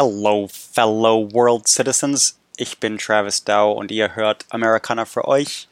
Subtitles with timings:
[0.00, 2.38] Hello, fellow world citizens.
[2.56, 5.66] Ich bin Travis Dow und ihr hört Amerikaner für euch.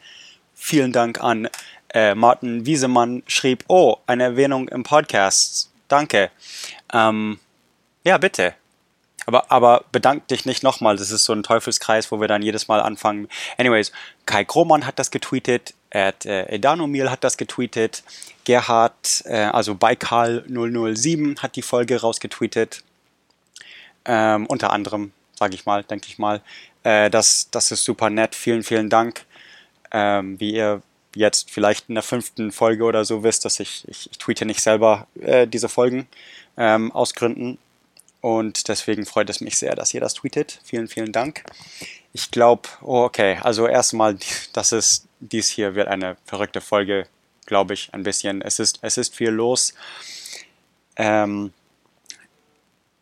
[0.53, 1.49] Vielen Dank an
[1.95, 5.71] äh, Martin Wiesemann, schrieb, oh, eine Erwähnung im Podcast.
[5.87, 6.33] Danke.
[6.93, 7.39] Ähm,
[8.03, 8.55] Ja, bitte.
[9.27, 10.97] Aber, aber bedank dich nicht nochmal.
[10.97, 13.29] Das ist so ein Teufelskreis, wo wir dann jedes Mal anfangen.
[13.59, 13.93] Anyways,
[14.25, 15.73] Kai Krohmann hat das getweetet.
[15.91, 18.03] Ed, äh, Edanomil hat das getweetet.
[18.43, 22.83] Gerhard, äh, also Baikal 007 hat die Folge rausgetweetet.
[24.07, 26.41] Ähm, unter anderem, sage ich mal, denke ich mal.
[26.85, 28.35] Äh, das, das ist super nett.
[28.35, 29.25] Vielen, vielen Dank.
[29.91, 30.83] Ähm, wie ihr
[31.15, 34.61] jetzt vielleicht in der fünften Folge oder so wisst, dass ich, ich, ich tweete nicht
[34.61, 36.07] selber äh, diese Folgen
[36.57, 37.13] ähm, aus.
[38.21, 40.61] Und deswegen freut es mich sehr, dass ihr das tweetet.
[40.65, 41.45] Vielen, vielen Dank.
[42.13, 44.19] Ich glaube, oh, okay, also erstmal,
[44.53, 47.07] das ist, dies hier wird eine verrückte Folge,
[47.47, 48.43] glaube ich, ein bisschen.
[48.43, 49.75] Es ist, es ist viel los.
[50.97, 51.53] Ähm,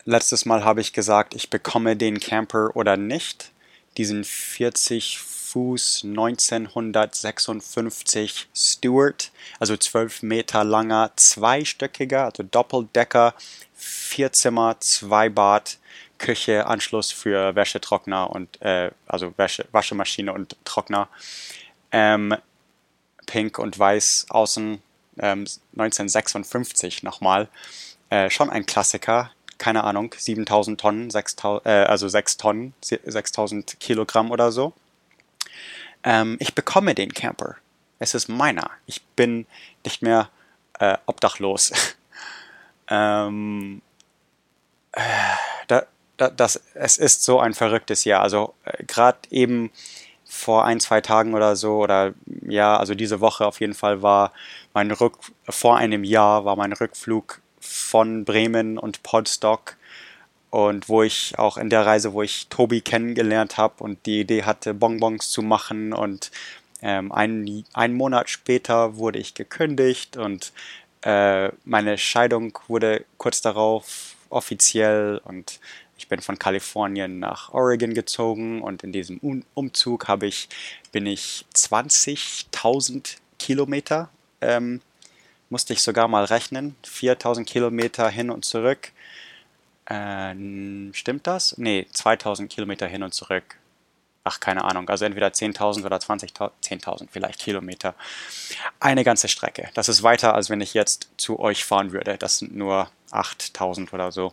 [0.05, 3.51] letztes Mal habe ich gesagt, ich bekomme den Camper oder nicht.
[3.97, 9.31] Diesen 40 Fuß 1956 Stewart,
[9.61, 13.35] also 12 Meter langer, zweistöckiger, also Doppeldecker
[13.75, 15.79] vier Zimmer, zwei Bad,
[16.19, 21.09] Küche, Anschluss für Wäschetrockner und äh, also Wäsche, Waschemaschine und Trockner.
[21.93, 22.35] Ähm,
[23.27, 24.83] Pink und Weiß außen
[25.19, 25.47] ähm,
[25.77, 27.49] 1956 nochmal.
[28.11, 34.31] Äh, schon ein Klassiker, keine Ahnung, 7000 Tonnen, 6000, äh, also 6 Tonnen, 6000 Kilogramm
[34.31, 34.73] oder so.
[36.03, 37.57] Ähm, ich bekomme den Camper.
[37.99, 38.71] Es ist meiner.
[38.87, 39.47] Ich bin
[39.85, 40.29] nicht mehr
[40.79, 41.73] äh, obdachlos.
[42.87, 43.81] Ähm,
[44.93, 45.01] äh,
[45.69, 45.85] da,
[46.19, 48.21] da, das, es ist so ein verrücktes Jahr.
[48.21, 49.71] Also äh, gerade eben
[50.25, 52.13] vor ein, zwei Tagen oder so, oder
[52.47, 54.33] ja, also diese Woche auf jeden Fall war
[54.73, 55.17] mein Rück,
[55.49, 59.77] vor einem Jahr war mein Rückflug von Bremen und Podstock
[60.51, 64.45] und wo ich auch in der Reise, wo ich Tobi kennengelernt habe und die Idee
[64.45, 66.31] hatte, Bonbons zu machen und
[66.83, 70.53] ähm, ein, einen Monat später wurde ich gekündigt und
[71.03, 75.61] äh, meine Scheidung wurde kurz darauf offiziell und
[75.97, 80.49] ich bin von Kalifornien nach Oregon gezogen und in diesem um Umzug habe ich,
[80.93, 84.09] bin ich 20.000 Kilometer,
[84.41, 84.81] ähm,
[85.55, 88.91] musste ich sogar mal rechnen, 4.000 Kilometer hin und zurück.
[89.87, 90.35] Äh,
[90.93, 91.57] stimmt das?
[91.59, 93.57] Nee, 2.000 Kilometer hin und zurück
[94.25, 97.95] ach keine Ahnung, also entweder 10.000 oder 20.000, 10.000 vielleicht Kilometer.
[98.81, 99.69] Eine ganze Strecke.
[99.75, 102.17] Das ist weiter, als wenn ich jetzt zu euch fahren würde.
[102.17, 104.33] Das sind nur 8.000 oder so.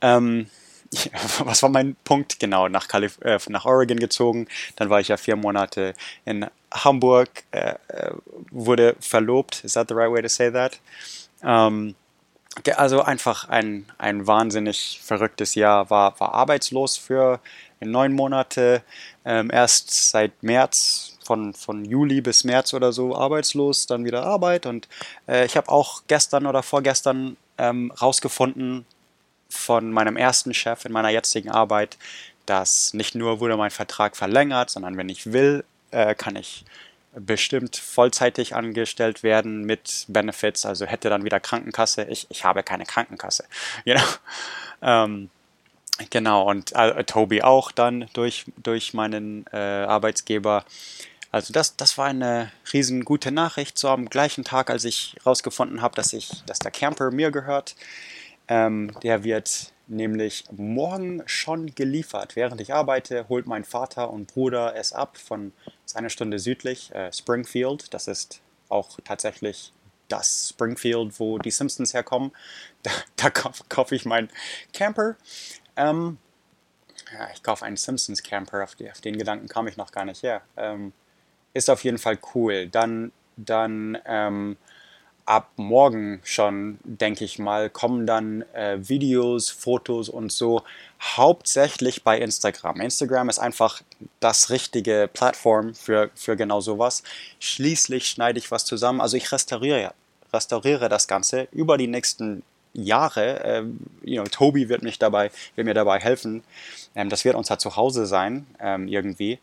[0.00, 0.48] Ähm,
[1.44, 2.38] was war mein Punkt?
[2.40, 4.46] Genau, nach, Kalif äh, nach Oregon gezogen.
[4.76, 5.94] Dann war ich ja vier Monate
[6.24, 8.12] in Hamburg, äh, äh
[8.50, 9.64] wurde verlobt.
[9.64, 10.78] Is that the right way to say that?
[11.42, 11.94] Ähm,
[12.76, 15.90] also einfach ein, ein wahnsinnig verrücktes Jahr.
[15.90, 17.40] War, war arbeitslos für
[17.80, 18.82] neun Monate,
[19.24, 24.66] ähm, erst seit März, von, von Juli bis März oder so arbeitslos, dann wieder Arbeit.
[24.66, 24.88] Und
[25.26, 28.84] äh, ich habe auch gestern oder vorgestern ähm, rausgefunden
[29.48, 31.96] von meinem ersten Chef in meiner jetzigen Arbeit,
[32.46, 36.64] dass nicht nur wurde mein Vertrag verlängert, sondern wenn ich will, äh, kann ich
[37.16, 42.04] bestimmt vollzeitig angestellt werden mit Benefits, also hätte dann wieder Krankenkasse.
[42.04, 43.44] Ich, ich habe keine Krankenkasse.
[43.84, 44.04] You know?
[44.82, 45.30] ähm,
[46.10, 50.64] genau, und äh, Toby auch dann durch, durch meinen äh, Arbeitsgeber.
[51.30, 53.78] Also das, das war eine riesen gute Nachricht.
[53.78, 57.74] So am gleichen Tag, als ich herausgefunden habe, dass, ich, dass der Camper mir gehört.
[58.48, 62.36] Ähm, der wird nämlich morgen schon geliefert.
[62.36, 65.52] Während ich arbeite, holt mein Vater und Bruder es ab von
[65.94, 67.92] einer Stunde südlich, äh, Springfield.
[67.94, 69.72] Das ist auch tatsächlich
[70.08, 72.32] das Springfield, wo die Simpsons herkommen.
[72.82, 74.30] Da, da kaufe kauf ich meinen
[74.72, 75.16] Camper.
[75.76, 76.18] Ähm,
[77.12, 80.04] ja, ich kaufe einen Simpsons Camper, auf, die, auf, den Gedanken kam ich noch gar
[80.04, 80.42] nicht her.
[80.56, 80.92] Ähm,
[81.52, 82.68] ist auf jeden Fall cool.
[82.68, 84.56] Dann, dann ähm,
[85.26, 90.62] ab morgen schon, denke ich mal, kommen dann äh, Videos, Fotos und so
[91.00, 92.80] hauptsächlich bei Instagram.
[92.80, 93.82] Instagram ist einfach
[94.20, 97.02] das richtige Plattform für, für genau sowas.
[97.40, 99.00] Schließlich schneide ich was zusammen.
[99.00, 99.94] Also ich restauriere,
[100.32, 102.42] restauriere das Ganze über die nächsten
[102.74, 103.40] Jahre.
[103.44, 106.42] Ähm, you know, Tobi wird, mich dabei, wird mir dabei helfen.
[106.94, 109.38] Ähm, das wird unser Zuhause sein, ähm, irgendwie.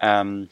[0.00, 0.48] Ähm,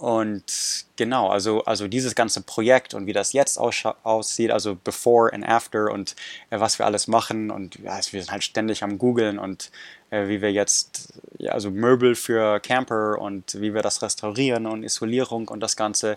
[0.00, 5.46] und genau, also, also dieses ganze Projekt und wie das jetzt aussieht, also before and
[5.46, 6.16] after und
[6.48, 9.70] äh, was wir alles machen und ja, wir sind halt ständig am Googeln und
[10.08, 14.84] äh, wie wir jetzt, ja, also Möbel für Camper und wie wir das restaurieren und
[14.84, 16.16] Isolierung und das Ganze,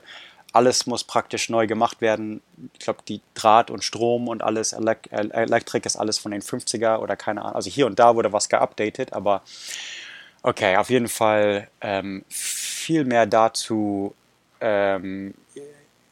[0.54, 2.42] alles muss praktisch neu gemacht werden.
[2.72, 7.00] Ich glaube, die Draht und Strom und alles, Elek Elektrik ist alles von den 50er
[7.00, 9.42] oder keine Ahnung, also hier und da wurde was geupdatet, aber
[10.42, 12.24] okay, auf jeden Fall ähm,
[12.84, 14.14] viel mehr dazu.
[14.62, 15.34] Ähm,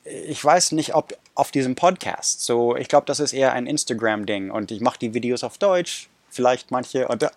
[0.03, 2.43] ich weiß nicht, ob auf diesem Podcast.
[2.43, 6.09] So, ich glaube, das ist eher ein Instagram-Ding und ich mache die Videos auf Deutsch,
[6.29, 7.27] vielleicht manche, also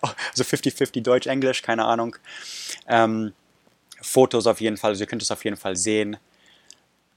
[0.43, 2.15] 50-50 Deutsch-Englisch, keine Ahnung.
[2.87, 3.33] Ähm,
[4.01, 6.17] Fotos auf jeden Fall, also ihr könnt es auf jeden Fall sehen.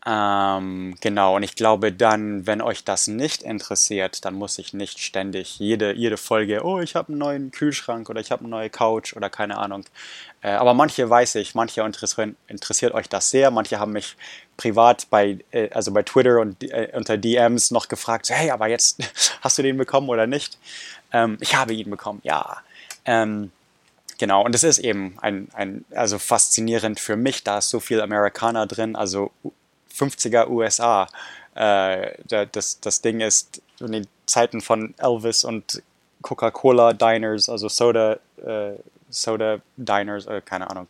[0.07, 5.01] Ähm, genau, und ich glaube dann, wenn euch das nicht interessiert, dann muss ich nicht
[5.01, 8.71] ständig jede, jede Folge, oh, ich habe einen neuen Kühlschrank oder ich habe eine neue
[8.71, 9.85] Couch oder keine Ahnung.
[10.41, 13.51] Äh, aber manche weiß ich, manche interessieren, interessiert euch das sehr.
[13.51, 14.17] Manche haben mich
[14.57, 19.03] privat bei, äh, also bei Twitter und äh, unter DMs noch gefragt, hey, aber jetzt
[19.41, 20.59] hast du den bekommen oder nicht?
[21.13, 22.59] Ähm, ich habe ihn bekommen, ja.
[23.05, 23.51] Ähm,
[24.21, 28.01] Genau, und es ist eben ein, ein, also faszinierend für mich, da ist so viel
[28.01, 29.31] Amerikaner drin, also
[29.99, 31.09] 50er USA.
[31.55, 32.13] Äh,
[32.53, 35.83] das, das Ding ist in den Zeiten von Elvis und
[36.23, 38.73] Coca-Cola Diners, also Soda, äh,
[39.09, 40.89] Soda Diners, äh, keine Ahnung.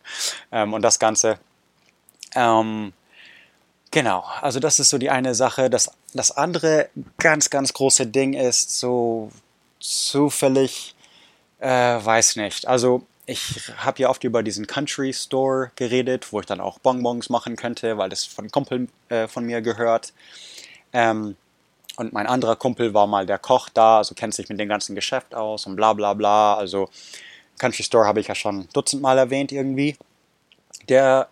[0.51, 1.39] Ähm, und das Ganze.
[2.35, 2.93] Ähm,
[3.91, 5.69] genau, also das ist so die eine Sache.
[5.69, 9.31] Das, das andere ganz, ganz große Ding ist so
[9.79, 10.95] zufällig,
[11.59, 12.67] äh, weiß nicht.
[12.67, 17.29] Also ich habe ja oft über diesen Country Store geredet, wo ich dann auch Bonbons
[17.29, 20.13] machen könnte, weil das von Kumpel äh, von mir gehört.
[20.93, 21.35] Ähm,
[21.97, 24.95] und mein anderer Kumpel war mal der Koch da, also kennt sich mit dem ganzen
[24.95, 26.55] Geschäft aus und bla bla bla.
[26.55, 26.89] Also
[27.59, 29.95] Country Store habe ich ja schon dutzendmal erwähnt irgendwie.
[30.87, 31.27] Der,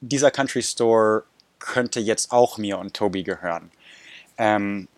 [0.00, 1.22] dieser Country Store
[1.60, 3.70] könnte jetzt auch mir und Tobi gehören.
[4.36, 4.88] Ähm,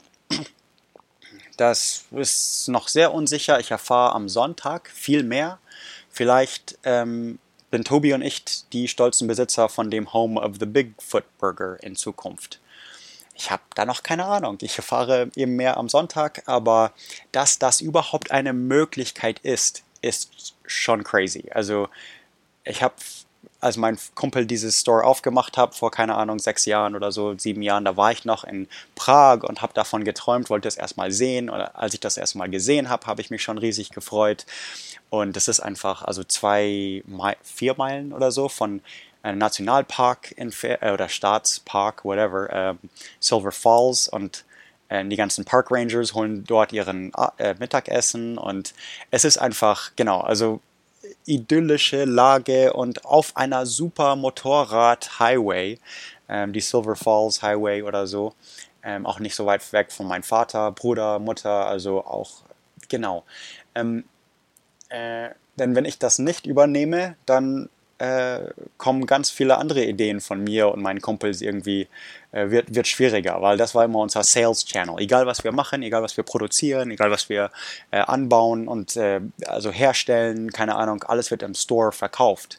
[1.58, 3.60] das ist noch sehr unsicher.
[3.60, 5.58] Ich erfahre am Sonntag viel mehr.
[6.12, 7.38] Vielleicht ähm,
[7.70, 11.96] bin Tobi und ich die stolzen Besitzer von dem Home of the Bigfoot Burger in
[11.96, 12.60] Zukunft.
[13.34, 14.58] Ich habe da noch keine Ahnung.
[14.60, 16.92] Ich erfahre eben mehr am Sonntag, aber
[17.32, 21.50] dass das überhaupt eine Möglichkeit ist, ist schon crazy.
[21.50, 21.88] Also
[22.64, 22.94] ich habe
[23.62, 27.62] als mein Kumpel dieses Store aufgemacht hat, vor keine Ahnung, sechs Jahren oder so, sieben
[27.62, 31.48] Jahren, da war ich noch in Prag und habe davon geträumt, wollte es erstmal sehen.
[31.48, 34.46] Oder als ich das erstmal gesehen habe, habe ich mich schon riesig gefreut.
[35.10, 37.04] Und das ist einfach, also zwei,
[37.42, 38.80] vier Meilen oder so von
[39.22, 42.74] einem Nationalpark in, äh, oder Staatspark, whatever, äh,
[43.20, 44.44] Silver Falls und
[44.88, 48.74] äh, die ganzen Park Rangers holen dort ihren äh, Mittagessen und
[49.12, 50.60] es ist einfach, genau, also
[51.26, 55.78] idyllische Lage und auf einer super Motorrad-Highway,
[56.28, 58.34] ähm, die Silver Falls Highway oder so,
[58.82, 62.42] ähm, auch nicht so weit weg von meinem Vater, Bruder, Mutter, also auch
[62.88, 63.24] genau.
[63.74, 64.04] Ähm,
[64.88, 67.68] äh, denn wenn ich das nicht übernehme, dann
[68.02, 71.86] äh, kommen ganz viele andere Ideen von mir und meinen Kumpels irgendwie,
[72.32, 74.98] äh, wird, wird schwieriger, weil das war immer unser Sales Channel.
[74.98, 77.52] Egal was wir machen, egal was wir produzieren, egal was wir
[77.92, 82.58] äh, anbauen und äh, also herstellen, keine Ahnung, alles wird im Store verkauft.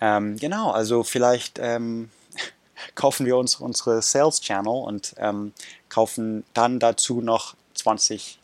[0.00, 2.08] Ähm, genau, also vielleicht ähm,
[2.94, 5.52] kaufen wir uns unsere Sales Channel und ähm,
[5.90, 8.38] kaufen dann dazu noch 20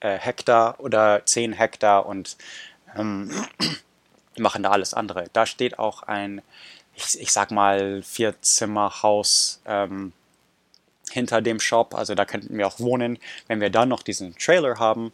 [0.00, 2.36] äh, Hektar oder 10 Hektar und
[2.96, 3.30] ähm,
[4.38, 5.26] machen da alles andere.
[5.32, 6.42] Da steht auch ein,
[6.94, 10.12] ich, ich sag mal, Vierzimmerhaus ähm,
[11.10, 11.94] hinter dem Shop.
[11.94, 13.18] Also da könnten wir auch wohnen.
[13.46, 15.12] Wenn wir dann noch diesen Trailer haben,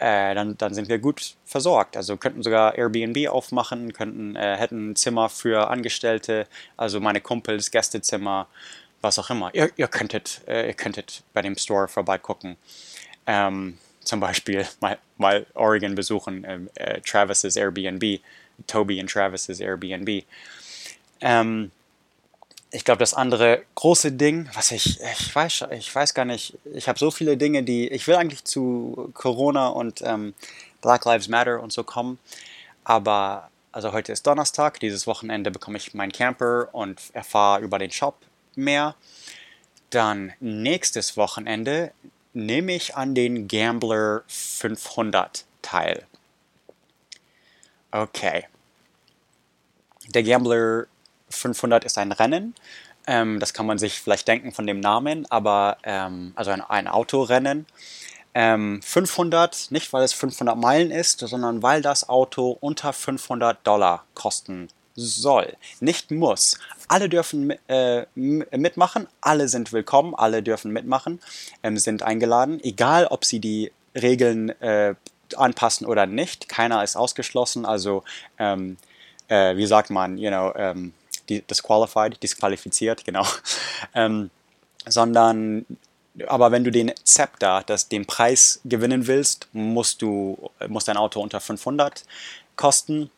[0.00, 1.96] äh, dann, dann sind wir gut versorgt.
[1.96, 6.46] Also könnten sogar Airbnb aufmachen, könnten, äh, hätten ein Zimmer für Angestellte,
[6.76, 8.48] also meine Kumpels, Gästezimmer,
[9.02, 9.54] was auch immer.
[9.54, 12.56] Ihr, ihr könntet, äh, ihr könntet bei dem Store vorbeigucken.
[13.26, 18.20] Ähm, zum Beispiel mal, mal Oregon besuchen, ähm, äh, Travis's Airbnb.
[18.66, 20.24] Toby und Travis's Airbnb.
[21.20, 21.70] Ähm,
[22.72, 26.88] ich glaube, das andere große Ding, was ich, ich weiß, ich weiß gar nicht, ich
[26.88, 30.34] habe so viele Dinge, die, ich will eigentlich zu Corona und ähm,
[30.80, 32.18] Black Lives Matter und so kommen,
[32.84, 37.90] aber also heute ist Donnerstag, dieses Wochenende bekomme ich meinen Camper und erfahre über den
[37.90, 38.16] Shop
[38.56, 38.94] mehr.
[39.90, 41.92] Dann nächstes Wochenende
[42.32, 46.06] nehme ich an den Gambler 500 teil.
[47.92, 48.46] Okay.
[50.08, 50.86] Der Gambler
[51.28, 52.54] 500 ist ein Rennen.
[53.06, 56.88] Ähm, das kann man sich vielleicht denken von dem Namen, aber ähm, also ein, ein
[56.88, 57.66] Autorennen.
[58.32, 64.04] Ähm, 500, nicht weil es 500 Meilen ist, sondern weil das Auto unter 500 Dollar
[64.14, 66.58] kosten soll, nicht muss.
[66.86, 71.20] Alle dürfen äh, mitmachen, alle sind willkommen, alle dürfen mitmachen,
[71.62, 74.94] ähm, sind eingeladen, egal ob sie die Regeln äh,
[75.36, 76.48] anpassen oder nicht.
[76.48, 78.04] Keiner ist ausgeschlossen, also
[78.38, 78.76] ähm,
[79.28, 80.92] äh, wie sagt man, you know, ähm,
[81.28, 83.26] disqualified, disqualifiziert, genau.
[83.94, 84.30] Ähm,
[84.86, 85.66] sondern
[86.26, 91.20] aber wenn du den Zepter, das, den Preis gewinnen willst, musst du, muss dein Auto
[91.20, 92.04] unter 500
[92.56, 93.10] kosten.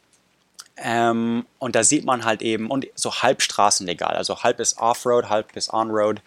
[0.76, 5.28] Ähm, und da sieht man halt eben, und so halb straßenlegal, also halb ist Offroad,
[5.28, 6.22] halb ist Onroad.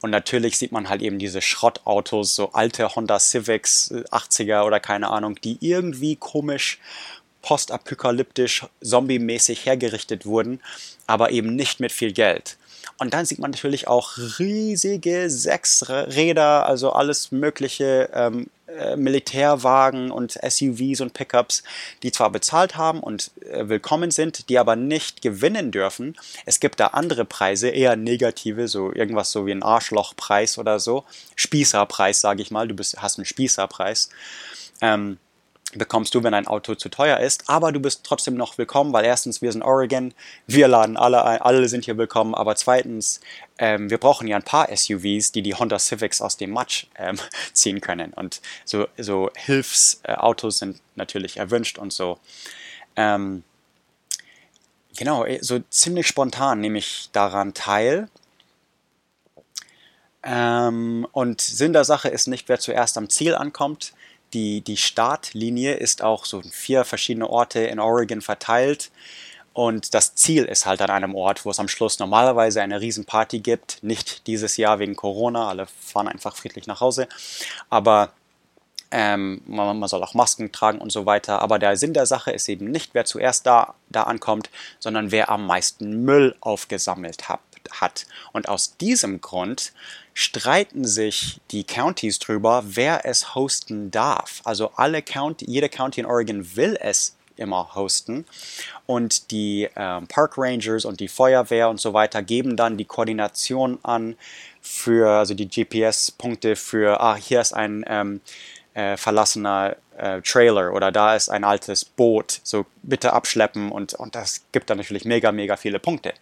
[0.00, 5.10] Und natürlich sieht man halt eben diese Schrottautos, so alte Honda Civics 80er oder keine
[5.10, 6.78] Ahnung, die irgendwie komisch
[7.42, 10.60] postapokalyptisch, zombie-mäßig hergerichtet wurden,
[11.06, 12.56] aber eben nicht mit viel Geld.
[12.98, 18.48] Und dann sieht man natürlich auch riesige Sechsräder, also alles mögliche ähm,
[18.80, 21.62] äh, Militärwagen und SUVs und Pickups,
[22.02, 26.16] die zwar bezahlt haben und äh, willkommen sind, die aber nicht gewinnen dürfen.
[26.46, 31.04] Es gibt da andere Preise, eher negative, so irgendwas so wie ein Arschlochpreis oder so.
[31.36, 32.68] Spießerpreis, sage ich mal.
[32.68, 34.10] Du bist, hast einen Spießerpreis.
[34.80, 35.18] Ähm,
[35.74, 37.48] bekommst du, wenn ein Auto zu teuer ist.
[37.48, 40.12] Aber du bist trotzdem noch willkommen, weil erstens, wir sind Oregon,
[40.46, 42.34] wir laden alle ein, alle sind hier willkommen.
[42.34, 43.20] Aber zweitens,
[43.58, 47.18] ähm, wir brauchen ja ein paar SUVs, die die Honda Civics aus dem Matsch ähm,
[47.52, 48.12] ziehen können.
[48.12, 52.18] Und so, so Hilfsautos sind natürlich erwünscht und so.
[52.96, 53.44] Ähm,
[54.96, 58.08] genau, eh, so ziemlich spontan nehme ich daran teil.
[60.22, 63.94] Ähm, und Sinn der Sache ist nicht, wer zuerst am Ziel ankommt,
[64.32, 68.90] die, die Startlinie ist auch so in vier verschiedene Orte in Oregon verteilt.
[69.52, 73.40] Und das Ziel ist halt an einem Ort, wo es am Schluss normalerweise eine Riesenparty
[73.40, 73.82] gibt.
[73.82, 77.08] Nicht dieses Jahr wegen Corona, alle fahren einfach friedlich nach Hause.
[77.68, 78.12] Aber
[78.92, 81.42] ähm, man, man, soll auch Masken tragen und so weiter.
[81.42, 85.30] Aber der Sinn der Sache ist eben nicht, wer zuerst da, da ankommt, sondern wer
[85.30, 88.06] am meisten Müll aufgesammelt hat.
[88.32, 89.72] Und aus diesem Grund
[90.20, 94.42] streiten sich die Counties drüber, wer es hosten darf.
[94.44, 98.26] Also alle County, jede County in Oregon will es immer hosten.
[98.84, 103.78] Und die ähm, Park Rangers und die Feuerwehr und so weiter geben dann die Koordination
[103.82, 104.14] an
[104.60, 108.20] für, also die GPS-Punkte für, ah, hier ist ein ähm,
[108.74, 114.14] äh, verlassener äh, Trailer oder da ist ein altes Boot, so bitte abschleppen und, und
[114.14, 116.12] das gibt dann natürlich mega, mega viele Punkte.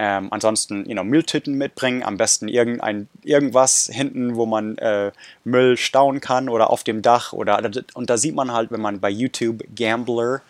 [0.00, 5.10] Ähm, ansonsten, you know, Mülltüten mitbringen, am besten irgendein, irgendwas hinten, wo man äh,
[5.42, 7.60] Müll stauen kann oder auf dem Dach oder
[7.94, 10.42] und da sieht man halt, wenn man bei YouTube Gambler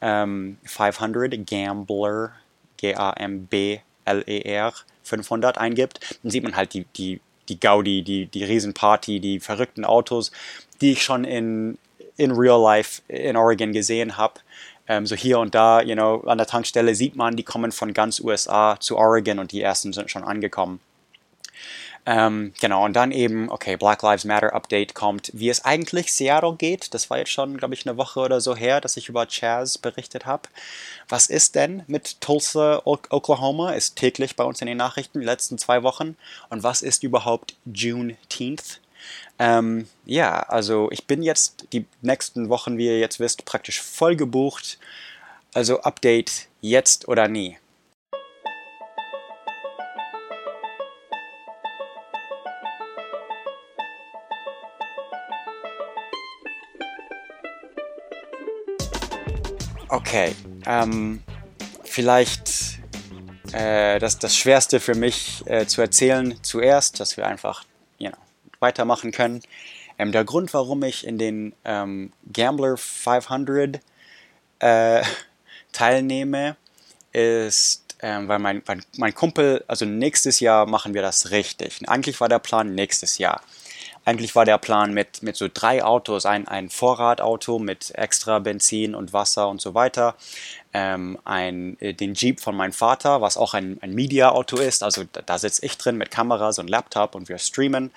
[0.00, 2.32] ähm, 500 Gambler
[2.78, 9.40] G-A-M-B-L-E-R 500 eingibt, dann sieht man halt die, die, die Gaudi, die, die Riesenparty, die
[9.40, 10.32] verrückten Autos,
[10.80, 11.78] die ich schon in,
[12.16, 14.40] in Real Life in Oregon gesehen habe.
[14.88, 17.92] Ähm, so hier und da, you know, an der Tankstelle sieht man, die kommen von
[17.94, 20.80] ganz USA zu Oregon und die ersten sind schon angekommen.
[22.10, 26.54] Ähm, genau, und dann eben, okay, Black Lives Matter Update kommt, wie es eigentlich Seattle
[26.56, 26.94] geht.
[26.94, 29.76] Das war jetzt schon, glaube ich, eine Woche oder so her, dass ich über Chaz
[29.76, 30.48] berichtet habe.
[31.10, 33.72] Was ist denn mit Tulsa, Oklahoma?
[33.72, 36.16] Ist täglich bei uns in den Nachrichten, die letzten zwei Wochen.
[36.48, 38.80] Und was ist überhaupt Juneteenth?
[39.38, 44.16] Ähm, ja, also ich bin jetzt die nächsten Wochen, wie ihr jetzt wisst, praktisch voll
[44.16, 44.78] gebucht.
[45.54, 47.56] Also Update jetzt oder nie.
[59.90, 60.34] Okay,
[60.66, 61.22] ähm,
[61.82, 62.78] vielleicht
[63.52, 67.64] äh, das, das Schwerste für mich äh, zu erzählen zuerst, dass wir einfach
[68.60, 69.40] weitermachen können.
[69.98, 73.80] Ähm, der Grund, warum ich in den ähm, Gambler 500
[74.60, 75.02] äh,
[75.72, 76.56] teilnehme,
[77.12, 78.62] ist, ähm, weil mein,
[78.96, 81.80] mein, Kumpel, also nächstes Jahr machen wir das richtig.
[81.88, 83.42] Eigentlich war der Plan nächstes Jahr.
[84.04, 88.94] Eigentlich war der Plan mit, mit so drei Autos, ein, ein Vorratauto mit extra Benzin
[88.94, 90.14] und Wasser und so weiter,
[90.72, 95.04] ähm, ein, äh, den Jeep von meinem Vater, was auch ein, ein Media-Auto ist, also
[95.12, 97.90] da, da sitze ich drin mit Kameras und Laptop und wir streamen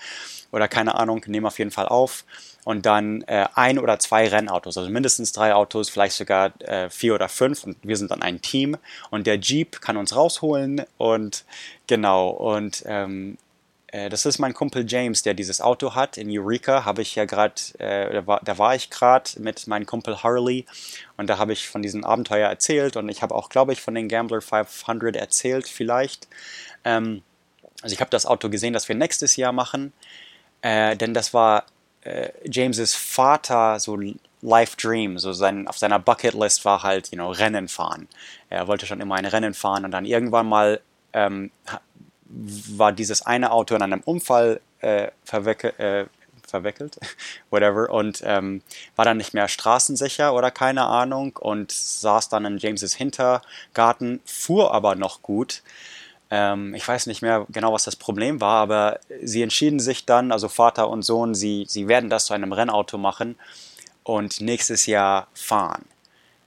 [0.51, 2.25] oder keine Ahnung, nehmen auf jeden Fall auf.
[2.63, 7.15] Und dann äh, ein oder zwei Rennautos, also mindestens drei Autos, vielleicht sogar äh, vier
[7.15, 7.63] oder fünf.
[7.63, 8.77] Und wir sind dann ein Team.
[9.09, 10.83] Und der Jeep kann uns rausholen.
[10.97, 11.43] Und
[11.87, 12.29] genau.
[12.29, 13.37] Und ähm,
[13.87, 16.17] äh, das ist mein Kumpel James, der dieses Auto hat.
[16.17, 19.85] In Eureka habe ich ja gerade, äh, da, war, da war ich gerade mit meinem
[19.85, 20.65] Kumpel Harley.
[21.17, 22.95] Und da habe ich von diesem Abenteuer erzählt.
[22.95, 26.27] Und ich habe auch, glaube ich, von den Gambler 500 erzählt, vielleicht.
[26.83, 27.23] Ähm,
[27.81, 29.93] also ich habe das Auto gesehen, das wir nächstes Jahr machen.
[30.61, 31.65] Äh, denn das war
[32.01, 33.97] äh, Jameses Vater so
[34.41, 38.07] Life Dream, so sein, auf seiner Bucketlist war halt, you know, Rennen fahren.
[38.49, 40.81] Er wollte schon immer ein Rennen fahren und dann irgendwann mal
[41.13, 41.51] ähm,
[42.25, 46.05] war dieses eine Auto in einem Unfall äh, verwickelt, äh,
[46.47, 46.97] verwickelt,
[47.49, 48.61] whatever, und ähm,
[48.95, 54.73] war dann nicht mehr straßensicher oder keine Ahnung und saß dann in Jameses Hintergarten, fuhr
[54.73, 55.61] aber noch gut.
[56.31, 60.31] Ähm, ich weiß nicht mehr genau, was das Problem war, aber sie entschieden sich dann,
[60.31, 63.35] also Vater und Sohn, sie, sie werden das zu einem Rennauto machen
[64.03, 65.83] und nächstes Jahr fahren.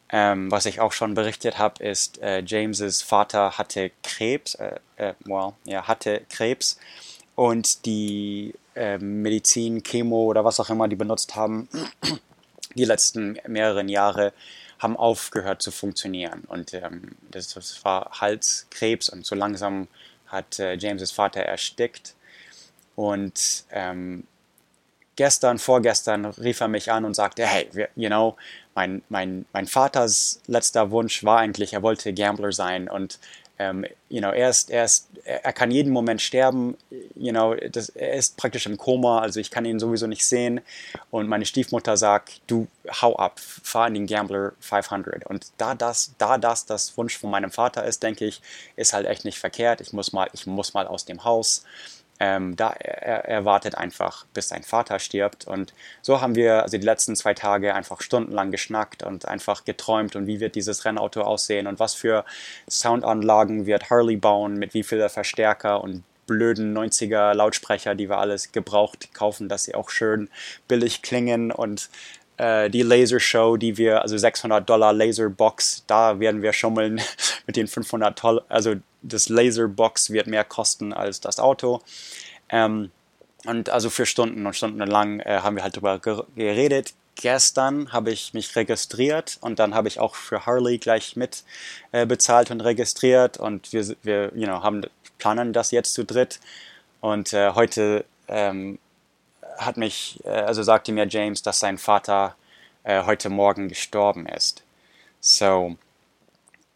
[0.08, 5.14] Ähm, was ich auch schon berichtet habe, ist, äh, Jameses Vater hatte Krebs, äh, äh,
[5.24, 6.78] well, ja, hatte Krebs
[7.34, 11.68] und die äh, Medizin, Chemo oder was auch immer die benutzt haben,
[12.74, 14.32] die letzten mehreren Jahre
[14.84, 16.44] haben aufgehört zu funktionieren.
[16.46, 19.88] Und ähm, das, das, war Halskrebs und so langsam
[20.26, 22.14] hat äh, Jameses Vater erstickt.
[22.94, 24.24] Und ähm,
[25.16, 28.36] gestern, vorgestern rief er mich an und sagte, hey, you know,
[28.74, 33.18] mein, mein, mein Vaters letzter Wunsch war eigentlich, er wollte Gambler sein und
[33.58, 36.76] ähm, you know, er, ist, er, ist, er kann jeden Moment sterben,
[37.14, 40.60] you know, das, er ist praktisch im Koma, also ich kann ihn sowieso nicht sehen.
[41.10, 42.66] Und meine Stiefmutter sagt, du
[43.00, 45.26] hau ab, fahr in den Gambler 500.
[45.26, 48.42] Und da das, da das das Wunsch von meinem Vater ist, denke ich,
[48.76, 49.80] ist halt echt nicht verkehrt.
[49.80, 51.64] Ich muss mal, ich muss mal aus dem Haus.
[52.20, 55.46] Ähm, da er, er, wartet einfach, bis sein Vater stirbt.
[55.46, 60.14] Und so haben wir also die letzten zwei Tage einfach stundenlang geschnackt und einfach geträumt
[60.14, 62.24] und wie wird dieses Rennauto aussehen und was für
[62.70, 68.52] Soundanlagen wird Harley bauen, mit wie viel Verstärker und blöden 90er Lautsprecher, die wir alles
[68.52, 70.28] gebraucht kaufen, dass sie auch schön
[70.68, 71.90] billig klingen und
[72.36, 77.00] äh, die Lasershow, die wir, also 600 Dollar Laserbox, da werden wir schummeln
[77.46, 81.80] mit den 500 Dollar, also das Laserbox wird mehr kosten als das Auto.
[82.48, 82.90] Ähm,
[83.44, 86.94] und also für Stunden und Stunden lang äh, haben wir halt darüber geredet.
[87.16, 91.44] Gestern habe ich mich registriert und dann habe ich auch für Harley gleich mit
[91.92, 94.82] äh, bezahlt und registriert und wir, wir you know, haben,
[95.18, 96.40] planen das jetzt zu dritt.
[97.00, 98.78] Und äh, heute ähm,
[99.58, 102.36] hat mich, äh, also sagte mir James, dass sein Vater
[102.84, 104.62] äh, heute Morgen gestorben ist.
[105.20, 105.76] So,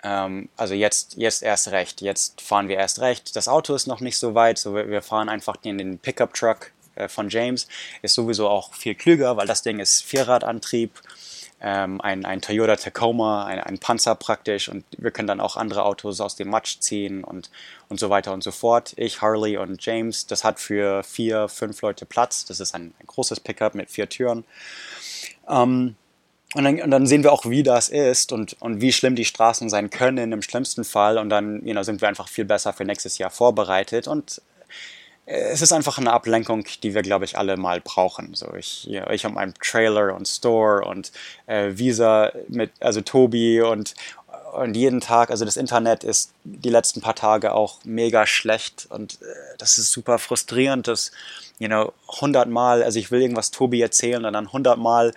[0.03, 3.37] ähm, also jetzt, jetzt erst recht, jetzt fahren wir erst recht.
[3.37, 6.73] Das Auto ist noch nicht so weit, so wir, wir fahren einfach in den Pickup-Truck
[6.95, 7.69] äh, von James.
[8.03, 10.93] Ist sowieso auch viel klüger, weil das Ding ist Vierradantrieb
[11.61, 15.85] ähm, ein, ein Toyota Tacoma, ein, ein Panzer praktisch und wir können dann auch andere
[15.85, 17.51] Autos aus dem Matsch ziehen und,
[17.89, 18.95] und so weiter und so fort.
[18.97, 22.45] Ich, Harley und James, das hat für vier, fünf Leute Platz.
[22.45, 24.45] Das ist ein, ein großes Pickup mit vier Türen.
[25.49, 25.97] Ähm,
[26.55, 29.27] und dann, und dann, sehen wir auch, wie das ist und, und wie schlimm die
[29.27, 31.19] Straßen sein können im schlimmsten Fall.
[31.19, 34.09] Und dann you know, sind wir einfach viel besser für nächstes Jahr vorbereitet.
[34.09, 34.41] Und
[35.31, 38.35] es ist einfach eine Ablenkung, die wir, glaube ich, alle mal brauchen.
[38.35, 41.13] So, ich, ich habe meinen Trailer und Store und
[41.47, 43.95] äh, Visa mit, also Tobi und,
[44.55, 49.21] und jeden Tag, also das Internet ist die letzten paar Tage auch mega schlecht und
[49.21, 49.27] äh,
[49.59, 51.13] das ist super frustrierend, dass,
[51.59, 55.13] you know, hundertmal, also ich will irgendwas Tobi erzählen und dann hundertmal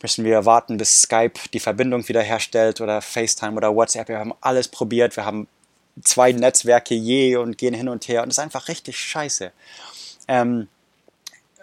[0.00, 4.08] müssen wir warten, bis Skype die Verbindung wiederherstellt oder FaceTime oder WhatsApp.
[4.08, 5.48] Wir haben alles probiert, wir haben
[6.02, 9.52] zwei Netzwerke je und gehen hin und her und das ist einfach richtig scheiße.
[10.28, 10.68] Ähm,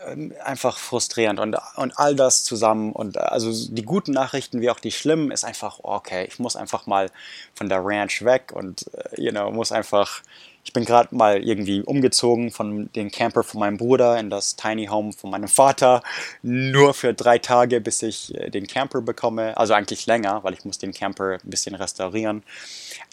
[0.07, 4.79] ähm, einfach frustrierend und, und all das zusammen und also die guten Nachrichten wie auch
[4.79, 7.11] die schlimmen ist einfach, okay, ich muss einfach mal
[7.53, 10.21] von der Ranch weg und, äh, you know, muss einfach
[10.63, 14.87] ich bin gerade mal irgendwie umgezogen von dem Camper von meinem Bruder in das Tiny
[14.87, 16.01] Home von meinem Vater,
[16.41, 19.57] nur für drei Tage, bis ich äh, den Camper bekomme.
[19.57, 22.43] Also eigentlich länger, weil ich muss den Camper ein bisschen restaurieren.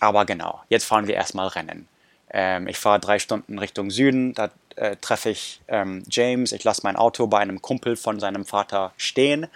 [0.01, 1.89] Aber genau, jetzt fahren wir erstmal Rennen.
[2.31, 6.83] Ähm, ich fahre drei Stunden Richtung Süden, da äh, treffe ich ähm, James, ich lasse
[6.85, 9.47] mein Auto bei einem Kumpel von seinem Vater stehen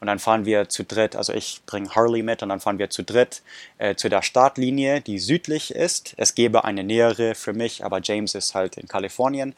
[0.00, 2.90] und dann fahren wir zu dritt, also ich bringe Harley mit und dann fahren wir
[2.90, 3.42] zu dritt
[3.78, 6.14] äh, zu der Startlinie, die südlich ist.
[6.16, 9.54] Es gäbe eine nähere für mich, aber James ist halt in Kalifornien.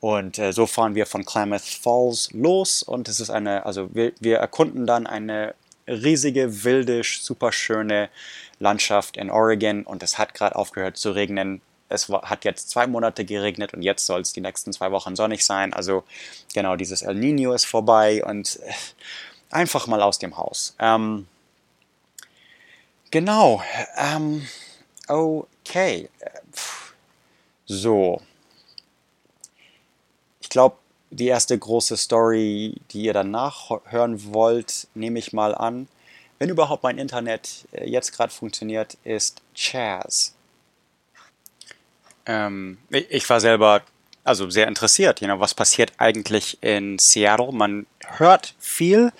[0.00, 4.12] Und äh, so fahren wir von Klamath Falls los und es ist eine, also wir,
[4.20, 5.54] wir erkunden dann eine
[5.88, 8.08] riesige, wilde, super schöne
[8.60, 13.24] Landschaft in Oregon und es hat gerade aufgehört zu regnen es hat jetzt zwei Monate
[13.24, 15.72] geregnet und jetzt soll es die nächsten zwei Wochen sonnig sein.
[15.72, 16.04] Also
[16.54, 18.72] genau, dieses El Nino ist vorbei und äh,
[19.50, 20.74] einfach mal aus dem Haus.
[20.78, 21.26] Ähm,
[23.10, 23.62] genau.
[23.96, 24.46] Ähm,
[25.08, 26.08] okay.
[27.66, 28.20] So.
[30.40, 30.76] Ich glaube,
[31.10, 35.88] die erste große Story, die ihr danach hören wollt, nehme ich mal an.
[36.38, 40.34] Wenn überhaupt mein Internet äh, jetzt gerade funktioniert, ist Chaz.
[42.28, 43.82] Ähm, ich war selber
[44.22, 47.50] also sehr interessiert, you know, was passiert eigentlich in Seattle.
[47.50, 47.86] Man
[48.18, 49.12] hört viel.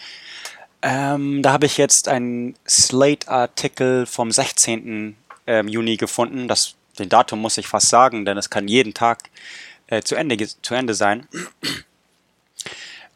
[0.82, 5.16] Ähm, da habe ich jetzt einen Slate-Artikel vom 16.
[5.46, 6.46] Ähm, Juni gefunden.
[6.46, 9.30] Das, den Datum muss ich fast sagen, denn es kann jeden Tag
[9.86, 11.26] äh, zu, Ende, zu Ende sein.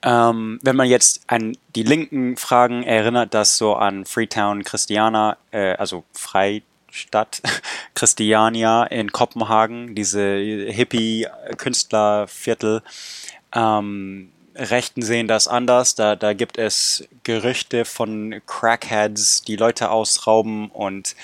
[0.05, 5.75] Ähm, wenn man jetzt an die linken Fragen erinnert, das so an Freetown Christiana, äh,
[5.75, 6.03] also
[6.93, 7.43] Freistadt
[7.95, 12.83] Christiania in Kopenhagen, diese Hippie-Künstlerviertel.
[13.55, 15.95] Ähm, Rechten sehen das anders.
[15.95, 21.17] Da, da gibt es Gerüchte von Crackheads, die Leute ausrauben und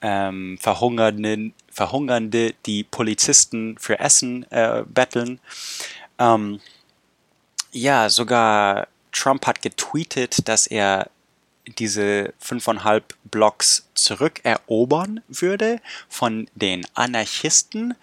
[0.00, 5.40] ähm, Verhungernde, Verhungernde, die Polizisten für Essen äh, betteln.
[6.18, 6.60] Ähm,
[7.72, 11.10] ja, sogar Trump hat getweetet, dass er
[11.66, 17.94] diese fünfeinhalb Blocks zurückerobern würde von den Anarchisten.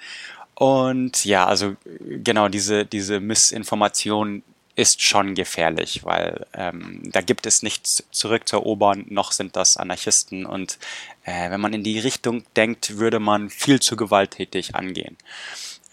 [0.56, 4.43] Und ja, also genau diese, diese Missinformation
[4.76, 10.46] ist schon gefährlich, weil ähm, da gibt es nichts zurückzuerobern, noch sind das Anarchisten.
[10.46, 10.78] Und
[11.24, 15.17] äh, wenn man in die Richtung denkt, würde man viel zu gewalttätig angehen.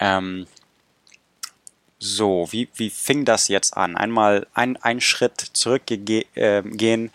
[0.01, 0.47] Ähm,
[1.99, 3.97] so, wie, wie fing das jetzt an?
[3.97, 6.27] Einmal ein, ein Schritt zurückgehen.
[6.35, 7.09] Äh,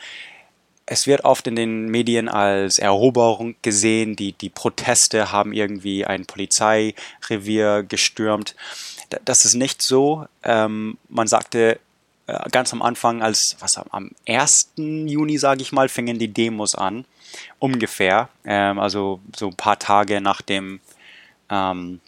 [0.92, 4.16] es wird oft in den Medien als Eroberung gesehen.
[4.16, 8.56] Die, die Proteste haben irgendwie ein Polizeirevier gestürmt.
[9.24, 10.26] Das ist nicht so.
[10.42, 11.80] Ähm, man sagte
[12.26, 14.72] äh, ganz am Anfang, als was am 1.
[14.78, 17.06] Juni, sage ich mal, fingen die Demos an.
[17.60, 18.30] Ungefähr.
[18.44, 20.80] Ähm, also so ein paar Tage nach dem
[21.52, 22.02] ähm,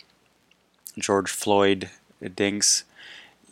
[0.95, 1.87] George Floyd
[2.19, 2.87] Dings,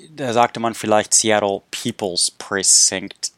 [0.09, 3.31] da sagte man vielleicht Seattle People's Precinct.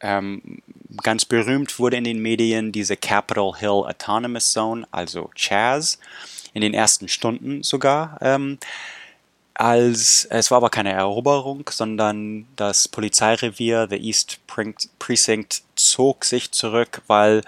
[0.00, 0.62] Ähm,
[1.02, 5.98] ganz berühmt wurde in den Medien diese Capitol Hill Autonomous Zone, also Chaz,
[6.54, 8.18] in den ersten Stunden sogar.
[8.20, 8.58] Ähm,
[9.54, 14.38] als es war aber keine Eroberung, sondern das Polizeirevier, the East
[14.98, 17.42] Precinct, zog sich zurück, weil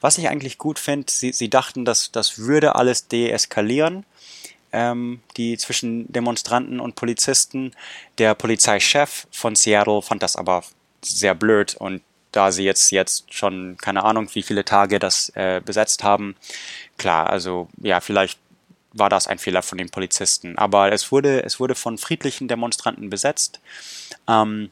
[0.00, 4.04] was ich eigentlich gut finde, sie, sie dachten, dass das würde alles deeskalieren
[4.72, 7.72] ähm, die zwischen Demonstranten und Polizisten.
[8.18, 10.64] Der Polizeichef von Seattle fand das aber
[11.04, 15.60] sehr blöd und da sie jetzt jetzt schon keine Ahnung, wie viele Tage das äh,
[15.64, 16.34] besetzt haben,
[16.96, 18.38] klar, also ja, vielleicht
[18.94, 20.58] war das ein Fehler von den Polizisten.
[20.58, 23.60] Aber es wurde, es wurde von friedlichen Demonstranten besetzt.
[24.28, 24.70] Ähm,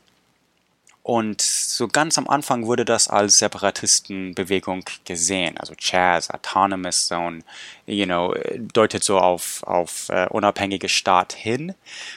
[1.03, 5.57] und so ganz am Anfang wurde das als Separatistenbewegung gesehen.
[5.57, 7.41] Also Chaz, Autonomous Zone,
[7.87, 8.35] you know,
[8.73, 11.75] deutet so auf, auf äh, unabhängige Staat hin.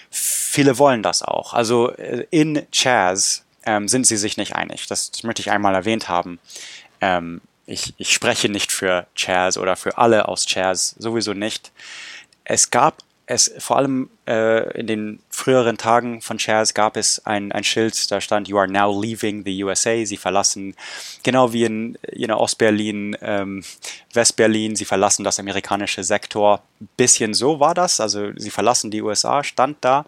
[0.10, 1.54] Viele wollen das auch.
[1.54, 4.88] Also äh, in Chaz ähm, sind sie sich nicht einig.
[4.88, 6.39] Das, das möchte ich einmal erwähnt haben.
[7.02, 11.71] Ähm, ich, ich spreche nicht für Chaz oder für alle aus Chaz, sowieso nicht.
[12.43, 17.52] Es gab es vor allem äh, in den früheren Tagen von Chaz gab es ein,
[17.52, 20.06] ein Schild, da stand You are now leaving the USA.
[20.06, 20.76] Sie verlassen,
[21.23, 23.63] genau wie in know, Ostberlin, ähm,
[24.13, 26.62] Westberlin, sie verlassen das amerikanische Sektor.
[26.97, 30.06] Bisschen so war das, also sie verlassen die USA, stand da.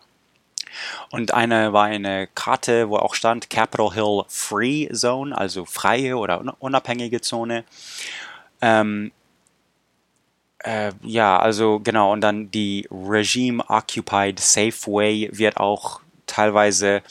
[1.11, 6.43] Und eine war eine Karte, wo auch stand Capitol Hill Free Zone, also freie oder
[6.59, 7.63] unabhängige Zone.
[8.61, 9.11] Ähm,
[10.59, 17.03] äh, ja, also genau, und dann die Regime Occupied Safeway wird auch teilweise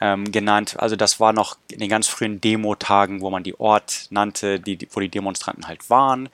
[0.00, 0.76] ähm, genannt.
[0.78, 4.78] Also das war noch in den ganz frühen Demo-Tagen, wo man die Ort nannte, die,
[4.92, 6.28] wo die Demonstranten halt waren.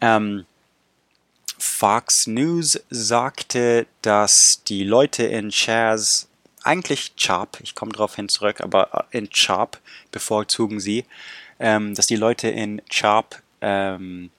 [0.00, 0.44] Ähm,
[1.58, 6.28] Fox News sagte, dass die Leute in Chaz,
[6.62, 9.78] eigentlich Chop, ich komme darauf hin zurück, aber in Chop
[10.10, 11.04] bevorzugen sie,
[11.58, 14.30] ähm, dass die Leute in Chop ähm,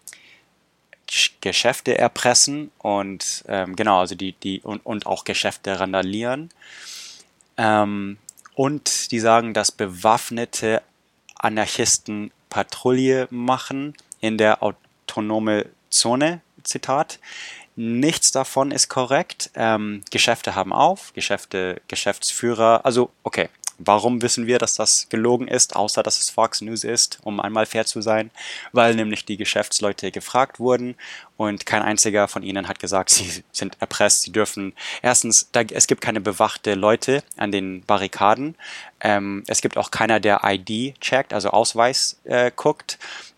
[1.41, 6.49] Geschäfte erpressen und ähm, genau, also die, die und, und auch Geschäfte randalieren.
[7.55, 8.17] Ähm,
[8.55, 10.81] und die sagen, dass bewaffnete
[11.35, 17.19] Anarchisten Patrouille machen in der autonome Zone, Zitat.
[17.75, 19.51] Nichts davon ist korrekt.
[19.55, 23.49] Ähm, Geschäfte haben auf, Geschäfte, Geschäftsführer, also okay,
[23.79, 27.67] Warum wissen wir, dass das gelogen ist, außer dass es Fox News ist, um einmal
[27.67, 28.31] fair zu sein?
[28.71, 30.95] Weil nämlich die Geschäftsleute gefragt wurden
[31.37, 34.73] und kein einziger von ihnen hat gesagt, sie sind erpresst, sie dürfen.
[35.03, 38.55] Erstens, da, es gibt keine bewachte Leute an den Barrikaden.
[38.99, 42.97] Ähm, es gibt auch keiner, der ID checkt, also Ausweis äh, guckt.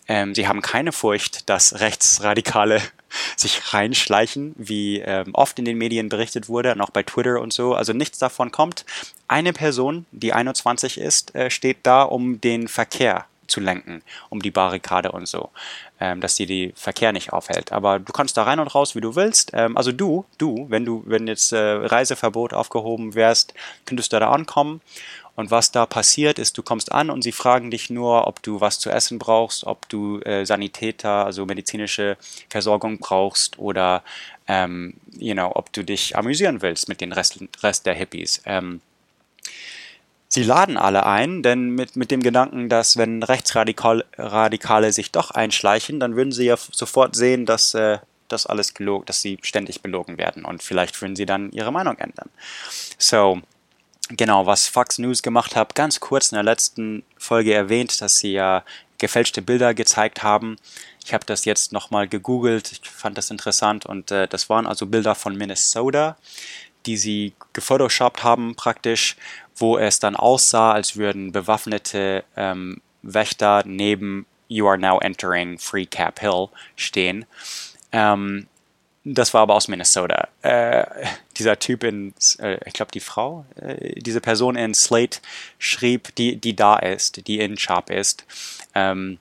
[0.10, 2.82] Ähm, sie haben keine Furcht, dass Rechtsradikale
[3.38, 7.54] sich reinschleichen, wie ähm, oft in den Medien berichtet wurde und auch bei Twitter und
[7.54, 7.76] so.
[7.76, 8.86] Also nichts davon kommt.
[9.28, 14.52] Eine Person, die 21 ist, äh, steht da, um den Verkehr zu lenken, um die
[14.52, 15.50] Barrikade und so,
[16.00, 17.72] ähm, dass die Verkehr nicht aufhält.
[17.72, 19.52] Aber du kannst da rein und raus, wie du willst.
[19.54, 23.54] Ähm, also du, du, wenn du, wenn jetzt äh, Reiseverbot aufgehoben wärst,
[23.86, 24.82] könntest du da ankommen
[25.40, 28.60] Und was da passiert ist, du kommst an und sie fragen dich nur, ob du
[28.60, 32.18] was zu essen brauchst, ob du äh, Sanitäter, also medizinische
[32.50, 34.04] Versorgung brauchst oder
[34.50, 38.42] ähm, you know, ob du dich amüsieren willst mit den Rest, Rest der Hippies.
[38.46, 38.82] Ähm,
[40.28, 45.32] Sie laden alle ein, denn mit, mit dem Gedanken, dass wenn Rechtsradikale Radikale sich doch
[45.32, 49.82] einschleichen, dann würden sie ja sofort sehen, dass äh, das alles gelogen, dass sie ständig
[49.82, 52.30] belogen werden und vielleicht würden sie dann ihre Meinung ändern.
[52.98, 53.42] So,
[54.10, 58.34] genau, was Fox News gemacht hat, ganz kurz in der letzten Folge erwähnt, dass sie
[58.34, 58.64] ja
[58.98, 60.58] gefälschte Bilder gezeigt haben.
[61.06, 64.86] Ich habe das jetzt nochmal gegoogelt, ich fand das interessant und äh, das waren also
[64.86, 66.18] Bilder von Minnesota,
[66.86, 69.16] die sie gefotoshoppt haben praktisch
[69.60, 75.86] wo es dann aussah, als würden bewaffnete ähm, Wächter neben You are now entering Free
[75.86, 77.26] Cap Hill stehen.
[77.92, 78.48] Ähm,
[79.14, 80.28] das war aber aus Minnesota.
[80.42, 80.86] Äh,
[81.38, 85.20] dieser Typ in, äh, ich glaube die Frau, äh, diese Person in Slate
[85.58, 88.26] schrieb, die, die da ist, die in Sharp ist,
[88.76, 89.18] ähm,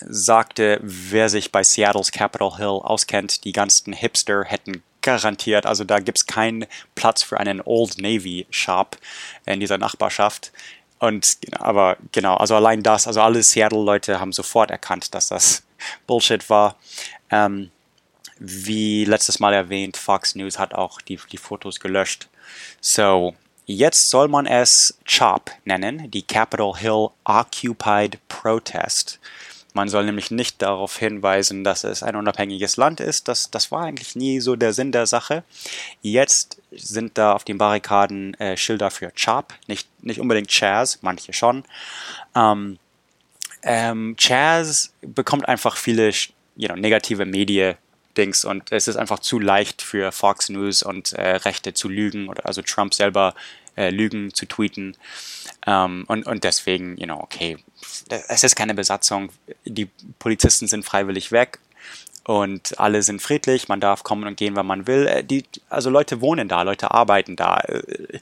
[0.00, 5.66] sagte, wer sich bei Seattles Capitol Hill auskennt, die ganzen Hipster hätten garantiert.
[5.66, 8.96] Also da gibt es keinen Platz für einen Old Navy Shop
[9.46, 10.52] in dieser Nachbarschaft.
[10.98, 15.62] Und aber genau, also allein das, also alle Seattle-Leute haben sofort erkannt, dass das
[16.06, 16.76] Bullshit war.
[17.30, 17.70] Ähm,
[18.40, 22.28] wie letztes Mal erwähnt, Fox News hat auch die, die Fotos gelöscht.
[22.80, 23.34] So,
[23.66, 29.20] jetzt soll man es CHOP nennen, die Capitol Hill Occupied Protest.
[29.74, 33.28] Man soll nämlich nicht darauf hinweisen, dass es ein unabhängiges Land ist.
[33.28, 35.44] Das, das war eigentlich nie so der Sinn der Sache.
[36.00, 41.34] Jetzt sind da auf den Barrikaden äh, Schilder für CHOP, nicht, nicht unbedingt Chaz, manche
[41.34, 41.64] schon.
[42.34, 42.78] Ähm,
[43.62, 46.10] ähm, Chaz bekommt einfach viele
[46.56, 47.76] you know, negative Medien
[48.20, 52.28] Dings und es ist einfach zu leicht für Fox News und äh, Rechte zu lügen
[52.28, 53.34] oder also Trump selber
[53.76, 54.94] äh, Lügen zu tweeten.
[55.66, 57.56] Ähm, und, und deswegen, you know, okay,
[58.28, 59.30] es ist keine Besatzung,
[59.64, 61.58] die Polizisten sind freiwillig weg
[62.24, 65.06] und alle sind friedlich, man darf kommen und gehen, wann man will.
[65.06, 68.20] Äh, die, also Leute wohnen da, Leute arbeiten da äh,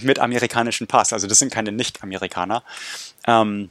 [0.00, 2.62] mit amerikanischem Pass, also das sind keine Nicht-Amerikaner.
[3.26, 3.70] Ähm,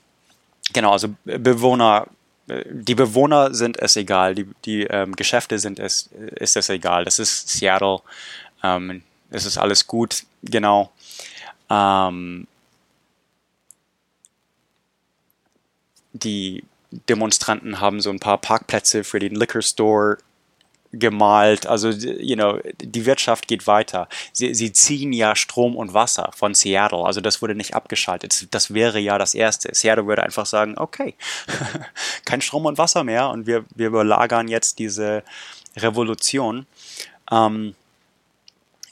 [0.72, 2.08] genau, also Bewohner,
[2.48, 7.06] die Bewohner sind es egal, die, die ähm, Geschäfte sind es, ist es egal.
[7.06, 8.00] Das ist Seattle,
[8.64, 10.92] ähm, es ist alles gut, genau.
[11.70, 12.48] Ähm,
[16.14, 16.64] die
[17.10, 20.18] Demonstranten haben so ein paar Parkplätze für den Liquor Store
[21.00, 21.68] gemalt.
[21.68, 24.08] Also, you know, die Wirtschaft geht weiter.
[24.34, 27.06] Sie, sie ziehen ja Strom und Wasser von Seattle.
[27.06, 28.54] Also, das wurde nicht abgeschaltet.
[28.54, 29.74] Das wäre ja das Erste.
[29.74, 31.16] Seattle würde einfach sagen, okay,
[32.26, 35.24] kein Strom und Wasser mehr und wir, wir überlagern jetzt diese
[35.78, 36.66] Revolution.
[37.32, 37.76] Ähm,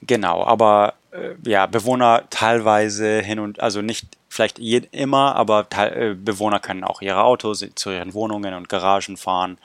[0.02, 6.60] genau, aber äh, ja, Bewohner teilweise hin und, also nicht vielleicht immer, aber äh, Bewohner
[6.60, 9.60] können auch ihre Autos zu ihren Wohnungen und Garagen fahren.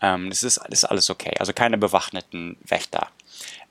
[0.00, 1.32] Ähm, das, ist, das ist alles okay.
[1.38, 3.08] Also keine bewaffneten Wächter.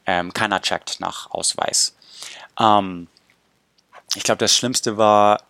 [0.05, 1.95] Ähm, keiner checkt nach Ausweis.
[2.59, 3.07] Ähm,
[4.15, 5.41] ich glaube, das Schlimmste war,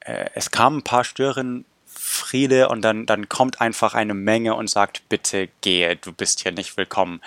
[0.00, 5.08] äh, es kamen ein paar Störenfriede und dann, dann kommt einfach eine Menge und sagt,
[5.08, 7.20] bitte gehe, du bist hier nicht willkommen.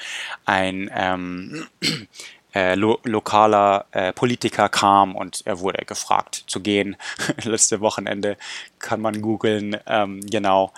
[0.46, 1.68] Ein ähm,
[2.56, 6.96] äh, lo lokaler äh, Politiker kam und er wurde gefragt zu gehen.
[7.44, 8.38] Letzte Wochenende
[8.80, 10.72] kann man googeln, ähm, genau.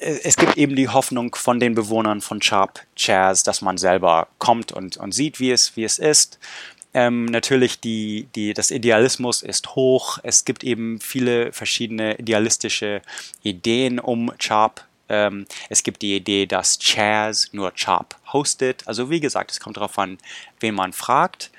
[0.00, 4.72] Es gibt eben die Hoffnung von den Bewohnern von Sharp Chairs, dass man selber kommt
[4.72, 6.38] und, und sieht, wie es, wie es ist.
[6.94, 10.18] Ähm, natürlich, die, die, das Idealismus ist hoch.
[10.22, 13.02] Es gibt eben viele verschiedene idealistische
[13.42, 18.86] Ideen um Sharp ähm, es gibt die Idee, dass Chaz nur Chop hostet.
[18.86, 20.18] Also wie gesagt, es kommt darauf an,
[20.60, 21.50] wen man fragt.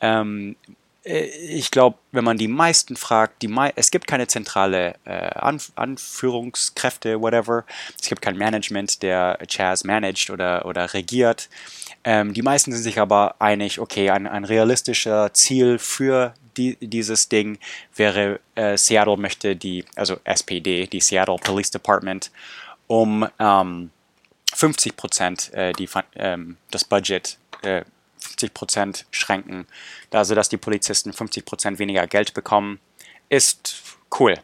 [0.00, 0.72] Ähm, äh,
[1.04, 5.72] ich glaube, wenn man die meisten fragt, die mei es gibt keine zentrale äh, Anf
[5.74, 7.64] Anführungskräfte, whatever.
[8.00, 11.50] Es gibt kein Management, der Chaz managt oder, oder regiert.
[12.04, 17.28] Ähm, die meisten sind sich aber einig, okay, ein, ein realistischer Ziel für die, dieses
[17.28, 17.58] Ding
[17.94, 22.30] wäre, äh, Seattle möchte die, also SPD, die Seattle Police Department,
[22.86, 23.90] um ähm,
[24.54, 25.72] 50 Prozent äh,
[26.16, 27.84] ähm, das Budget äh,
[28.24, 29.66] 50 Prozent schränken,
[30.10, 32.80] also dass die Polizisten 50 Prozent weniger Geld bekommen,
[33.28, 33.82] ist
[34.18, 34.34] cool.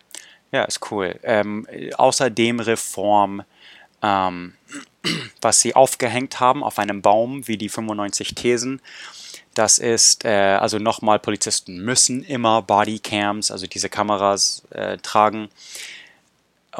[0.52, 1.18] Ja, ist cool.
[1.22, 3.42] Ähm, außerdem Reform,
[4.02, 4.54] ähm,
[5.40, 8.80] was sie aufgehängt haben auf einem Baum, wie die 95 Thesen.
[9.54, 15.48] Das ist, äh, also nochmal, Polizisten müssen immer Bodycams, also diese Kameras äh, tragen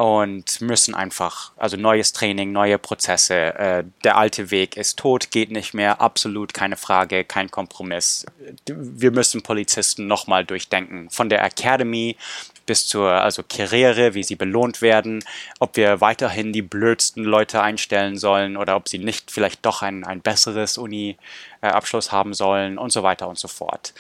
[0.01, 3.35] und müssen einfach, also neues Training, neue Prozesse.
[3.35, 8.25] Äh, der alte Weg ist tot, geht nicht mehr, absolut keine Frage, kein Kompromiss.
[8.67, 11.11] Wir müssen Polizisten nochmal durchdenken.
[11.11, 12.17] Von der Academy
[12.65, 15.23] bis zur also Karriere, wie sie belohnt werden,
[15.59, 20.05] ob wir weiterhin die blödsten Leute einstellen sollen oder ob sie nicht vielleicht doch ein,
[20.05, 23.93] ein besseres Uni-Abschluss haben sollen und so weiter und so fort.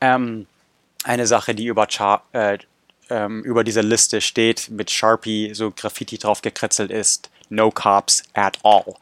[0.00, 0.46] Ähm,
[1.02, 2.58] eine Sache, die über Char äh,
[3.10, 8.58] ähm, über dieser Liste steht, mit Sharpie so Graffiti drauf gekritzelt ist, no cops at
[8.62, 8.94] all.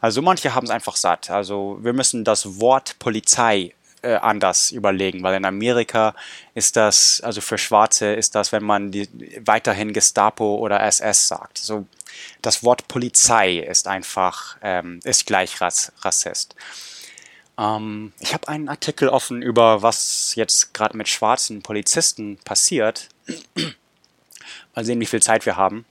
[0.00, 1.30] Also manche haben es einfach satt.
[1.30, 6.14] Also wir müssen das Wort Polizei äh, anders überlegen, weil in Amerika
[6.54, 9.08] ist das, also für Schwarze ist das, wenn man die,
[9.44, 11.58] weiterhin Gestapo oder SS sagt.
[11.58, 11.86] So
[12.42, 16.54] das Wort Polizei ist einfach, ähm, ist gleich Rass, Rassist.
[17.58, 23.08] Ähm, ich habe einen Artikel offen über, was jetzt gerade mit schwarzen Polizisten passiert.
[24.74, 25.84] Mal sehen, wie viel Zeit wir haben.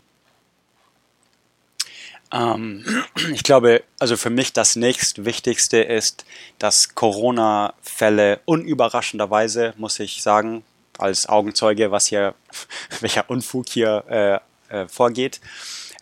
[2.34, 2.84] Ähm,
[3.32, 6.26] ich glaube, also für mich das nächstwichtigste ist,
[6.60, 10.63] dass Corona-Fälle unüberraschenderweise, muss ich sagen,
[10.97, 12.34] als Augenzeuge, was hier,
[12.99, 15.39] welcher Unfug hier äh, äh, vorgeht.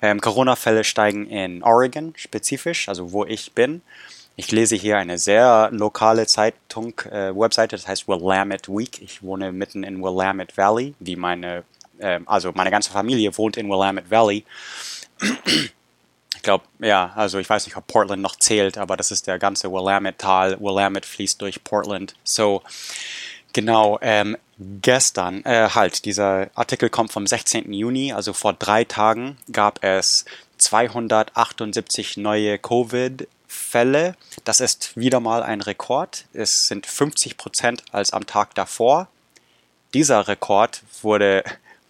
[0.01, 3.81] Ähm, Corona-Fälle steigen in Oregon spezifisch, also wo ich bin.
[4.35, 9.01] Ich lese hier eine sehr lokale Zeitung, äh, Webseite, das heißt Willamette Week.
[9.01, 11.63] Ich wohne mitten in Willamette Valley, wie meine,
[11.99, 14.45] äh, also meine ganze Familie wohnt in Willamette Valley.
[16.41, 19.37] Ich glaube, ja, also ich weiß nicht, ob Portland noch zählt, aber das ist der
[19.37, 20.59] ganze Willamette-Tal.
[20.59, 22.15] Willamette fließt durch Portland.
[22.23, 22.63] So,
[23.53, 27.71] genau, ähm, gestern, äh, halt, dieser Artikel kommt vom 16.
[27.73, 30.25] Juni, also vor drei Tagen gab es
[30.57, 34.15] 278 neue Covid Fälle.
[34.45, 36.25] Das ist wieder mal ein Rekord.
[36.33, 39.09] Es sind 50 Prozent als am Tag davor.
[39.93, 41.43] Dieser Rekord wurde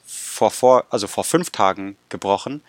[0.05, 2.63] vor, vor, also vor fünf Tagen gebrochen.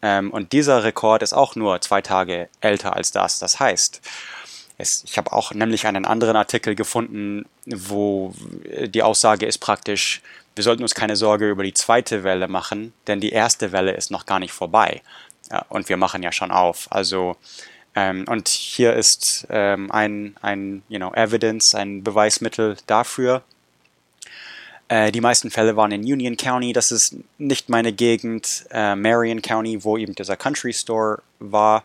[0.00, 3.38] Ähm, und dieser Rekord ist auch nur zwei Tage älter als das.
[3.38, 4.00] Das heißt,
[4.78, 8.32] es, ich habe auch nämlich einen anderen Artikel gefunden, wo
[8.86, 10.22] die Aussage ist praktisch,
[10.54, 14.10] wir sollten uns keine Sorge über die zweite Welle machen, denn die erste Welle ist
[14.10, 15.02] noch gar nicht vorbei.
[15.50, 16.86] Ja, und wir machen ja schon auf.
[16.90, 17.36] Also
[17.98, 23.42] ähm, und hier ist ähm, ein, ein you know, Evidence, ein Beweismittel dafür.
[24.86, 28.66] Äh, die meisten Fälle waren in Union County, das ist nicht meine Gegend.
[28.70, 31.82] Äh, Marion County, wo eben dieser Country Store war,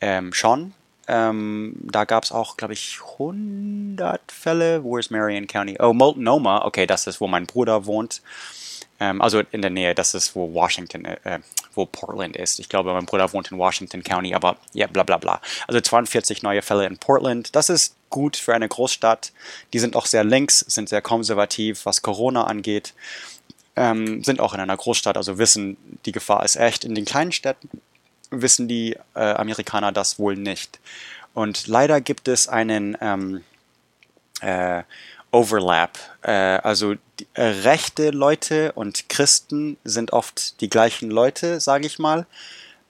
[0.00, 0.72] ähm, schon.
[1.06, 4.82] Ähm, da gab es auch, glaube ich, 100 Fälle.
[4.82, 5.76] Wo ist Marion County?
[5.80, 8.22] Oh, Multnomah, okay, das ist, wo mein Bruder wohnt.
[9.02, 11.38] Ähm, also in der Nähe, das ist, wo Washington, äh, äh,
[11.74, 12.60] wo Portland ist.
[12.60, 15.40] Ich glaube, mein Bruder wohnt in Washington County, aber ja, bla bla bla.
[15.66, 17.56] Also 42 neue Fälle in Portland.
[17.56, 19.32] Das ist gut für eine Großstadt.
[19.72, 22.94] Die sind auch sehr links, sind sehr konservativ, was Corona angeht.
[23.74, 26.84] Ähm, sind auch in einer Großstadt, also wissen, die Gefahr ist echt.
[26.84, 27.80] In den kleinen Städten
[28.30, 30.78] wissen die äh, Amerikaner das wohl nicht.
[31.34, 33.42] Und leider gibt es einen ähm,
[34.42, 34.84] äh,
[35.32, 35.98] Overlap.
[36.22, 36.94] Äh, also
[37.34, 42.26] äh, rechte Leute und Christen sind oft die gleichen Leute, sage ich mal.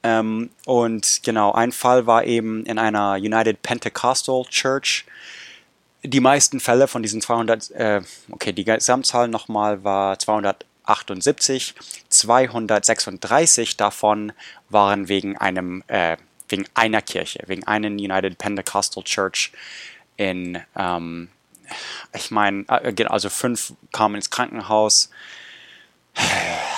[0.02, 5.06] Ähm, und genau, ein Fall war eben in einer United Pentecostal Church.
[6.02, 11.74] Die meisten Fälle von diesen 200, äh, okay, die Gesamtzahl nochmal war 278.
[12.08, 14.32] 236 davon
[14.68, 16.16] waren wegen einem, äh,
[16.48, 19.52] wegen einer Kirche, wegen einer United Pentecostal Church
[20.16, 21.28] in, ähm,
[22.14, 25.10] ich meine, äh, also fünf kamen ins Krankenhaus.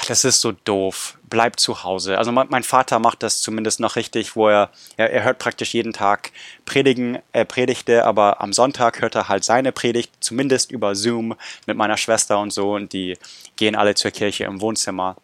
[0.06, 1.18] Das ist so doof.
[1.28, 2.18] Bleib zu Hause.
[2.18, 5.92] Also mein Vater macht das zumindest noch richtig, wo er, er, er hört praktisch jeden
[5.92, 6.30] Tag
[6.66, 11.34] Predigen, er predigte, aber am Sonntag hört er halt seine Predigt, zumindest über Zoom
[11.66, 13.18] mit meiner Schwester und so und die
[13.56, 15.16] gehen alle zur Kirche im Wohnzimmer.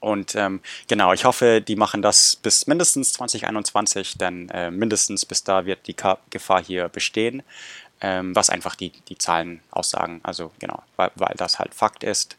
[0.00, 5.44] Und ähm, genau, ich hoffe, die machen das bis mindestens 2021, denn äh, mindestens bis
[5.44, 5.96] da wird die
[6.30, 7.42] Gefahr hier bestehen
[8.00, 10.20] ähm, was einfach die, die Zahlen aussagen.
[10.22, 12.36] Also genau, weil, weil das halt Fakt ist.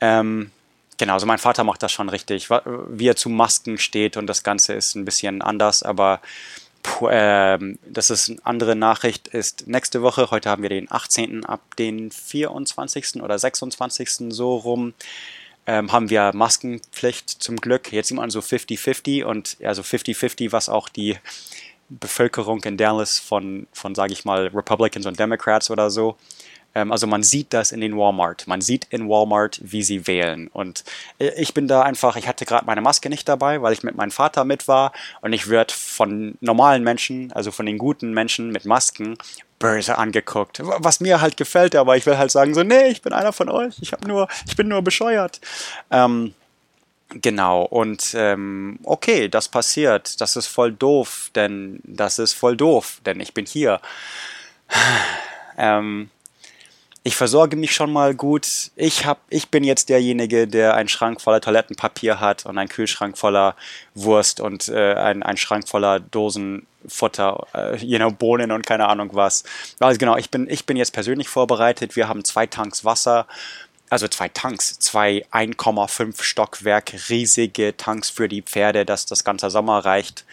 [0.00, 0.50] Ähm,
[0.96, 4.42] genau, also mein Vater macht das schon richtig, wie er zu Masken steht und das
[4.42, 6.20] Ganze ist ein bisschen anders, aber
[6.82, 11.44] puh, äh, das ist eine andere Nachricht, ist nächste Woche, heute haben wir den 18.
[11.44, 13.22] ab den 24.
[13.22, 14.30] oder 26.
[14.30, 14.94] so rum.
[15.66, 17.92] Ähm, haben wir Maskenpflicht zum Glück.
[17.92, 21.18] Jetzt sieht man so 50-50 und also 50-50, was auch die
[21.88, 26.16] Bevölkerung in Dallas von, von sage ich mal, Republicans und Democrats oder so.
[26.74, 28.46] Ähm, also man sieht das in den Walmart.
[28.46, 30.48] Man sieht in Walmart, wie sie wählen.
[30.48, 30.84] Und
[31.18, 34.10] ich bin da einfach, ich hatte gerade meine Maske nicht dabei, weil ich mit meinem
[34.10, 34.92] Vater mit war.
[35.20, 39.16] Und ich werde von normalen Menschen, also von den guten Menschen mit Masken,
[39.58, 40.60] böse angeguckt.
[40.62, 43.48] Was mir halt gefällt, aber ich will halt sagen so, nee, ich bin einer von
[43.48, 43.74] euch.
[43.80, 45.40] Ich, hab nur, ich bin nur bescheuert.
[45.90, 46.34] Ähm,
[47.10, 50.20] Genau, und ähm, okay, das passiert.
[50.20, 53.80] Das ist voll doof, denn das ist voll doof, denn ich bin hier.
[55.56, 56.10] ähm,
[57.04, 58.70] ich versorge mich schon mal gut.
[58.76, 63.16] Ich, hab, ich bin jetzt derjenige, der einen Schrank voller Toilettenpapier hat und einen Kühlschrank
[63.16, 63.56] voller
[63.94, 69.08] Wurst und äh, ein, einen Schrank voller Dosenfutter, äh, you know, Bohnen und keine Ahnung
[69.14, 69.44] was.
[69.80, 71.96] Also genau, ich bin, ich bin jetzt persönlich vorbereitet.
[71.96, 73.26] Wir haben zwei Tanks Wasser
[73.90, 79.84] also zwei Tanks, zwei 1,5 Stockwerk riesige Tanks für die Pferde, dass das ganze Sommer
[79.84, 80.24] reicht.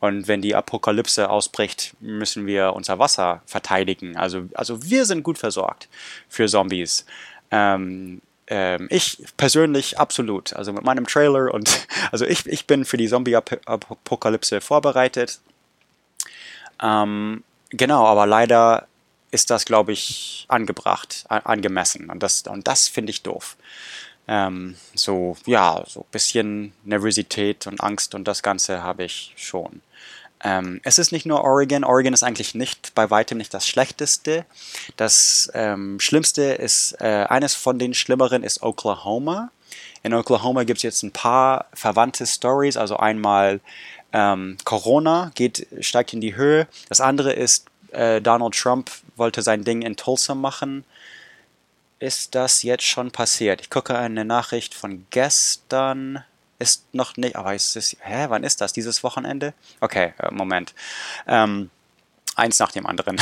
[0.00, 4.16] Und wenn die Apokalypse ausbricht, müssen wir unser Wasser verteidigen.
[4.16, 5.88] Also, also wir sind gut versorgt
[6.28, 7.04] für Zombies.
[7.50, 10.54] Ähm, ähm, ich persönlich absolut.
[10.54, 15.40] Also mit meinem Trailer und also ich, ich bin für die Zombie-Apokalypse vorbereitet.
[16.82, 18.86] Ähm, genau, aber leider
[19.30, 22.10] ist das, glaube ich, angebracht, angemessen.
[22.10, 23.56] Und das, und das finde ich doof.
[24.28, 29.82] Ähm, so, ja, so ein bisschen Nervosität und Angst und das Ganze habe ich schon.
[30.42, 31.84] Ähm, es ist nicht nur Oregon.
[31.84, 34.46] Oregon ist eigentlich nicht bei weitem nicht das Schlechteste.
[34.96, 39.50] Das ähm, Schlimmste ist, äh, eines von den Schlimmeren ist Oklahoma.
[40.02, 42.76] In Oklahoma gibt es jetzt ein paar verwandte Stories.
[42.76, 43.60] Also einmal
[44.12, 46.66] ähm, Corona geht, steigt in die Höhe.
[46.88, 50.84] Das andere ist äh, Donald Trump wollte sein Ding in Tulsa machen.
[51.98, 53.60] Ist das jetzt schon passiert?
[53.60, 56.24] Ich gucke eine Nachricht von gestern.
[56.58, 58.72] Ist noch nicht, aber ist es, hä, wann ist das?
[58.72, 59.54] Dieses Wochenende?
[59.80, 60.74] Okay, äh, Moment.
[61.26, 61.70] Ähm,
[62.36, 63.20] eins nach dem anderen.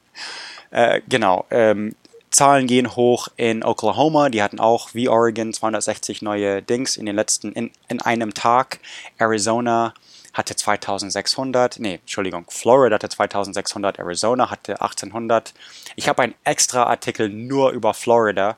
[0.70, 1.46] äh, genau.
[1.50, 1.94] Ähm,
[2.30, 4.28] Zahlen gehen hoch in Oklahoma.
[4.28, 8.78] Die hatten auch wie Oregon 260 neue Dings in den letzten, in, in einem Tag.
[9.18, 9.94] Arizona
[10.32, 15.54] hatte 2600, nee, Entschuldigung, Florida hatte 2600, Arizona hatte 1800.
[15.96, 18.56] Ich habe einen extra Artikel nur über Florida.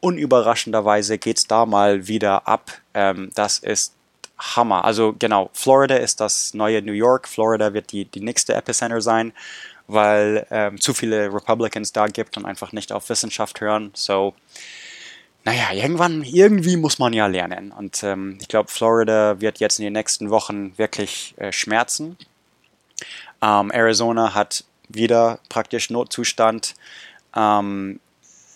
[0.00, 2.70] Unüberraschenderweise geht es da mal wieder ab.
[2.94, 3.94] Ähm, das ist
[4.38, 4.84] Hammer.
[4.84, 7.28] Also genau, Florida ist das neue New York.
[7.28, 9.32] Florida wird die, die nächste Epicenter sein,
[9.86, 13.90] weil ähm, zu viele Republicans da gibt und einfach nicht auf Wissenschaft hören.
[13.94, 14.34] So,
[15.44, 17.72] naja, irgendwann, irgendwie muss man ja lernen.
[17.72, 22.16] Und ähm, ich glaube, Florida wird jetzt in den nächsten Wochen wirklich äh, schmerzen.
[23.40, 26.74] Ähm, Arizona hat wieder praktisch Notzustand.
[27.34, 28.00] Ähm,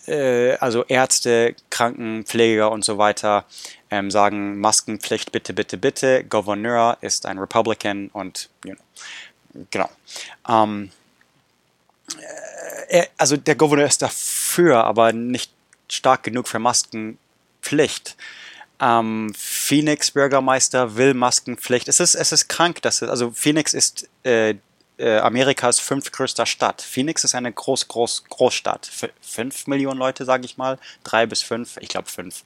[0.07, 3.45] äh, also Ärzte, Krankenpfleger und so weiter
[3.89, 6.23] ähm, sagen Maskenpflicht bitte, bitte, bitte.
[6.23, 9.89] Gouverneur ist ein Republican und you know, genau.
[10.47, 10.91] Ähm,
[12.89, 15.51] äh, also der Gouverneur ist dafür, aber nicht
[15.89, 18.15] stark genug für Maskenpflicht.
[18.79, 21.87] Ähm, Phoenix Bürgermeister will Maskenpflicht.
[21.87, 24.55] Es ist, es ist krank, dass es, also Phoenix ist äh,
[24.97, 26.81] äh, Amerikas fünftgrößter Stadt.
[26.81, 28.87] Phoenix ist eine groß, groß, Großstadt.
[28.87, 30.77] F fünf Millionen Leute, sage ich mal.
[31.03, 32.43] Drei bis fünf, ich glaube fünf.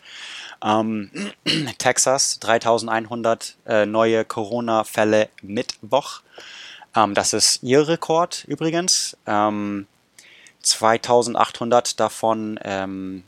[0.64, 1.12] Ähm,
[1.78, 6.22] Texas, 3100 äh, neue Corona-Fälle Mittwoch.
[6.96, 9.18] Ähm, das ist ihr Rekord übrigens.
[9.26, 9.88] Ähm,
[10.62, 13.24] 2800 davon ähm,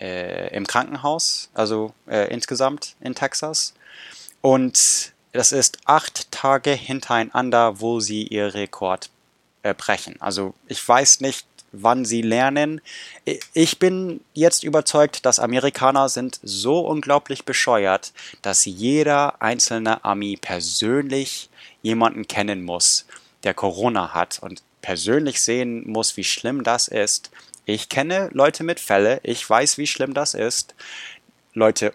[0.00, 3.74] äh, im Krankenhaus, also äh, insgesamt in Texas.
[4.40, 9.10] Und das ist acht Tage hintereinander, wo sie ihr Rekord
[9.62, 10.16] äh, brechen.
[10.20, 12.80] Also ich weiß nicht, wann sie lernen.
[13.52, 21.50] Ich bin jetzt überzeugt, dass Amerikaner sind so unglaublich bescheuert, dass jeder einzelne Ami persönlich
[21.82, 23.06] jemanden kennen muss,
[23.44, 27.30] der Corona hat und persönlich sehen muss, wie schlimm das ist.
[27.70, 30.74] Ich kenne Leute mit Fälle, ich weiß, wie schlimm das ist.
[31.52, 31.92] Leute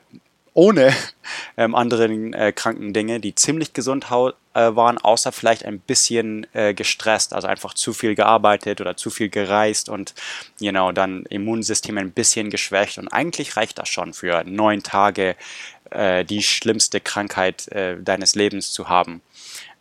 [0.53, 0.93] ohne
[1.57, 4.11] ähm, anderen äh, kranken Dinge, die ziemlich gesund äh,
[4.53, 9.29] waren, außer vielleicht ein bisschen äh, gestresst, also einfach zu viel gearbeitet oder zu viel
[9.29, 10.13] gereist und
[10.59, 12.99] you know, dann Immunsystem ein bisschen geschwächt.
[12.99, 15.35] Und eigentlich reicht das schon für neun Tage
[15.89, 19.23] äh, die schlimmste Krankheit äh, deines Lebens zu haben.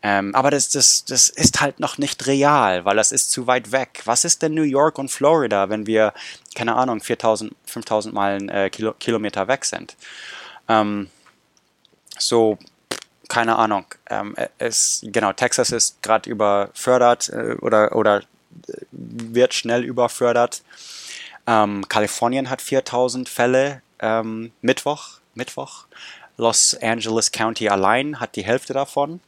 [0.03, 3.71] Ähm, aber das, das, das ist halt noch nicht real, weil das ist zu weit
[3.71, 4.03] weg.
[4.05, 6.13] Was ist denn New York und Florida, wenn wir,
[6.57, 9.97] keine Ahnung, 4000, 5000 Meilen äh, Kilo, Kilometer weg sind?
[10.69, 11.09] Ähm,
[12.19, 12.59] so,
[13.29, 13.87] keine Ahnung.
[14.11, 18.23] Ähm, es, genau, Texas ist gerade überfördert äh, oder, oder äh,
[18.91, 20.63] wird schnell überfördert.
[21.47, 25.87] Ähm, Kalifornien hat 4000 Fälle ähm, Mittwoch, Mittwoch.
[26.37, 29.21] Los Angeles County allein hat die Hälfte davon.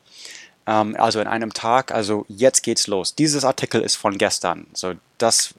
[0.67, 1.93] Ähm, also in einem Tag.
[1.93, 3.15] Also jetzt geht's los.
[3.15, 4.67] Dieses Artikel ist von gestern.
[4.75, 5.55] So das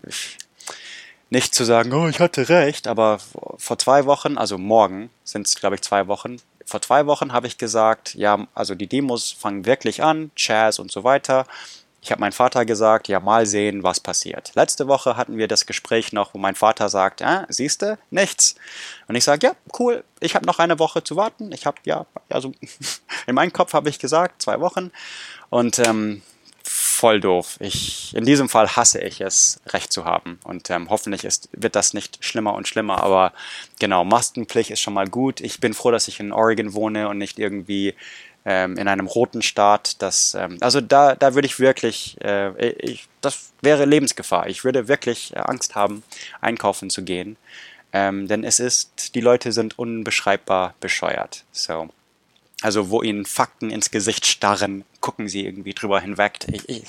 [1.29, 3.19] nicht zu sagen, oh, ich hatte recht, aber
[3.57, 6.37] vor zwei Wochen, also morgen sind es, glaube ich, zwei Wochen.
[6.65, 10.91] Vor zwei Wochen habe ich gesagt, ja, also die Demos fangen wirklich an, Chaz und
[10.91, 11.45] so weiter.
[12.05, 14.51] Ich habe meinem Vater gesagt, ja, mal sehen, was passiert.
[14.53, 18.53] Letzte Woche hatten wir das Gespräch noch, wo mein Vater sagt, ah, siehste, nichts.
[19.07, 21.51] Und ich sage, ja, cool, ich habe noch eine Woche zu warten.
[21.51, 22.51] Ich habe, ja, also
[23.25, 24.91] in meinem Kopf habe ich gesagt, zwei Wochen.
[25.49, 26.21] Und ähm,
[26.61, 27.57] voll doof.
[27.59, 30.39] Ich, in diesem Fall hasse ich es, Recht zu haben.
[30.43, 33.01] Und ähm, hoffentlich ist, wird das nicht schlimmer und schlimmer.
[33.01, 33.33] Aber
[33.79, 35.41] genau, Maskenpflicht ist schon mal gut.
[35.41, 37.95] Ich bin froh, dass ich in Oregon wohne und nicht irgendwie
[38.45, 40.01] ähm, in einem roten Staat.
[40.01, 44.47] Das, ähm, also da, da würde ich wirklich, äh, ich, das wäre Lebensgefahr.
[44.47, 46.03] Ich würde wirklich äh, Angst haben,
[46.41, 47.37] einkaufen zu gehen.
[47.91, 51.43] Ähm, denn es ist, die Leute sind unbeschreibbar bescheuert.
[51.51, 51.89] So.
[52.61, 56.39] Also wo ihnen Fakten ins Gesicht starren, gucken sie irgendwie drüber hinweg.
[56.51, 56.83] Ich, ich,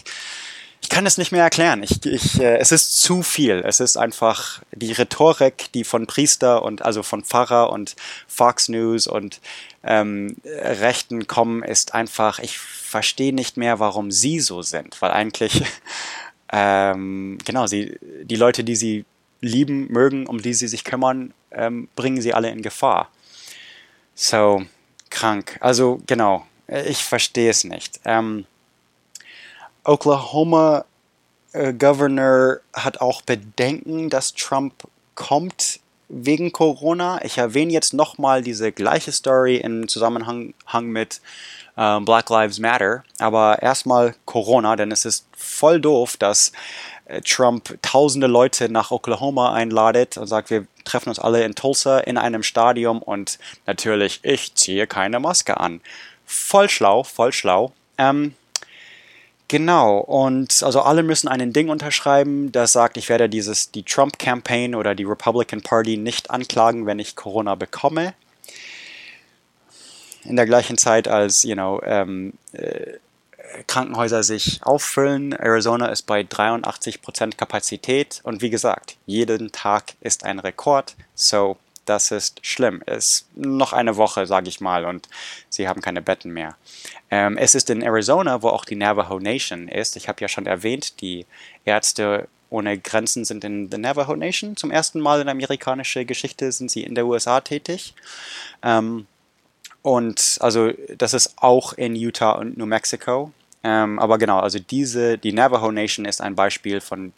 [0.87, 1.83] ich kann es nicht mehr erklären.
[1.83, 3.65] Ich, ich, äh, es ist zu viel.
[3.67, 7.97] Es ist einfach die Rhetorik, die von Priester und also von Pfarrer und
[8.29, 9.41] Fox News und
[9.83, 15.03] ähm, Rechten kommen, ist einfach, ich verstehe nicht mehr, warum sie so sind.
[15.03, 15.65] Weil eigentlich,
[16.53, 19.05] ähm, genau, sie, die Leute, die sie
[19.41, 23.11] lieben, mögen, um die sie sich kümmern, ähm, bringen sie alle in Gefahr.
[24.15, 24.65] So,
[25.11, 25.59] krank.
[25.59, 27.99] Also genau, ich verstehe es nicht.
[28.05, 28.47] Ähm,
[29.87, 30.85] Oklahoma
[31.53, 34.75] äh, Governor hat auch Bedenken, dass Trump
[35.15, 37.25] kommt wegen Corona.
[37.25, 41.21] Ich erwähne jetzt nochmal diese gleiche Story im Zusammenhang mit
[41.77, 43.05] äh, Black Lives Matter.
[43.19, 46.53] Aber erstmal Corona, denn es ist voll doof, dass
[47.07, 51.99] äh, Trump tausende Leute nach Oklahoma einladet und sagt, wir treffen uns alle in Tulsa
[51.99, 55.81] in einem Stadion und natürlich, ich ziehe keine Maske an.
[56.25, 57.73] Voll schlau, voll schlau.
[57.99, 58.35] Ähm,
[59.49, 64.75] genau, und also alle müssen einen Ding unterschreiben, das sagt, ich werde dieses, die Trump-Campaign
[64.75, 68.15] oder die Republican Party nicht anklagen, wenn ich Corona bekomme.
[70.25, 72.95] In der gleichen Zeit als, you know, ähm, äh,
[73.67, 75.33] Krankenhäuser sich auffüllen.
[75.33, 80.97] Arizona ist bei 83% Kapazität und wie gesagt, jeden Tag ist ein Rekord.
[81.15, 82.83] So, das ist schlimm.
[82.87, 85.09] Es ist noch eine Woche, sage ich mal, und
[85.49, 86.57] sie haben keine Betten mehr.
[87.11, 89.97] Ähm, es ist in Arizona, wo auch die Navajo Nation ist.
[89.97, 91.27] Ich habe ja schon erwähnt, die
[91.65, 94.57] Ärzte ohne Grenzen sind in der Navajo Nation.
[94.57, 97.95] Zum ersten Mal in amerikanischer Geschichte sind sie in der USA tätig.
[98.63, 99.07] Ähm,
[99.83, 103.33] und also das ist auch in Utah und New Mexico.
[103.63, 107.13] Ähm, aber genau, also diese, die Navajo Nation ist ein Beispiel von,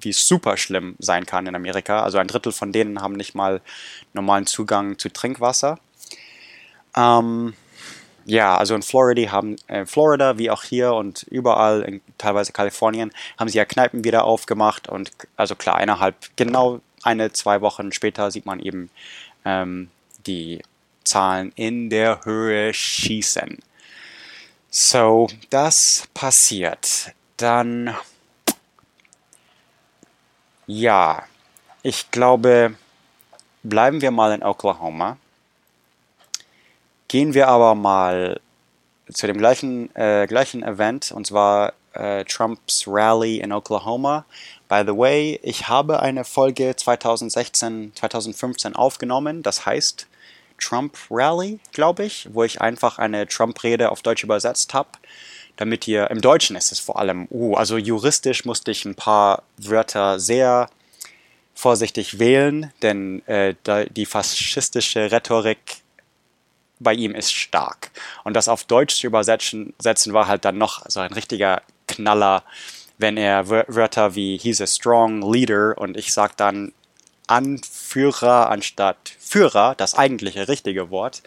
[0.00, 2.02] wie super schlimm sein kann in Amerika.
[2.02, 3.60] Also ein Drittel von denen haben nicht mal
[4.12, 5.78] normalen Zugang zu Trinkwasser.
[6.96, 7.54] Ähm,
[8.24, 13.12] ja, also in Florida haben äh, Florida wie auch hier und überall, in, teilweise Kalifornien,
[13.38, 18.30] haben sie ja Kneipen wieder aufgemacht und also klar, innerhalb genau eine, zwei Wochen später
[18.30, 18.90] sieht man eben
[19.44, 19.90] ähm,
[20.26, 20.62] die
[21.04, 23.58] Zahlen in der Höhe schießen.
[24.70, 27.12] So, das passiert.
[27.36, 27.94] Dann,
[30.72, 31.24] ja,
[31.82, 32.74] ich glaube,
[33.62, 35.18] bleiben wir mal in Oklahoma.
[37.08, 38.40] Gehen wir aber mal
[39.12, 44.24] zu dem gleichen, äh, gleichen Event, und zwar äh, Trumps Rally in Oklahoma.
[44.68, 50.06] By the way, ich habe eine Folge 2016, 2015 aufgenommen, das heißt
[50.58, 54.88] Trump Rally, glaube ich, wo ich einfach eine Trump-Rede auf Deutsch übersetzt habe.
[55.62, 59.44] Damit ihr, im Deutschen ist es vor allem, uh, also juristisch musste ich ein paar
[59.58, 60.68] Wörter sehr
[61.54, 63.54] vorsichtig wählen, denn äh,
[63.88, 65.82] die faschistische Rhetorik
[66.80, 67.92] bei ihm ist stark.
[68.24, 72.42] Und das auf Deutsch zu übersetzen setzen war halt dann noch so ein richtiger Knaller,
[72.98, 76.72] wenn er Wörter wie he's a strong leader und ich sag dann
[77.32, 81.22] Anführer anstatt Führer, das eigentliche richtige Wort.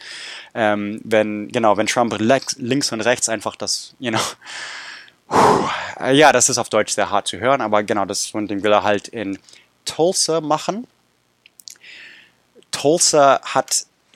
[0.54, 4.22] Ähm, wenn, genau, wenn Trump links und rechts einfach das, you know,
[6.12, 8.72] ja, das ist auf Deutsch sehr hart zu hören, aber genau, das und den will
[8.72, 9.40] er halt in
[9.86, 10.88] Tulsa machen.
[12.72, 13.86] Tulsa hat,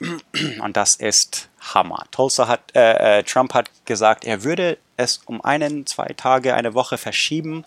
[0.62, 2.04] und das ist Hammer.
[2.10, 6.74] Tulsa hat, äh, äh, Trump hat gesagt, er würde es um einen, zwei Tage, eine
[6.74, 7.64] Woche verschieben,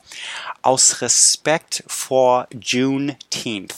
[0.61, 3.73] aus Respekt vor Juneteenth.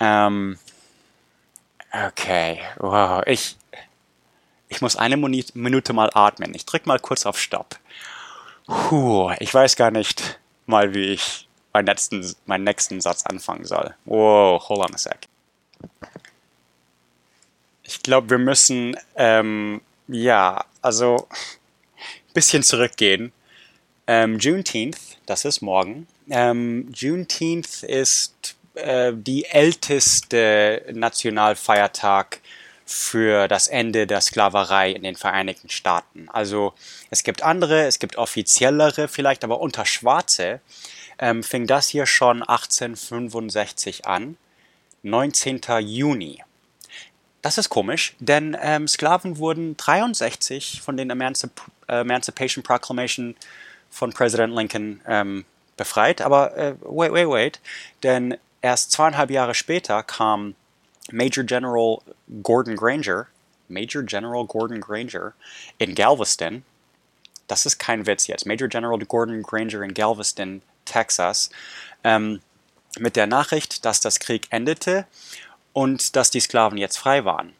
[0.00, 0.58] Ähm,
[1.92, 3.56] okay, wow, ich,
[4.68, 6.54] ich muss eine Minute mal atmen.
[6.54, 7.78] Ich drücke mal kurz auf Stopp.
[8.66, 13.94] Puh, ich weiß gar nicht mal, wie ich meinen nächsten, meinen nächsten Satz anfangen soll.
[14.04, 15.28] Wow, hold on a sec.
[17.82, 23.32] Ich glaube, wir müssen, ähm, ja, also ein bisschen zurückgehen.
[24.06, 26.06] Ähm, Juneteenth, das ist morgen.
[26.30, 32.40] Ähm, Juneteenth ist äh, die älteste Nationalfeiertag
[32.84, 36.28] für das Ende der Sklaverei in den Vereinigten Staaten.
[36.30, 36.74] Also
[37.10, 40.60] es gibt andere, es gibt offiziellere vielleicht, aber unter Schwarze
[41.18, 44.36] ähm, fing das hier schon 1865 an,
[45.02, 45.60] 19.
[45.80, 46.42] Juni.
[47.40, 51.50] Das ist komisch, denn ähm, Sklaven wurden 63 von den Emanzip
[51.88, 53.34] Emancipation Proclamation
[53.90, 55.44] von Präsident Lincoln ähm,
[55.76, 56.20] befreit.
[56.20, 57.60] Aber äh, wait, wait, wait,
[58.02, 60.54] denn erst zweieinhalb Jahre später kam
[61.10, 61.98] Major General
[62.42, 63.26] Gordon Granger,
[63.68, 65.34] Major General Gordon Granger
[65.78, 66.64] in Galveston.
[67.48, 68.46] Das ist kein Witz jetzt.
[68.46, 71.50] Major General Gordon Granger in Galveston, Texas,
[72.04, 72.40] ähm,
[72.98, 75.06] mit der Nachricht, dass das Krieg endete
[75.72, 77.54] und dass die Sklaven jetzt frei waren.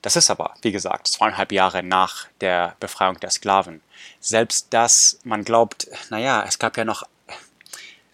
[0.00, 3.80] Das ist aber, wie gesagt, zweieinhalb Jahre nach der Befreiung der Sklaven.
[4.18, 7.04] Selbst das, man glaubt, naja, es gab ja noch,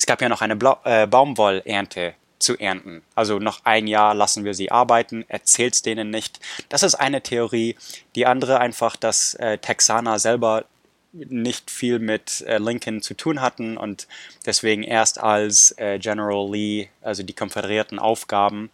[0.09, 3.03] gab ja noch eine Blau äh, Baumwollernte zu ernten.
[3.15, 6.41] Also noch ein Jahr lassen wir sie arbeiten, erzählt's denen nicht.
[6.69, 7.77] Das ist eine Theorie.
[8.15, 10.65] Die andere einfach, dass äh, Texaner selber
[11.13, 14.09] nicht viel mit äh, Lincoln zu tun hatten und
[14.47, 18.71] deswegen erst als äh, General Lee, also die Konföderierten aufgaben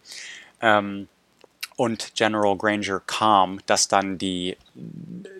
[0.61, 1.07] ähm,
[1.75, 4.57] und General Granger kam, dass dann die,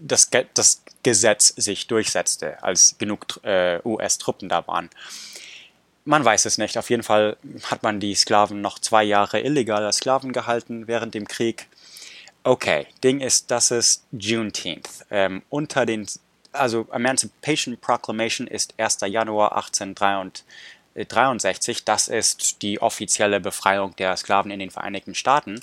[0.02, 4.90] das, das Gesetz sich durchsetzte, als genug äh, US-Truppen da waren.
[6.08, 6.78] Man weiß es nicht.
[6.78, 11.16] Auf jeden Fall hat man die Sklaven noch zwei Jahre illegal als Sklaven gehalten während
[11.16, 11.68] dem Krieg.
[12.44, 14.88] Okay, Ding ist, das ist Juneteenth.
[15.10, 16.06] Ähm, unter den,
[16.52, 19.00] also Emancipation Proclamation ist 1.
[19.08, 21.86] Januar 1863.
[21.86, 25.60] Das ist die offizielle Befreiung der Sklaven in den Vereinigten Staaten.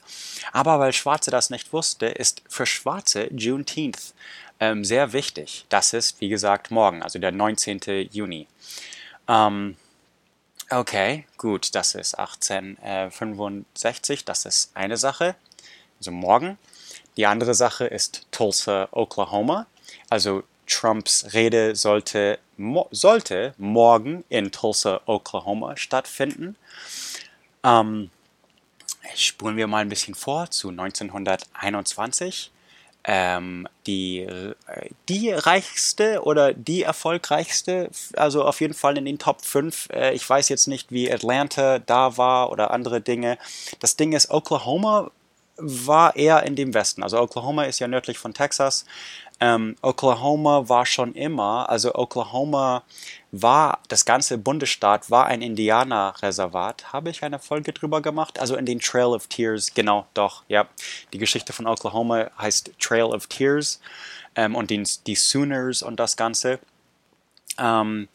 [0.53, 4.13] Aber weil Schwarze das nicht wusste, ist für Schwarze Juneteenth
[4.59, 5.67] ähm, sehr wichtig.
[5.69, 8.09] Das ist, wie gesagt, morgen, also der 19.
[8.11, 8.49] Juni.
[9.29, 9.77] Ähm,
[10.75, 15.35] Okay, gut, das ist 1865, das ist eine Sache,
[15.99, 16.57] also morgen.
[17.19, 19.67] Die andere Sache ist Tulsa, Oklahoma.
[20.09, 26.57] Also Trumps Rede sollte, mo sollte morgen in Tulsa, Oklahoma stattfinden.
[27.63, 28.09] Ähm,
[29.15, 32.51] spulen wir mal ein bisschen vor zu 1921
[33.05, 34.29] ähm, die,
[35.09, 39.89] die reichste oder die erfolgreichste, also auf jeden Fall in den Top 5.
[39.93, 43.39] Äh, ich weiß jetzt nicht, wie Atlanta da war oder andere Dinge.
[43.81, 45.11] Das Ding ist, Oklahoma
[45.57, 47.03] war eher in dem Westen.
[47.03, 48.85] Also Oklahoma ist ja nördlich von Texas.
[49.43, 52.85] Ähm, Oklahoma war schon immer, also Oklahoma
[53.33, 56.93] war, das ganze Bundesstaat war ein Indianerreservat.
[56.93, 58.39] Habe ich eine Folge drüber gemacht?
[58.39, 60.69] Also in den Trail of Tears, genau, doch, ja.
[61.13, 63.81] Die Geschichte von Oklahoma heißt Trail of Tears
[64.37, 66.61] ähm, und die, die Sooners und das Ganze.
[67.59, 68.07] Ähm,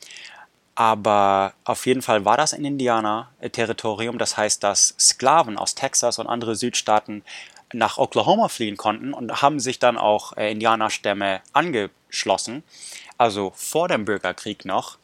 [0.75, 4.17] aber auf jeden Fall war das ein Indianer-Territorium.
[4.17, 7.23] Das heißt, dass Sklaven aus Texas und andere Südstaaten
[7.73, 12.63] nach Oklahoma fliehen konnten und haben sich dann auch äh, Indianerstämme angeschlossen,
[13.17, 14.97] also vor dem Bürgerkrieg noch.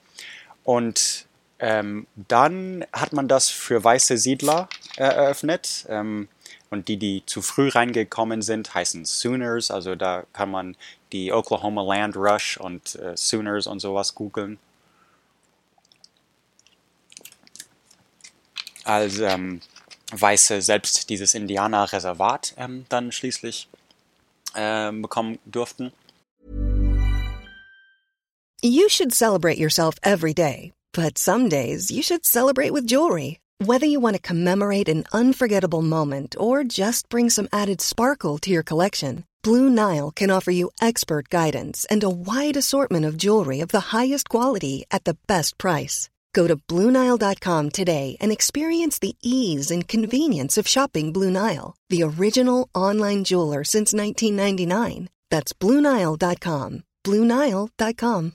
[0.63, 1.25] Und
[1.59, 5.85] ähm, dann hat man das für weiße Siedler eröffnet.
[5.89, 6.27] Ähm,
[6.69, 9.69] und die, die zu früh reingekommen sind, heißen Sooners.
[9.69, 10.75] Also da kann man
[11.11, 14.57] die Oklahoma Land Rush und äh, Sooners und sowas googeln.
[18.83, 19.61] Als ähm,
[20.13, 23.67] Weiße selbst dieses Indianerreservat ähm, dann schließlich
[24.53, 25.91] äh, bekommen durften.
[28.61, 33.39] You should celebrate yourself every day, but some days you should celebrate with jewelry.
[33.59, 38.49] Whether you want to commemorate an unforgettable moment or just bring some added sparkle to
[38.49, 43.59] your collection, Blue Nile can offer you expert guidance and a wide assortment of jewelry
[43.59, 46.09] of the highest quality at the best price.
[46.33, 52.03] Go to Bluenile.com today and experience the ease and convenience of shopping Blue Nile, the
[52.03, 55.09] original online jeweler since 1999.
[55.29, 56.83] That's Bluenile.com.
[57.03, 58.33] Bluenile.com.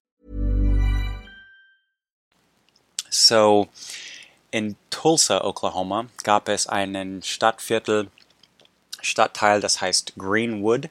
[3.10, 3.68] So,
[4.52, 8.08] in Tulsa, Oklahoma, gab es einen Stadtviertel,
[9.00, 10.90] Stadtteil, das heißt Greenwood.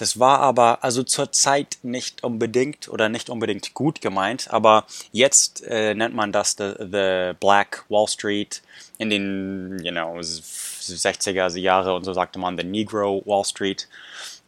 [0.00, 5.62] Das war aber also zur Zeit nicht unbedingt oder nicht unbedingt gut gemeint, aber jetzt
[5.66, 8.62] äh, nennt man das the, the Black Wall Street.
[8.96, 13.88] In den you know, 60er Jahre und so sagte man the Negro Wall Street.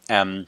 [0.09, 0.47] Ähm,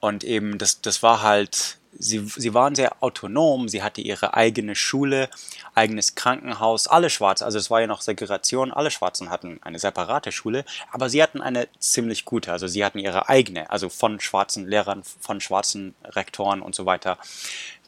[0.00, 4.74] und eben, das, das war halt sie, sie waren sehr autonom, sie hatte ihre eigene
[4.74, 5.28] Schule,
[5.74, 10.32] eigenes Krankenhaus, alle Schwarze, also es war ja noch Segregation, alle Schwarzen hatten eine separate
[10.32, 14.66] Schule, aber sie hatten eine ziemlich gute, also sie hatten ihre eigene, also von schwarzen
[14.66, 17.18] Lehrern, von schwarzen Rektoren und so weiter,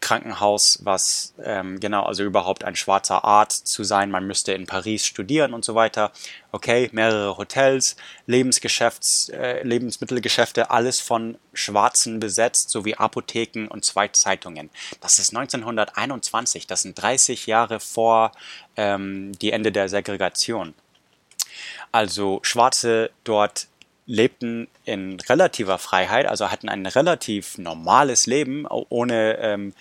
[0.04, 4.10] Krankenhaus, was ähm, genau, also überhaupt ein schwarzer Arzt zu sein.
[4.10, 6.12] Man müsste in Paris studieren und so weiter.
[6.52, 7.96] Okay, mehrere Hotels,
[8.26, 14.68] Lebensgeschäfts, äh, Lebensmittelgeschäfte, alles von Schwarzen besetzt, sowie Apotheken und zwei Zeitungen.
[15.00, 18.32] Das ist 1921, das sind 30 Jahre vor
[18.76, 20.74] ähm, die Ende der Segregation.
[21.92, 23.68] Also Schwarze dort
[24.06, 29.74] lebten in relativer Freiheit, also hatten ein relativ normales Leben, ohne ähm,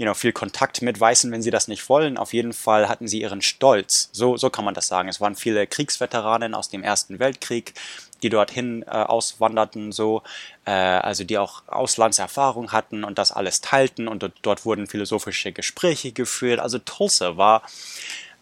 [0.00, 2.16] you know, viel Kontakt mit Weißen, wenn sie das nicht wollen.
[2.16, 4.08] Auf jeden Fall hatten sie ihren Stolz.
[4.12, 5.10] So, so kann man das sagen.
[5.10, 7.74] Es waren viele Kriegsveteranen aus dem Ersten Weltkrieg,
[8.22, 10.22] die dorthin äh, auswanderten, so,
[10.64, 15.52] äh, also die auch Auslandserfahrung hatten und das alles teilten und dort, dort wurden philosophische
[15.52, 16.60] Gespräche geführt.
[16.60, 17.62] Also Tulsa war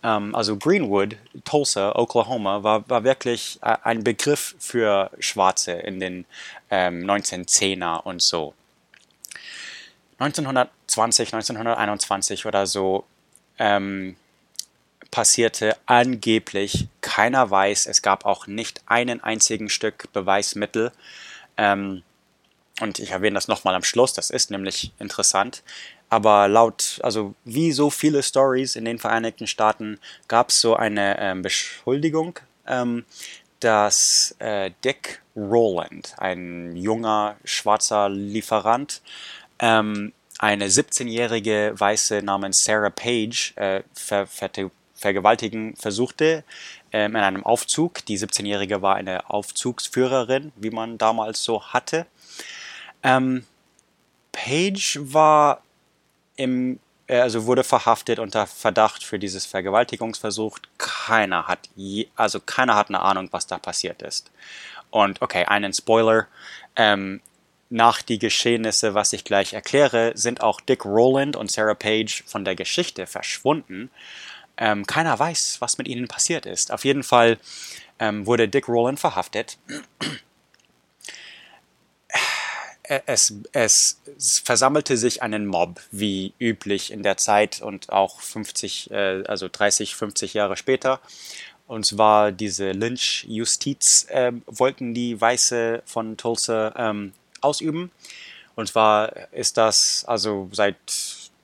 [0.03, 6.25] ähm, also Greenwood, Tulsa, Oklahoma, war, war wirklich äh, ein Begriff für Schwarze in den
[6.71, 8.55] ähm, 1910er und so.
[10.19, 13.05] 1920, 1921 oder so
[13.59, 14.17] ähm,
[15.11, 20.93] passierte angeblich, keiner weiß, es gab auch nicht einen einzigen Stück Beweismittel.
[21.57, 22.03] Ähm,
[22.81, 25.63] und ich erwähne das nochmal am Schluss, das ist nämlich interessant.
[26.11, 31.19] Aber laut, also wie so viele Stories in den Vereinigten Staaten, gab es so eine
[31.21, 33.05] ähm, Beschuldigung, ähm,
[33.61, 39.03] dass äh, Dick Rowland, ein junger schwarzer Lieferant,
[39.59, 44.51] ähm, eine 17-jährige Weiße namens Sarah Page äh, ver ver
[44.95, 46.43] vergewaltigen versuchte
[46.93, 48.05] ähm, in einem Aufzug.
[48.07, 52.07] Die 17-jährige war eine Aufzugsführerin, wie man damals so hatte.
[53.03, 53.47] Ähm,
[54.33, 55.63] Page war
[56.39, 60.59] im, äh, also wurde verhaftet unter Verdacht für dieses Vergewaltigungsversuch.
[60.78, 64.30] Keiner hat je, also keiner hat eine Ahnung, was da passiert ist.
[64.91, 66.28] Und okay, einen Spoiler.
[66.76, 67.20] Ähm,
[67.70, 72.47] nach die Geschehnisse, was ich gleich erkläre, sind auch Dick Rowland und Sarah Page von
[72.47, 73.91] der Geschichte verschwunden.
[74.57, 76.72] Ähm, keiner weiß, was mit ihnen passiert ist.
[76.72, 77.39] Auf jeden Fall
[77.99, 79.59] ähm, wurde Dick Rowland verhaftet
[83.07, 84.01] es, es,
[84.45, 89.95] versammelte sich einen Mob, wie üblich in der Zeit und auch 50, äh, also 30,
[89.95, 91.01] 50 Jahre später.
[91.66, 97.12] Und zwar diese Lynch-Justiz äh, wollten die Weiße von Tulsa ähm,
[97.43, 97.91] ausüben.
[98.55, 100.76] Und zwar ist das also seit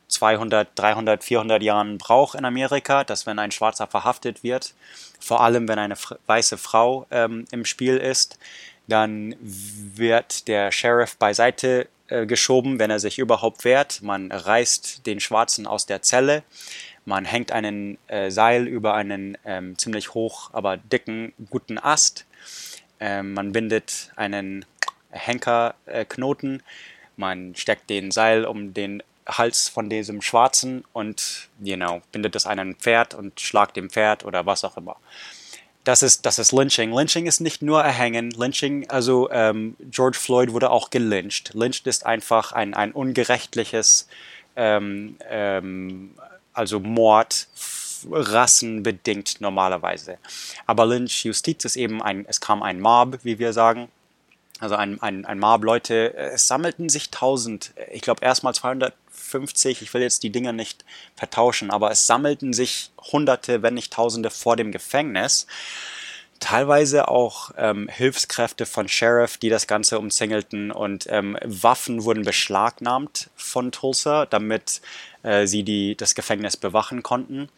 [0.08, 4.74] 200, 300, 400 Jahren Brauch in Amerika, dass wenn ein Schwarzer verhaftet wird,
[5.20, 8.38] vor allem wenn eine weiße Frau ähm, im Spiel ist,
[8.86, 14.02] dann wird der Sheriff beiseite äh, geschoben, wenn er sich überhaupt wehrt.
[14.02, 16.42] Man reißt den Schwarzen aus der Zelle.
[17.06, 22.26] Man hängt einen äh, Seil über einen ähm, ziemlich hoch, aber dicken, guten Ast.
[23.00, 24.64] Ähm, man bindet einen
[25.10, 26.60] Henkerknoten.
[26.60, 26.62] Äh,
[27.16, 32.44] man steckt den Seil um den Hals von diesem Schwarzen und, you know, bindet es
[32.44, 34.96] an ein Pferd und schlagt dem Pferd oder was auch immer
[35.84, 36.92] das ist, das ist Lynching.
[36.92, 38.30] Lynching ist nicht nur Erhängen.
[38.30, 41.52] Lynching, also ähm, George Floyd wurde auch gelyncht.
[41.54, 44.08] Lyncht ist einfach ein, ein ungerechtliches,
[44.56, 46.14] ähm, ähm,
[46.54, 47.48] also Mord,
[48.10, 50.18] rassenbedingt normalerweise.
[50.66, 53.88] Aber Lynch-Justiz ist eben ein, es kam ein Mob, wie wir sagen.
[54.60, 58.94] Also ein, ein, ein Mob Leute, es sammelten sich tausend, ich glaube erstmal 200
[59.34, 60.84] 50, ich will jetzt die Dinger nicht
[61.16, 65.48] vertauschen, aber es sammelten sich Hunderte, wenn nicht Tausende vor dem Gefängnis.
[66.38, 73.30] Teilweise auch ähm, Hilfskräfte von Sheriff, die das Ganze umzingelten und ähm, Waffen wurden beschlagnahmt
[73.34, 74.80] von Tulsa, damit
[75.24, 77.48] äh, sie die, das Gefängnis bewachen konnten.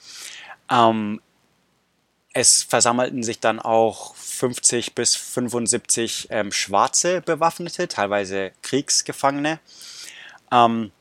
[0.70, 1.20] Ähm,
[2.32, 9.58] es versammelten sich dann auch 50 bis 75 ähm, schwarze Bewaffnete, teilweise Kriegsgefangene.
[10.50, 10.92] Ähm,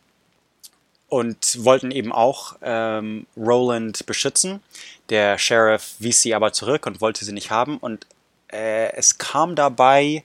[1.08, 4.62] und wollten eben auch ähm, Roland beschützen.
[5.10, 7.78] Der Sheriff wies sie aber zurück und wollte sie nicht haben.
[7.78, 8.08] Und
[8.51, 10.24] äh, es kam dabei,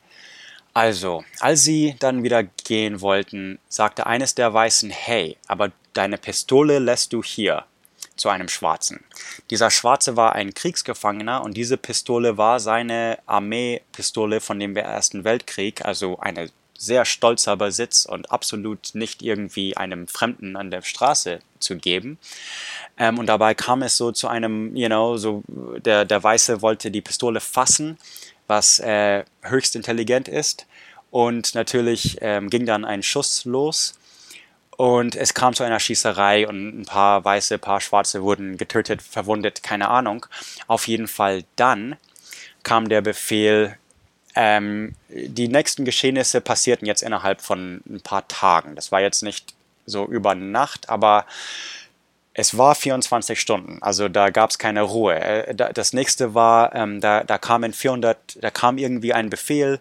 [0.73, 6.79] also, als sie dann wieder gehen wollten, sagte eines der Weißen, hey, aber deine Pistole
[6.79, 7.65] lässt du hier
[8.17, 9.03] zu einem Schwarzen.
[9.51, 15.85] Dieser Schwarze war ein Kriegsgefangener und diese Pistole war seine Armeepistole von dem Ersten Weltkrieg,
[15.85, 16.51] also eine
[16.81, 22.19] sehr stolzer Besitz und absolut nicht irgendwie einem Fremden an der Straße zu geben.
[22.97, 26.91] Ähm, und dabei kam es so zu einem, you know, so der, der Weiße wollte
[26.91, 27.99] die Pistole fassen,
[28.47, 30.67] was äh, höchst intelligent ist.
[31.11, 33.99] Und natürlich ähm, ging dann ein Schuss los.
[34.79, 39.03] Und es kam zu einer Schießerei und ein paar Weiße, ein paar Schwarze wurden getötet,
[39.03, 40.25] verwundet, keine Ahnung.
[40.67, 41.97] Auf jeden Fall dann
[42.63, 43.77] kam der Befehl,
[44.35, 48.77] ähm, die nächsten Geschehnisse passierten jetzt innerhalb von ein paar Tagen.
[48.77, 49.55] Das war jetzt nicht
[49.87, 51.27] so über Nacht, aber
[52.33, 55.15] es war 24 Stunden, also da gab es keine Ruhe.
[55.21, 59.81] Äh, das nächste war, ähm, da, da, kamen 400, da kam irgendwie ein Befehl,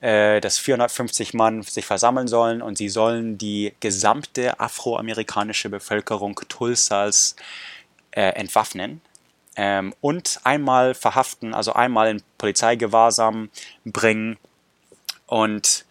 [0.00, 7.34] äh, dass 450 Mann sich versammeln sollen und sie sollen die gesamte afroamerikanische Bevölkerung Tulsas
[8.10, 9.00] äh, entwaffnen
[9.56, 13.50] ähm, und einmal verhaften, also einmal in Polizeigewahrsam
[13.84, 14.38] bringen.
[15.26, 15.84] Und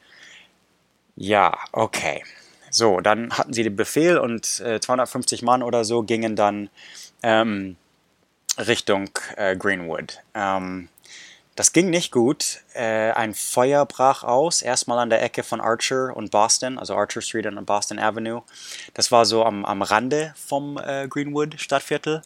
[1.16, 2.24] ja, okay.
[2.70, 6.70] So, dann hatten sie den Befehl und äh, 250 Mann oder so gingen dann
[7.24, 7.78] ähm,
[8.58, 10.20] Richtung äh, Greenwood.
[10.34, 10.90] Ähm,
[11.56, 12.60] das ging nicht gut.
[12.74, 17.22] Äh, ein Feuer brach aus, erstmal an der Ecke von Archer und Boston, also Archer
[17.22, 18.44] Street und Boston Avenue.
[18.94, 22.24] Das war so am, am Rande vom äh, Greenwood Stadtviertel.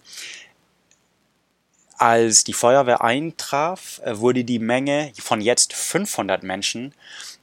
[2.00, 6.94] Als die Feuerwehr eintraf, äh, wurde die Menge von jetzt 500 Menschen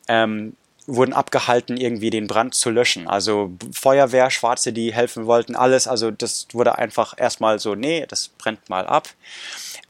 [0.09, 3.09] ähm, wurden abgehalten, irgendwie den Brand zu löschen.
[3.09, 5.87] Also Feuerwehr, Schwarze, die helfen wollten, alles.
[5.87, 9.09] Also das wurde einfach erstmal so, nee, das brennt mal ab.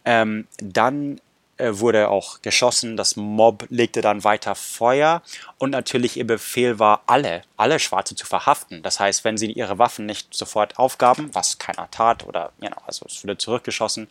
[0.05, 1.21] Ähm, dann
[1.59, 5.23] wurde auch geschossen, das Mob legte dann weiter Feuer
[5.59, 8.83] und natürlich ihr Befehl war, alle, alle Schwarze zu verhaften.
[8.83, 12.77] Das heißt, wenn sie ihre Waffen nicht sofort aufgaben, was keiner tat oder, you know,
[12.87, 14.09] also es wurde zurückgeschossen,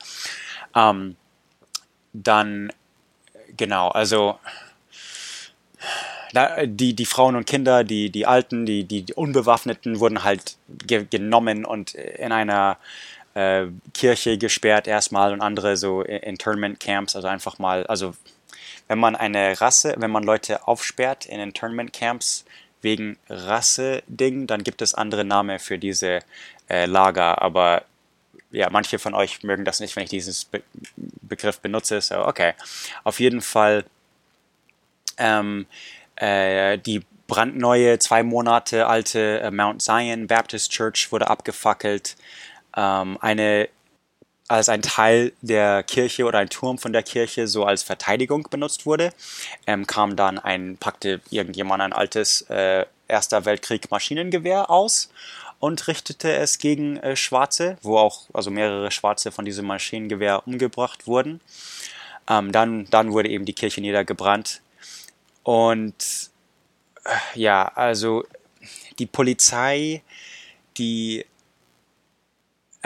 [0.75, 1.15] ähm,
[2.13, 2.73] dann,
[3.55, 4.39] genau, also
[6.65, 11.65] die, die Frauen und Kinder, die, die Alten, die, die, Unbewaffneten wurden halt ge genommen
[11.65, 12.77] und in einer
[13.35, 18.15] äh, Kirche gesperrt erstmal und andere so Internment Camps, also einfach mal, also
[18.87, 22.45] wenn man eine Rasse, wenn man Leute aufsperrt in Internment Camps
[22.81, 26.19] wegen Rasse-Ding, dann gibt es andere Namen für diese
[26.69, 27.83] äh, Lager, aber
[28.51, 30.61] ja, manche von euch mögen das nicht, wenn ich diesen Be
[31.21, 32.53] Begriff benutze, so okay.
[33.03, 33.83] Auf jeden Fall
[35.17, 35.65] ähm,
[36.15, 42.15] äh, die brandneue, zwei Monate alte äh, Mount Zion Baptist Church wurde abgefackelt.
[42.75, 43.69] Ähm, eine
[44.47, 48.85] als ein Teil der Kirche oder ein Turm von der Kirche so als Verteidigung benutzt
[48.85, 49.11] wurde,
[49.65, 55.11] ähm, kam dann ein, packte irgendjemand ein altes äh, Erster Weltkrieg Maschinengewehr aus
[55.59, 61.07] und richtete es gegen äh, Schwarze, wo auch also mehrere Schwarze von diesem Maschinengewehr umgebracht
[61.07, 61.39] wurden.
[62.27, 64.61] Ähm, dann, dann wurde eben die Kirche niedergebrannt
[65.43, 65.95] und
[67.03, 68.25] äh, ja, also
[68.97, 70.01] die Polizei,
[70.77, 71.25] die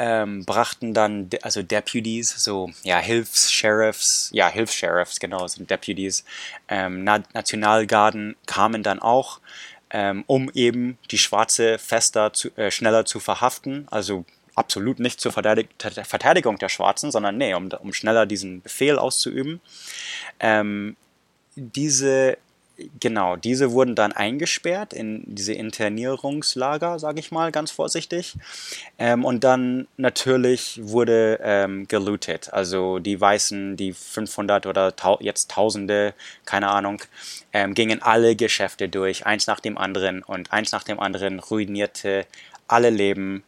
[0.02, 6.24] ähm, brachten dann, also Deputies, so, ja, Hilfs-Sheriffs, ja, Hilfs-Sheriffs, genau, sind Deputies,
[6.70, 9.42] ähm, Na Nationalgarden kamen dann auch,
[9.90, 14.24] ähm, um eben die Schwarze fester, zu, äh, schneller zu verhaften, also
[14.56, 19.60] absolut nicht zur Verteidig Verteidigung der Schwarzen, sondern nee, um, um schneller diesen Befehl auszuüben.
[20.40, 20.96] Ähm,
[21.56, 22.38] diese
[23.00, 28.36] Genau, diese wurden dann eingesperrt in diese Internierungslager, sage ich mal ganz vorsichtig.
[28.98, 32.54] Ähm, und dann natürlich wurde ähm, gelootet.
[32.54, 36.14] Also die Weißen, die 500 oder jetzt Tausende,
[36.46, 37.02] keine Ahnung,
[37.52, 42.26] ähm, gingen alle Geschäfte durch, eins nach dem anderen und eins nach dem anderen ruinierte
[42.68, 43.44] alle Leben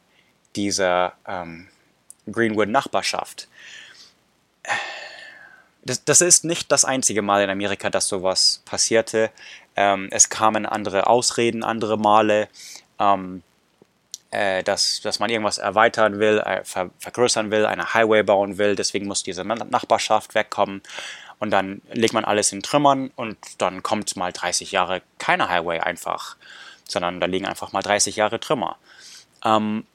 [0.56, 1.68] dieser ähm,
[2.30, 3.48] Greenwood-Nachbarschaft
[5.84, 9.32] das, das ist nicht das einzige Mal in Amerika, dass sowas passierte.
[9.76, 12.50] Ähm, es kamen andere Ausreden, andere Male,
[13.00, 13.42] ähm,
[14.32, 18.76] äh, dass, dass man irgendwas erweitern will, äh, ver vergrößern will, eine Highway bauen will.
[18.76, 20.82] Deswegen muss diese Nachbarschaft wegkommen.
[21.40, 25.80] Und dann legt man alles in Trümmern und dann kommt mal 30 Jahre keine Highway
[25.80, 26.36] einfach,
[26.88, 28.78] sondern da liegen einfach mal 30 Jahre Trümmer.
[29.44, 29.88] Ähm,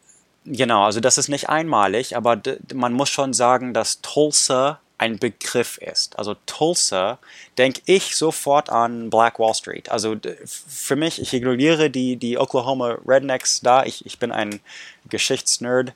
[0.45, 2.43] genau, also das ist nicht einmalig, aber
[2.74, 6.19] man muss schon sagen, dass Tulsa ein Begriff ist.
[6.19, 7.19] Also Tulsa
[7.59, 9.91] denke ich sofort an Black Wall Street.
[9.91, 10.17] Also
[10.47, 13.85] für mich, ich ignoriere die, die Oklahoma Rednecks da.
[13.85, 14.61] Ich, ich bin ein
[15.09, 15.93] Geschichtsnerd.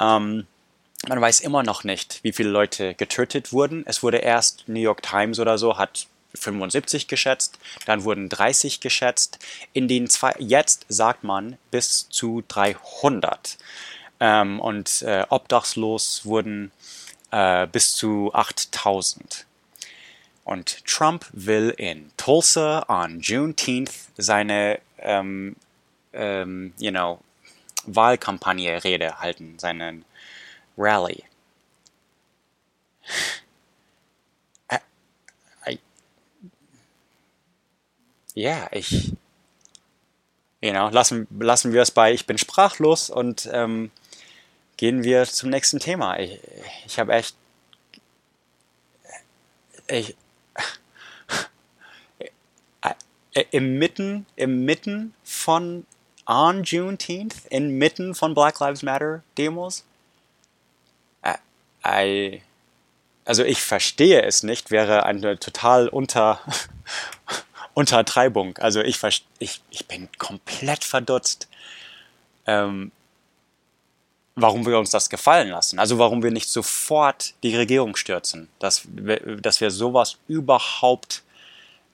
[0.00, 0.46] Ähm,
[1.08, 3.84] man weiß immer noch nicht, wie viele Leute getötet wurden.
[3.86, 9.38] Es wurde erst New York Times oder so, hat 75 geschätzt, dann wurden 30 geschätzt.
[9.72, 13.58] In den zwei, jetzt sagt man bis zu 300.
[14.20, 16.70] Ähm, und äh, obdachlos wurden
[17.30, 19.46] äh, bis zu 8000.
[20.44, 25.56] Und Trump will in Tulsa on Juneteenth seine, ähm,
[26.12, 27.20] ähm, you know,
[27.84, 30.04] Wahlkampagne Rede halten, seinen
[30.76, 31.24] Rally.
[38.34, 39.12] Ja, ich,
[40.60, 43.90] you know, lassen, lassen wir es bei, ich bin sprachlos und ähm,
[44.80, 46.18] gehen wir zum nächsten Thema.
[46.18, 46.40] Ich,
[46.86, 47.36] ich habe echt.
[49.88, 50.16] Ich,
[53.34, 55.84] äh, im Mitten, im Mitten von
[56.24, 59.84] on Juneteenth inmitten von Black Lives Matter Demos?
[61.26, 61.34] I,
[61.86, 62.42] I,
[63.26, 66.40] also ich verstehe es nicht, wäre eine total unter,
[67.74, 68.56] Untertreibung.
[68.56, 68.98] Also ich,
[69.38, 71.48] ich, ich bin komplett verdutzt,
[72.46, 72.92] ähm,
[74.40, 75.78] warum wir uns das gefallen lassen.
[75.78, 78.82] Also warum wir nicht sofort die Regierung stürzen, dass,
[79.40, 81.22] dass wir sowas überhaupt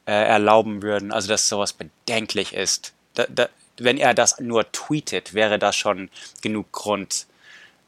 [0.06, 2.92] äh, erlauben würden, also dass sowas bedenklich ist.
[3.14, 7.26] Da, da, wenn er das nur tweetet, wäre das schon genug Grund,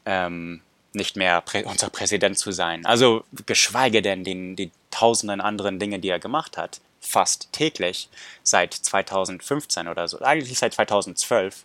[0.05, 0.61] ähm,
[0.93, 2.85] nicht mehr Prä unser Präsident zu sein.
[2.85, 8.09] Also geschweige denn den, die tausenden anderen Dinge, die er gemacht hat, fast täglich
[8.43, 11.63] seit 2015 oder so, eigentlich seit 2012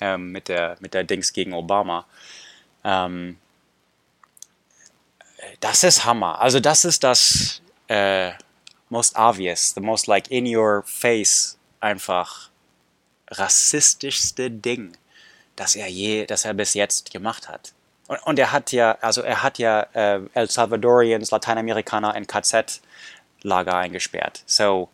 [0.00, 2.06] ähm, mit, der, mit der Dings gegen Obama.
[2.84, 3.38] Ähm,
[5.60, 6.40] das ist Hammer.
[6.40, 8.32] Also das ist das äh,
[8.88, 12.50] most obvious, the most like in your face einfach
[13.30, 14.96] rassistischste Ding,
[15.56, 17.72] das er je, das er bis jetzt gemacht hat.
[18.06, 23.76] Und, und er hat ja, also er hat ja äh, El Salvadorians, Lateinamerikaner in KZ-Lager
[23.76, 24.42] eingesperrt.
[24.46, 24.88] So,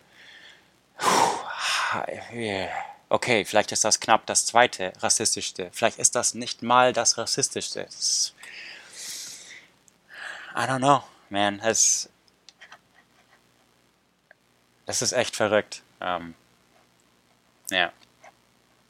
[3.12, 5.68] okay, vielleicht ist das knapp das zweite rassistischste.
[5.72, 7.86] Vielleicht ist das nicht mal das rassistischste.
[10.56, 11.60] I don't know, man.
[11.60, 12.08] Es,
[14.86, 15.82] das ist echt verrückt.
[16.00, 16.32] Ähm,
[17.70, 17.92] ja.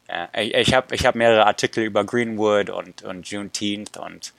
[0.09, 0.29] ja.
[0.35, 4.33] Ich habe ich hab mehrere Artikel über Greenwood und, und Juneteenth und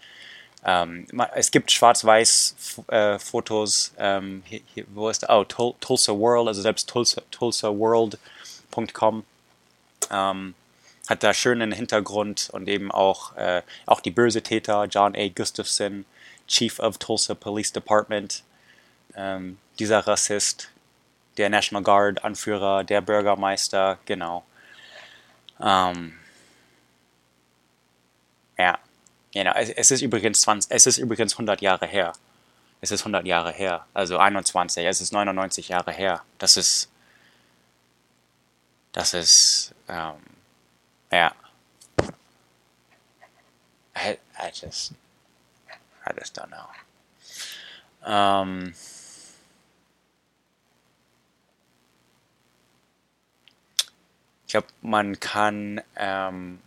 [0.66, 3.92] ähm, es gibt Schwarz-Weiß-Fotos.
[3.98, 4.44] Äh, ähm,
[4.88, 9.26] wo ist Oh, Tulsa World, also selbst Tulsa, tulsaworld.com
[10.12, 10.54] ähm,
[11.08, 15.28] hat da schönen Hintergrund und eben auch, äh, auch die böse Täter, John A.
[15.28, 16.06] Gustafson,
[16.48, 18.44] Chief of Tulsa Police Department,
[19.16, 20.70] ähm, dieser Rassist,
[21.38, 24.44] der National Guard Anführer, der Bürgermeister, genau.
[25.62, 26.14] Ähm,
[28.58, 28.78] ja,
[29.34, 29.54] genau.
[29.56, 32.14] Es, es, ist übrigens 20, es ist übrigens 100 Jahre her.
[32.82, 36.22] Es ist 100 Jahre her, also 21, es ist 99 Jahre her.
[36.38, 36.90] Das ist,
[38.94, 40.16] das ist, ähm,
[41.12, 41.36] ja.
[43.96, 44.94] I, I just,
[46.08, 46.70] I just don't know.
[48.06, 48.74] Ähm,
[54.54, 56.62] Ich glaube, man kann, ähm,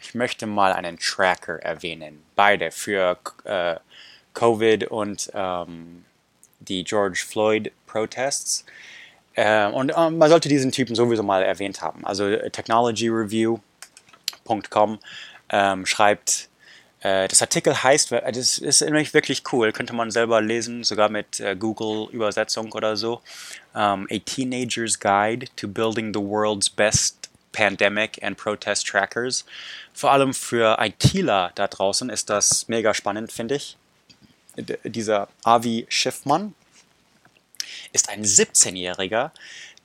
[0.00, 3.76] ich möchte mal einen Tracker erwähnen, beide für äh,
[4.32, 6.04] Covid und ähm,
[6.58, 8.66] die George Floyd Protests.
[9.34, 12.06] Äh, und äh, man sollte diesen Typen sowieso mal erwähnt haben.
[12.06, 14.98] Also technologyreview.com
[15.50, 16.48] ähm, schreibt,
[17.04, 21.10] äh, das Artikel heißt, äh, das ist nämlich wirklich cool, könnte man selber lesen, sogar
[21.10, 23.20] mit äh, Google-Übersetzung oder so.
[23.74, 29.44] Um, a Teenager's Guide to Building the World's Best Pandemic and Protest Trackers.
[29.92, 33.76] Vor allem für ITler da draußen ist das mega spannend, finde ich.
[34.56, 36.54] D dieser Avi Schiffmann
[37.92, 39.30] ist ein 17-Jähriger,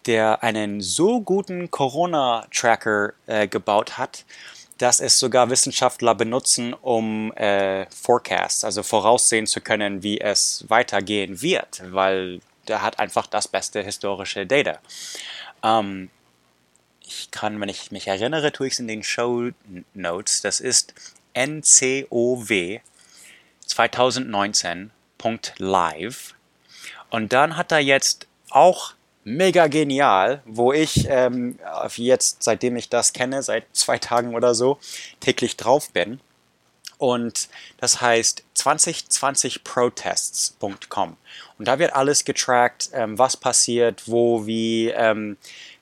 [0.06, 4.26] der einen so guten Corona-Tracker äh, gebaut hat,
[4.78, 11.42] dass es sogar Wissenschaftler benutzen, um äh, Forecasts, also voraussehen zu können, wie es weitergehen
[11.42, 14.80] wird, weil der hat einfach das beste historische Data.
[15.64, 16.10] Ähm,
[17.02, 19.50] ich kann, wenn ich mich erinnere, tue ich es in den Show
[19.94, 20.42] Notes.
[20.42, 20.94] Das ist
[21.34, 22.82] NCOW
[23.68, 26.36] 2019.live.
[27.10, 28.94] Und dann hat er jetzt auch
[29.24, 31.58] mega genial, wo ich ähm,
[31.96, 34.78] jetzt, seitdem ich das kenne, seit zwei Tagen oder so,
[35.20, 36.20] täglich drauf bin.
[36.98, 41.18] Und das heißt 2020protests.com.
[41.58, 44.90] Und da wird alles getrackt, ähm, was passiert, wo, wie.
[44.90, 45.38] Ähm,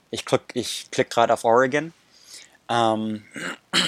[0.10, 1.92] ich klicke ich klick gerade auf Oregon.
[2.70, 3.26] Ähm,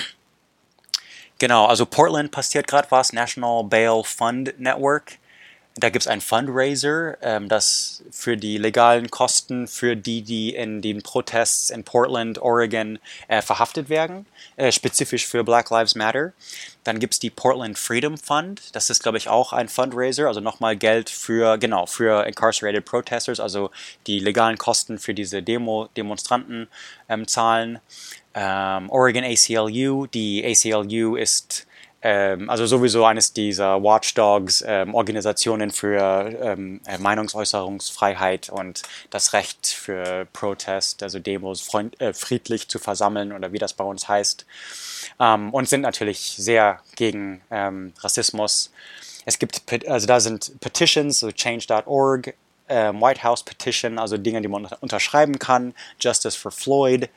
[1.39, 5.17] genau, also Portland passiert gerade was, National Bail Fund Network.
[5.79, 10.81] Da gibt es ein Fundraiser, ähm, das für die legalen Kosten für die, die in
[10.81, 12.99] den Protests in Portland, Oregon
[13.29, 14.25] äh, verhaftet werden,
[14.57, 16.33] äh, spezifisch für Black Lives Matter.
[16.83, 20.41] Dann gibt es die Portland Freedom Fund, das ist, glaube ich, auch ein Fundraiser, also
[20.41, 23.71] nochmal Geld für, genau, für incarcerated protesters, also
[24.05, 26.67] die legalen Kosten für diese Demo, Demonstranten
[27.07, 27.79] ähm, zahlen.
[28.33, 31.67] Ähm, Oregon ACLU, die ACLU ist
[32.47, 40.25] also sowieso eines dieser Watchdogs, ähm, Organisationen für ähm, äh, Meinungsäußerungsfreiheit und das Recht für
[40.31, 44.45] Protest, also Demos freund, äh, friedlich zu versammeln oder wie das bei uns heißt.
[45.19, 48.71] Ähm, und sind natürlich sehr gegen ähm, Rassismus.
[49.25, 52.33] Es gibt, also da sind Petitions, so change.org,
[52.69, 57.09] ähm, White House Petition, also Dinge, die man unterschreiben kann, Justice for Floyd.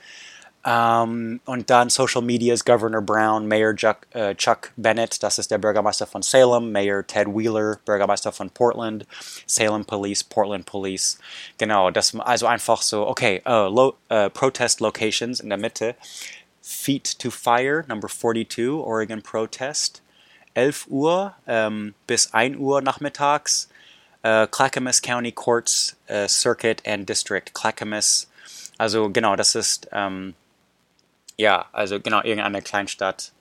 [0.65, 5.59] Ähm, und dann Social Media Governor Brown, Mayor Chuck, äh, Chuck, Bennett, das ist der
[5.59, 9.05] Bürgermeister von Salem, Mayor Ted Wheeler, Bürgermeister von Portland,
[9.47, 11.19] Salem Police, Portland Police.
[11.59, 15.97] Genau, das also einfach so, okay, uh, lo, uh, Protest Locations in der Mitte.
[16.63, 20.01] Feet to Fire, Number 42, Oregon Protest.
[20.55, 23.69] 11 Uhr ähm, bis 1 Uhr nachmittags.
[24.23, 27.53] Äh, Clackamas County Courts äh, Circuit and District.
[27.53, 28.29] Clackamas.
[28.79, 30.35] Also genau, das ist ähm,
[31.37, 33.33] ja, also genau, irgendeine Kleinstadt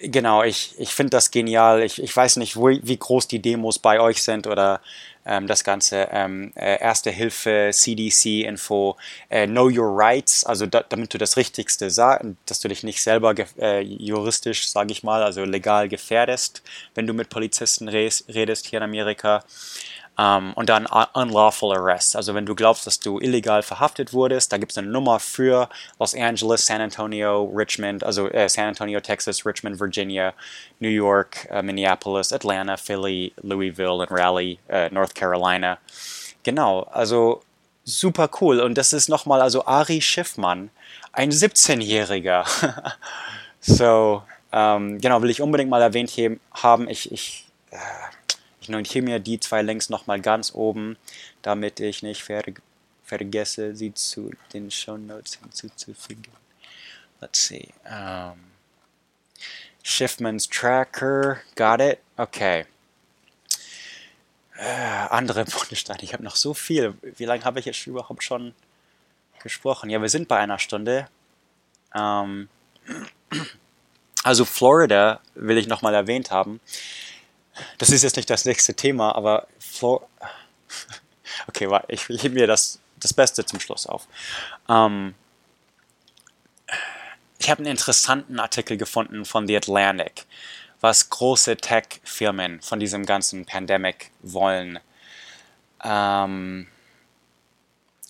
[0.01, 1.83] Genau, ich, ich finde das genial.
[1.83, 4.81] Ich, ich weiß nicht, wo, wie groß die Demos bei euch sind oder
[5.25, 8.97] ähm, das ganze ähm, äh, Erste Hilfe, CDC-Info,
[9.29, 13.03] äh, Know Your Rights, also da, damit du das Richtigste sagst, dass du dich nicht
[13.03, 16.63] selber äh, juristisch, sage ich mal, also legal gefährdest,
[16.95, 19.45] wenn du mit Polizisten redest hier in Amerika.
[20.23, 22.15] Um, ähm, und dann Unlawful Arrest.
[22.15, 25.69] Also wenn du glaubst, dass du illegal verhaftet wurdest, da gibt es eine Nummer für
[25.99, 30.33] Los Angeles, San Antonio, Richmond, also äh, San Antonio, Texas, Richmond, Virginia,
[30.79, 35.79] New York, äh, Minneapolis, Atlanta, Philly, Louisville und Raleigh, äh, North Carolina.
[36.45, 37.43] Genau, also
[37.85, 38.61] super cool.
[38.61, 40.71] Und das ist nochmal, also Ari Schiffmann,
[41.13, 42.45] ein 17-Jähriger.
[43.61, 46.13] so, ähm, genau, will ich unbedingt mal erwähnt
[46.53, 46.89] haben.
[46.89, 47.77] Ich, ich äh,
[48.63, 50.97] ich notiere mir die zwei Links nochmal ganz oben,
[51.43, 52.45] damit ich nicht ver
[53.05, 56.33] vergesse, sie zu den Show Notes hinzuzufügen.
[57.21, 57.69] Let's see.
[57.85, 58.39] Um,
[59.83, 61.99] Schiffman's Tracker, got it?
[62.17, 62.65] Okay.
[64.57, 66.95] Äh, andere Bundesstaaten, ich habe noch so viel.
[67.03, 68.55] Wie lange habe ich jetzt überhaupt schon
[69.43, 69.91] gesprochen?
[69.91, 71.09] Ja, wir sind bei einer Stunde.
[71.95, 72.49] Ähm,
[74.23, 76.61] also Florida will ich nochmal erwähnt haben
[77.79, 80.09] das ist jetzt nicht das nächste Thema, aber Flor
[81.49, 84.07] okay, ich, hebe mir das, das Beste zum Schluss auf.
[84.69, 85.15] Ähm,
[87.39, 90.27] ich habe einen interessanten Artikel gefunden von The Atlantic,
[90.81, 94.79] was große Tech-Firmen von diesem ganzen Pandemic wollen.
[95.83, 96.69] Ähm,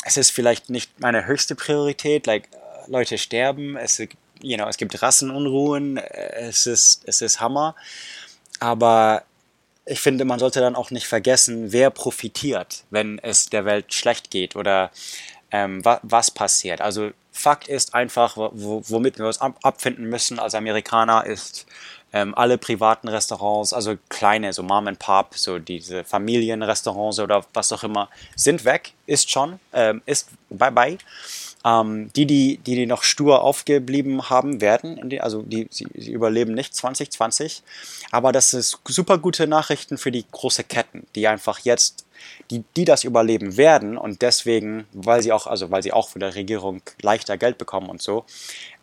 [0.05, 2.49] es ist vielleicht nicht meine höchste Priorität, like,
[2.89, 3.99] Leute sterben, es,
[4.41, 7.77] you know, es gibt Rassenunruhen, es ist, es ist Hammer,
[8.59, 9.25] aber
[9.85, 14.31] ich finde, man sollte dann auch nicht vergessen, wer profitiert, wenn es der Welt schlecht
[14.31, 14.91] geht oder
[15.51, 16.81] ähm, wa was passiert.
[16.81, 21.67] Also Fakt ist einfach, wo, womit wir uns ab abfinden müssen als Amerikaner, ist
[22.13, 27.73] ähm, alle privaten Restaurants, also kleine, so Mom and Pop, so diese Familienrestaurants oder was
[27.73, 30.99] auch immer, sind weg, ist schon, ähm, ist bye bye.
[31.65, 36.55] Ähm, die, die, die, die noch stur aufgeblieben haben, werden, also die, sie, sie überleben
[36.55, 37.63] nicht 2020.
[38.11, 42.05] Aber das ist super gute Nachrichten für die große Ketten, die einfach jetzt,
[42.51, 46.21] die, die das überleben werden und deswegen, weil sie auch, also weil sie auch von
[46.21, 48.25] der Regierung leichter Geld bekommen und so,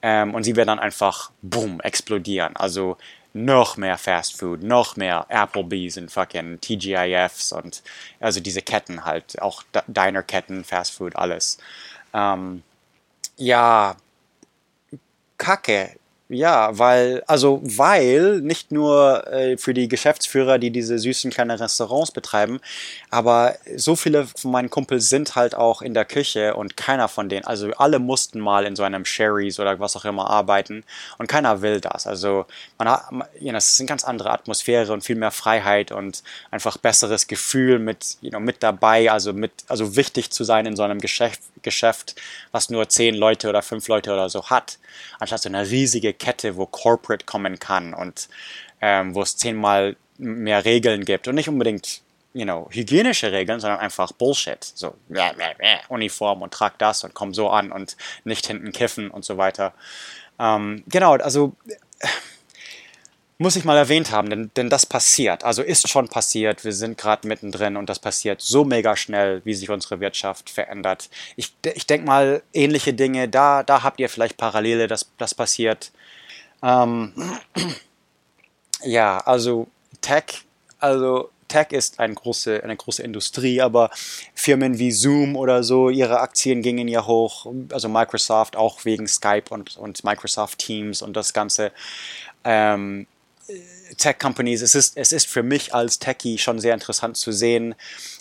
[0.02, 2.56] ähm, und sie werden dann einfach, boom, explodieren.
[2.56, 2.98] Also
[3.34, 7.84] noch mehr Fast Food, noch mehr Applebee's und fucking TGIFs und
[8.20, 11.58] also diese Ketten halt, auch Diner-Ketten, Fast Food, alles.
[12.14, 12.64] Ähm,
[13.40, 13.96] ja,
[15.38, 16.00] Kacke.
[16.32, 22.12] Ja, weil, also weil nicht nur äh, für die Geschäftsführer, die diese süßen kleinen Restaurants
[22.12, 22.60] betreiben,
[23.10, 27.30] aber so viele von meinen Kumpels sind halt auch in der Küche und keiner von
[27.30, 30.84] denen, also alle mussten mal in so einem Sherry's oder was auch immer arbeiten
[31.18, 32.06] und keiner will das.
[32.06, 32.46] Also
[32.78, 33.06] man hat,
[33.40, 36.22] you know, es ist eine ganz andere Atmosphäre und viel mehr Freiheit und
[36.52, 40.76] einfach besseres Gefühl mit, you know, mit dabei, also mit, also wichtig zu sein in
[40.76, 42.16] so einem Geschäft, Geschäft,
[42.52, 44.80] was nur zehn Leute oder fünf Leute oder so hat,
[45.20, 48.30] anstatt so eine riesige Kette, wo Corporate kommen kann und
[48.82, 52.02] ähm, wo es zehnmal mehr Regeln gibt und nicht unbedingt
[52.34, 54.64] you know, hygienische Regeln, sondern einfach Bullshit.
[54.64, 58.72] So, bläh, bläh, bläh, Uniform und trag das und komm so an und nicht hinten
[58.72, 59.74] kiffen und so weiter.
[60.40, 61.54] Ähm, genau, also
[63.42, 65.46] muss ich mal erwähnt haben, denn, denn das passiert.
[65.46, 66.66] Also ist schon passiert.
[66.66, 71.10] Wir sind gerade mittendrin und das passiert so mega schnell, wie sich unsere Wirtschaft verändert.
[71.38, 75.94] Ich, ich denke mal, ähnliche Dinge, da, da habt ihr vielleicht Parallele, dass das passiert.
[76.62, 77.14] Ähm,
[78.84, 79.68] ja, also
[80.02, 80.44] Tech,
[80.80, 83.90] also Tech ist eine große, eine große Industrie, aber
[84.36, 89.46] Firmen wie Zoom oder so, ihre Aktien gingen ja hoch, also Microsoft auch wegen Skype
[89.50, 91.72] und, und Microsoft Teams und das Ganze.
[92.44, 93.08] Ähm,
[93.98, 97.76] Tech-Companies, es ist, es ist für mich als Techie schon sehr interessant zu sehen,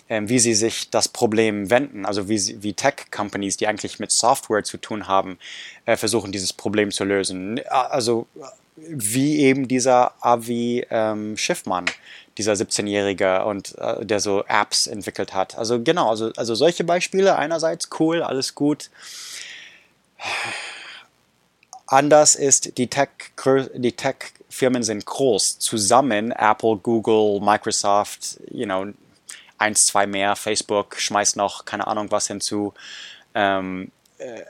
[0.09, 2.05] ähm, wie sie sich das Problem wenden.
[2.05, 5.37] Also wie, wie Tech-Companies, die eigentlich mit Software zu tun haben,
[5.85, 7.61] äh, versuchen, dieses Problem zu lösen.
[7.67, 8.27] Also
[8.75, 11.85] wie eben dieser Avi ähm, Schiffmann,
[12.37, 15.57] dieser 17-Jährige und äh, der so Apps entwickelt hat.
[15.57, 18.89] Also genau, also, also solche Beispiele einerseits cool, alles gut.
[21.91, 23.09] Anders ist die Tech,
[23.73, 24.15] die Tech
[24.47, 25.57] sind groß.
[25.57, 28.85] Zusammen Apple, Google, Microsoft, you know,
[29.57, 32.75] eins, zwei mehr, Facebook schmeißt noch keine Ahnung was hinzu.
[33.33, 34.43] Ähm, äh,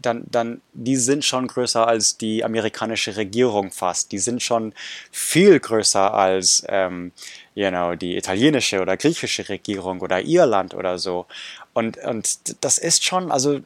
[0.00, 4.10] dann, dann, die sind schon größer als die amerikanische Regierung fast.
[4.12, 4.72] Die sind schon
[5.12, 7.12] viel größer als, ähm,
[7.54, 11.26] you know, die italienische oder griechische Regierung oder Irland oder so.
[11.72, 13.60] Und, und das ist schon, also,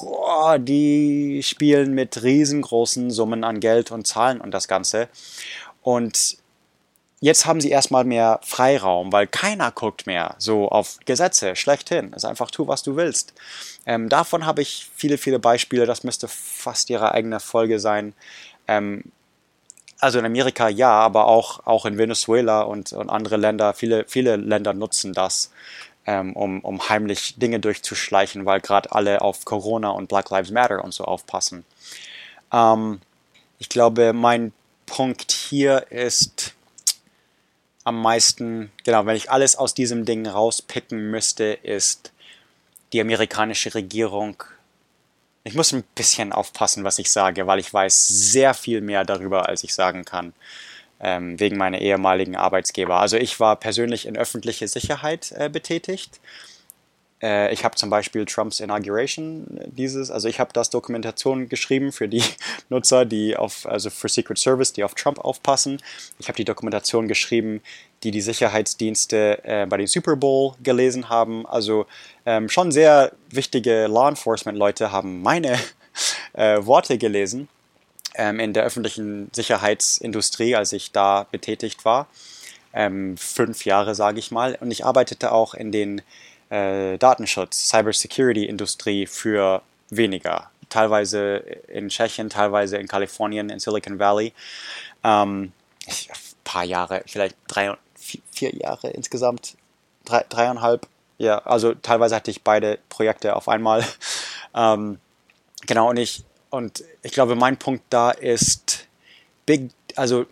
[0.00, 5.08] boah, die spielen mit riesengroßen Summen an Geld und Zahlen und das Ganze.
[5.82, 6.38] Und
[7.20, 12.08] jetzt haben sie erstmal mehr Freiraum, weil keiner guckt mehr so auf Gesetze schlechthin.
[12.10, 13.34] Es ist einfach tu, was du willst.
[13.86, 15.86] Ähm, davon habe ich viele, viele Beispiele.
[15.86, 18.14] Das müsste fast ihre eigene Folge sein.
[18.66, 19.04] Ähm,
[20.00, 24.36] also in Amerika ja, aber auch, auch in Venezuela und, und andere Länder, viele, viele
[24.36, 25.52] Länder nutzen das,
[26.06, 30.82] ähm, um, um heimlich Dinge durchzuschleichen, weil gerade alle auf Corona und Black Lives Matter
[30.82, 31.64] und so aufpassen.
[32.52, 33.00] Ähm,
[33.58, 34.52] ich glaube, mein
[34.86, 36.54] Punkt hier ist,
[37.84, 42.12] am meisten, genau, wenn ich alles aus diesem Ding rauspicken müsste, ist
[42.92, 44.42] die amerikanische Regierung.
[45.44, 49.48] Ich muss ein bisschen aufpassen, was ich sage, weil ich weiß sehr viel mehr darüber,
[49.48, 50.34] als ich sagen kann,
[51.00, 53.00] ähm, wegen meiner ehemaligen Arbeitsgeber.
[53.00, 56.20] Also ich war persönlich in öffentliche Sicherheit äh, betätigt
[57.22, 62.08] äh, ich habe zum Beispiel Trumps Inauguration, dieses, also ich habe das Dokumentation geschrieben für
[62.08, 62.22] die
[62.68, 65.80] Nutzer, die auf, also für Secret Service, die auf Trump aufpassen.
[66.18, 67.62] Ich habe die Dokumentation geschrieben,
[68.02, 71.46] die die Sicherheitsdienste äh, bei den Super Bowl gelesen haben.
[71.46, 71.86] Also
[72.24, 75.58] ähm, schon sehr wichtige Law Enforcement Leute haben meine
[76.32, 77.48] äh, Worte gelesen
[78.14, 82.06] in der öffentlichen Sicherheitsindustrie, als ich da betätigt war.
[82.72, 84.56] Ähm, fünf Jahre, sage ich mal.
[84.60, 86.02] Und ich arbeitete auch in den
[86.50, 90.50] äh, Datenschutz, Cybersecurity-Industrie für weniger.
[90.68, 91.36] Teilweise
[91.68, 94.32] in Tschechien, teilweise in Kalifornien, in Silicon Valley.
[95.02, 95.52] Ähm,
[95.86, 95.94] ein
[96.44, 99.56] paar Jahre, vielleicht drei, vier, vier Jahre insgesamt,
[100.04, 100.86] drei, dreieinhalb.
[101.18, 103.84] Ja, also teilweise hatte ich beide Projekte auf einmal.
[104.54, 104.98] ähm,
[105.66, 108.86] genau, und ich, und ich glaube, mein Punkt da ist,
[109.46, 110.26] big, also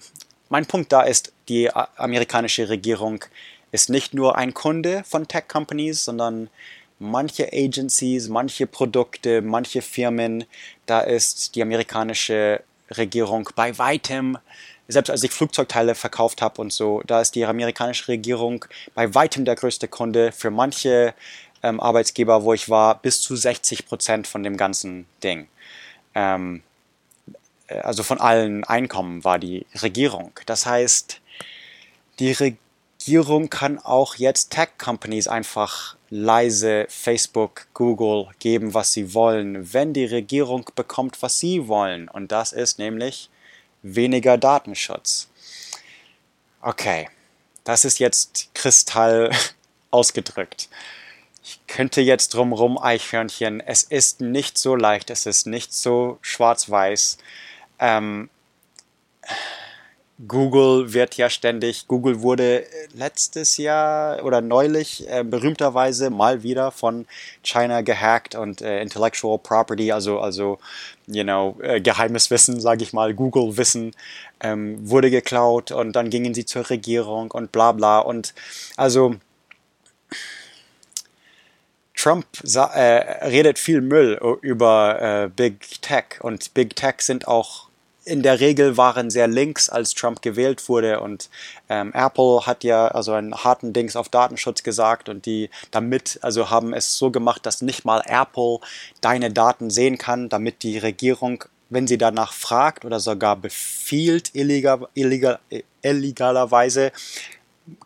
[0.49, 3.25] mein Punkt da ist, die amerikanische Regierung
[3.73, 6.51] ist nicht nur ein Kunde von Tech Companies, sondern
[6.99, 10.45] manche Agencies, manche Produkte, manche Firmen,
[10.87, 14.39] da ist die amerikanische Regierung bei weitem,
[14.89, 18.65] selbst als ich Flugzeugteile verkauft habe und so, da ist die amerikanische Regierung
[18.95, 21.15] bei weitem der größte Kunde für manche
[21.63, 25.49] ähm, Arbeitsgeber, wo ich war, bis zu 60 Prozent von dem ganzen Ding.
[26.19, 26.63] Ähm,
[27.69, 30.33] äh, also von allen Einkommen war die Regierung.
[30.47, 31.21] Das heißt,
[32.19, 39.93] die Regierung kann auch jetzt Tech-Companies einfach leise Facebook, Google geben, was sie wollen, wenn
[39.93, 42.09] die Regierung bekommt, was sie wollen.
[42.09, 43.31] Und das ist nämlich
[43.83, 45.29] weniger Datenschutz.
[46.61, 47.09] Okay,
[47.63, 49.31] das ist jetzt kristall
[49.93, 50.69] ausgedrückt.
[51.69, 53.61] Könnte jetzt drumrum Eichhörnchen.
[53.61, 57.19] Es ist nicht so leicht, es ist nicht so schwarz-weiß.
[57.79, 58.29] ähm,
[60.27, 67.07] Google wird ja ständig, Google wurde letztes Jahr oder neulich äh, berühmterweise mal wieder von
[67.45, 70.59] China gehackt und äh, Intellectual Property, also, also
[71.07, 73.95] you know, äh, geheimes Wissen, sage ich mal, Google-Wissen
[74.41, 78.35] ähm, wurde geklaut und dann gingen sie zur Regierung und bla bla und
[78.77, 79.15] also
[81.99, 82.81] Trump äh,
[83.27, 87.69] redet viel Müll über äh, Big Tech und Big Tech sind auch
[88.05, 91.01] in der Regel waren sehr links, als Trump gewählt wurde.
[91.01, 91.29] Und
[91.69, 96.49] ähm, Apple hat ja also einen harten Dings auf Datenschutz gesagt und die damit, also
[96.49, 98.61] haben es so gemacht, dass nicht mal Apple
[99.03, 104.89] deine Daten sehen kann, damit die Regierung, wenn sie danach fragt oder sogar befiehlt, illegal,
[104.95, 105.39] illegal,
[105.83, 106.93] illegalerweise,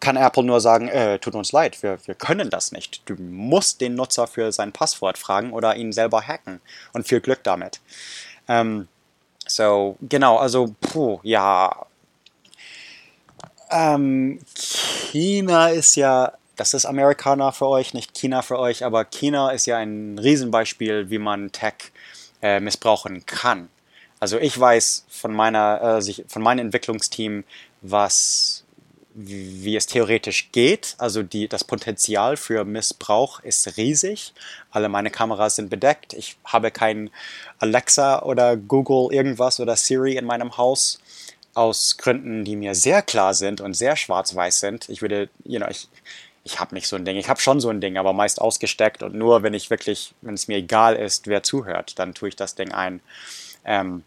[0.00, 3.02] kann Apple nur sagen, äh, tut uns leid, wir, wir können das nicht.
[3.06, 6.60] Du musst den Nutzer für sein Passwort fragen oder ihn selber hacken.
[6.92, 7.80] Und viel Glück damit.
[8.48, 8.88] Ähm,
[9.46, 11.86] so, genau, also, puh, ja.
[13.70, 19.50] Ähm, China ist ja, das ist Amerikaner für euch, nicht China für euch, aber China
[19.50, 21.74] ist ja ein Riesenbeispiel, wie man Tech
[22.42, 23.68] äh, missbrauchen kann.
[24.20, 27.44] Also ich weiß von meiner, äh, von meinem Entwicklungsteam,
[27.80, 28.61] was
[29.14, 30.94] wie, es theoretisch geht.
[30.98, 34.32] Also die, das Potenzial für Missbrauch ist riesig.
[34.70, 36.12] Alle meine Kameras sind bedeckt.
[36.14, 37.10] Ich habe kein
[37.58, 40.98] Alexa oder Google irgendwas oder Siri in meinem Haus
[41.54, 44.88] aus Gründen, die mir sehr klar sind und sehr schwarz-weiß sind.
[44.88, 45.88] Ich würde, you know, ich,
[46.44, 47.16] ich habe nicht so ein Ding.
[47.16, 50.34] Ich habe schon so ein Ding, aber meist ausgesteckt und nur, wenn ich wirklich, wenn
[50.34, 53.00] es mir egal ist, wer zuhört, dann tue ich das Ding ein.
[53.64, 54.02] Ähm,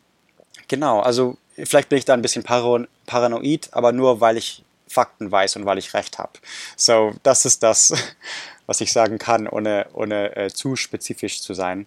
[0.67, 4.64] genau, also vielleicht bin ich da ein bisschen paranoid, aber nur, weil ich
[4.95, 6.31] Fakten weiß und weil ich recht habe.
[6.77, 7.93] So, das ist das,
[8.65, 11.85] was ich sagen kann, ohne, ohne äh, zu spezifisch zu sein.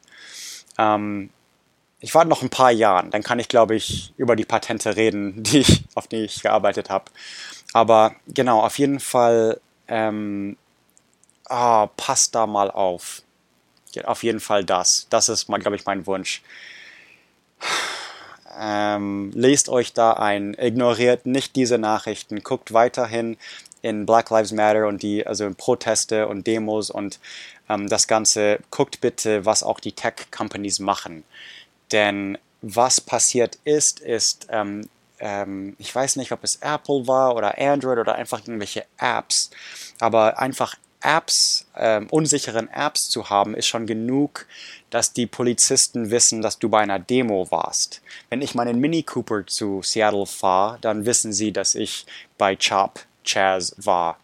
[0.78, 1.30] Ähm,
[2.00, 5.42] ich warte noch ein paar Jahren, dann kann ich, glaube ich, über die Patente reden,
[5.42, 7.06] die ich, auf die ich gearbeitet habe.
[7.72, 10.56] Aber genau, auf jeden Fall, ähm,
[11.46, 13.22] ah, passt da mal auf.
[14.04, 15.06] Auf jeden Fall das.
[15.10, 16.42] Das ist, glaube ich, mein Wunsch.
[18.58, 23.36] Ähm, lest euch da ein, ignoriert nicht diese Nachrichten, guckt weiterhin
[23.82, 27.20] in Black Lives Matter und die, also in Proteste und Demos und
[27.68, 28.58] ähm, das Ganze.
[28.70, 31.24] Guckt bitte, was auch die Tech-Companies machen.
[31.92, 34.88] Denn was passiert ist, ist, ähm,
[35.20, 39.50] ähm, ich weiß nicht, ob es Apple war oder Android oder einfach irgendwelche Apps,
[40.00, 44.46] aber einfach Apps, ähm, unsicheren Apps zu haben, ist schon genug,
[44.90, 48.00] dass die Polizisten wissen, dass du bei einer Demo warst.
[48.30, 52.06] Wenn ich meinen Mini Cooper zu Seattle fahre, dann wissen sie, dass ich
[52.38, 54.18] bei Chop Chaz war.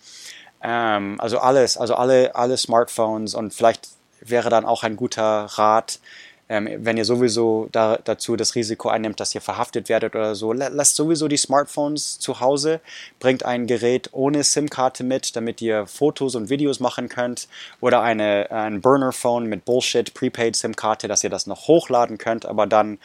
[0.62, 3.88] Ähm, also alles, also alle, alle Smartphones und vielleicht
[4.20, 6.00] wäre dann auch ein guter Rat,
[6.48, 10.52] ähm, wenn ihr sowieso da, dazu das Risiko einnimmt, dass ihr verhaftet werdet oder so,
[10.52, 12.80] lasst sowieso die Smartphones zu Hause,
[13.18, 17.48] bringt ein Gerät ohne SIM-Karte mit, damit ihr Fotos und Videos machen könnt.
[17.80, 22.66] Oder eine, ein Burner-Phone mit Bullshit Prepaid SIM-Karte, dass ihr das noch hochladen könnt, aber
[22.66, 22.98] dann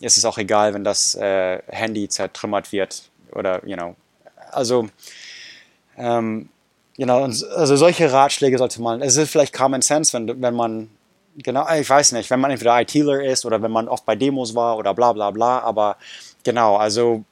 [0.00, 3.02] ist es auch egal, wenn das äh, Handy zertrümmert wird
[3.32, 3.94] oder, you know,
[4.50, 4.88] also,
[5.96, 6.48] ähm,
[6.96, 10.90] Genau, also solche Ratschläge sollte man, es ist vielleicht Common Sense, wenn, wenn man
[11.42, 14.54] genau, ich weiß nicht, wenn man entweder ITler ist oder wenn man oft bei Demos
[14.54, 15.96] war oder bla bla bla, aber
[16.44, 17.24] genau, also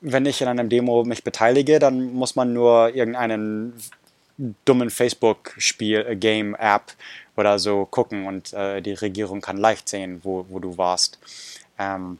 [0.00, 3.74] wenn ich in einem Demo mich beteilige, dann muss man nur irgendeinen
[4.64, 6.92] dummen Facebook-Spiel, äh, Game, App
[7.36, 11.18] oder so gucken und äh, die Regierung kann leicht sehen, wo, wo du warst.
[11.78, 12.18] Ähm,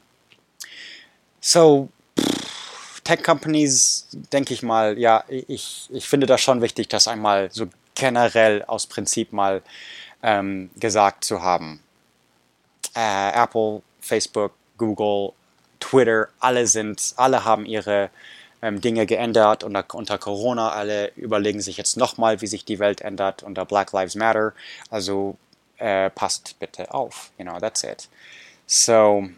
[1.41, 1.89] so,
[3.05, 8.65] Tech-Companies, denke ich mal, ja, ich, ich finde das schon wichtig, das einmal so generell
[8.65, 9.63] aus Prinzip mal
[10.23, 11.81] ähm, gesagt zu haben.
[12.95, 15.33] Äh, Apple, Facebook, Google,
[15.81, 18.11] Twitter, alle sind, alle haben ihre
[18.63, 20.71] ähm, Dinge geändert unter, unter Corona.
[20.71, 24.53] Alle überlegen sich jetzt nochmal, wie sich die Welt ändert unter Black Lives Matter.
[24.91, 25.37] Also
[25.79, 27.31] äh, passt bitte auf.
[27.39, 28.09] You know, that's it.
[28.67, 29.29] So,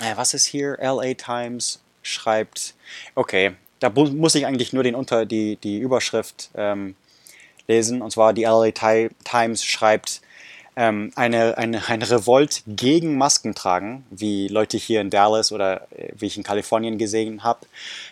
[0.00, 0.78] äh, was ist hier?
[0.80, 2.74] LA Times schreibt,
[3.14, 6.94] okay, da muss ich eigentlich nur den unter die, die Überschrift ähm,
[7.66, 8.02] lesen.
[8.02, 10.20] Und zwar die LA Times schreibt,
[10.76, 16.12] ähm, eine, eine, eine Revolt gegen Masken tragen, wie Leute hier in Dallas oder äh,
[16.14, 17.60] wie ich in Kalifornien gesehen habe,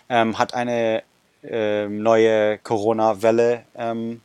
[0.08, 1.02] ähm, hat eine
[1.42, 4.20] äh, neue Corona-Welle ähm,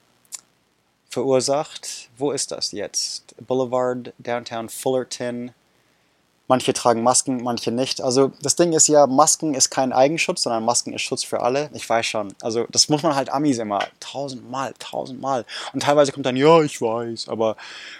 [1.09, 2.09] verursacht.
[2.17, 3.35] Wo ist das jetzt?
[3.47, 5.51] Boulevard, Downtown Fullerton,
[6.47, 8.01] Manche tragen Masken, manche nicht.
[8.01, 11.69] Also das Ding ist ja, Masken ist kein Eigenschutz, sondern Masken ist Schutz für alle.
[11.73, 12.33] Ich weiß schon.
[12.41, 15.45] Also das muss man halt Amis immer tausendmal, tausendmal.
[15.73, 17.57] Und teilweise kommt dann, ja, ich weiß, aber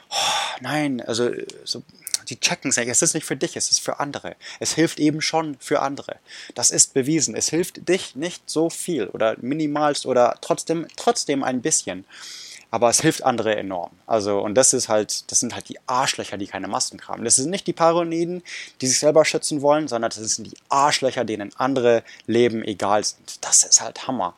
[0.10, 1.30] oh, nein, also
[1.66, 1.84] so,
[2.30, 2.88] die checken es nicht.
[2.88, 4.36] Es ist nicht für dich, es ist für andere.
[4.60, 6.18] Es hilft eben schon für andere.
[6.56, 7.36] Das ist bewiesen.
[7.36, 12.06] Es hilft dich nicht so viel oder minimalst oder trotzdem, trotzdem ein bisschen.
[12.70, 13.92] Aber es hilft andere enorm.
[14.06, 17.24] Also, und das ist halt, das sind halt die Arschlöcher, die keine Masken haben.
[17.24, 18.44] Das sind nicht die Paranoiden,
[18.82, 23.44] die sich selber schützen wollen, sondern das sind die Arschlöcher, denen andere Leben egal sind.
[23.46, 24.36] Das ist halt Hammer.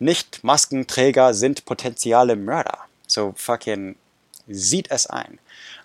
[0.00, 2.78] Nicht-Maskenträger sind potenzielle Mörder.
[3.06, 3.94] So fucking
[4.48, 5.38] sieht es ein.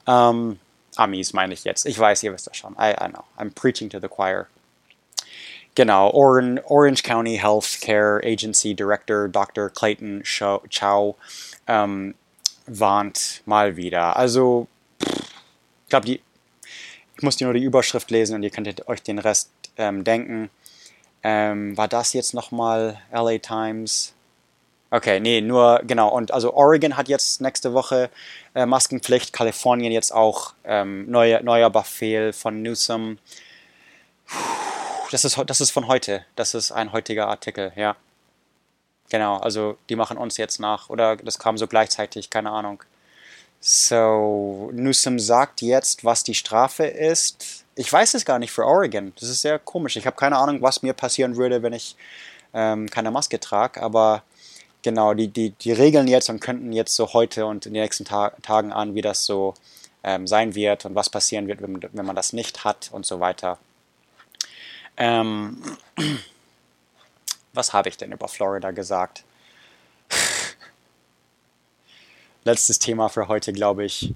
[0.08, 0.60] Ähm,
[0.96, 1.86] Amis meine ich jetzt.
[1.86, 2.74] Ich weiß, ihr wisst das schon.
[2.74, 3.24] I, I know.
[3.38, 4.48] I'm preaching to the choir.
[5.80, 9.70] Genau, Orange, Orange County Healthcare Agency Director Dr.
[9.70, 11.16] Clayton Chow
[11.68, 12.16] ähm,
[12.68, 14.18] warnt mal wieder.
[14.18, 14.68] Also,
[15.00, 16.22] ich glaube, ich
[17.22, 20.50] muss dir nur die Überschrift lesen und ihr könnt euch den Rest ähm, denken.
[21.24, 24.14] Ähm, war das jetzt nochmal LA Times?
[24.92, 26.10] Okay, nee, nur, genau.
[26.10, 28.10] Und also Oregon hat jetzt nächste Woche
[28.54, 33.18] äh, Maskenpflicht, Kalifornien jetzt auch ähm, neuer, neuer Befehl von Newsom.
[35.12, 36.26] Das ist, das ist von heute.
[36.36, 37.96] Das ist ein heutiger Artikel, ja.
[39.10, 40.90] Genau, also die machen uns jetzt nach.
[40.90, 42.84] Oder das kam so gleichzeitig, keine Ahnung.
[43.60, 47.66] So, Newsom sagt jetzt, was die Strafe ist.
[47.76, 49.12] Ich weiß es gar nicht für Oregon.
[49.20, 49.98] Das ist sehr komisch.
[49.98, 51.96] Ich habe keine Ahnung, was mir passieren würde, wenn ich
[52.54, 53.82] ähm, keine Maske trage.
[53.82, 54.24] Aber
[54.82, 58.06] genau, die, die, die regeln jetzt und könnten jetzt so heute und in den nächsten
[58.06, 59.56] Ta Tagen an, wie das so
[60.04, 63.20] ähm, sein wird und was passieren wird, wenn, wenn, man das nicht hat und so
[63.20, 63.58] weiter.
[65.00, 65.58] Ähm,
[67.54, 69.24] was habe ich denn über Florida gesagt?
[72.44, 74.14] Letztes Thema für heute, glaube ich.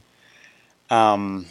[0.89, 1.45] Ähm,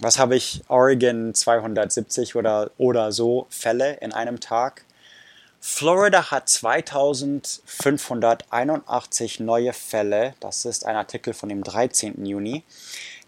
[0.00, 0.62] was habe ich?
[0.68, 4.84] Oregon 270 oder, oder so Fälle in einem Tag.
[5.60, 10.34] Florida hat 2581 neue Fälle.
[10.40, 12.26] Das ist ein Artikel von dem 13.
[12.26, 12.62] Juni.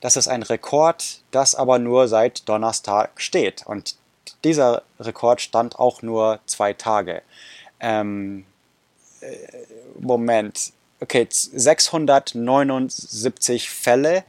[0.01, 3.65] Das ist ein Rekord, das aber nur seit Donnerstag steht.
[3.67, 3.98] Und
[4.45, 7.23] dieser Rekord stand auch nur zwei Tage.
[7.81, 8.45] Ähm,
[9.21, 9.35] äh,
[9.99, 10.73] Moment.
[11.01, 14.25] Okay, 679 Fälle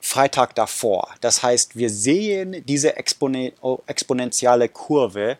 [0.00, 1.10] Freitag davor.
[1.20, 3.52] Das heißt, wir sehen diese Exponen
[3.86, 5.38] exponentielle Kurve,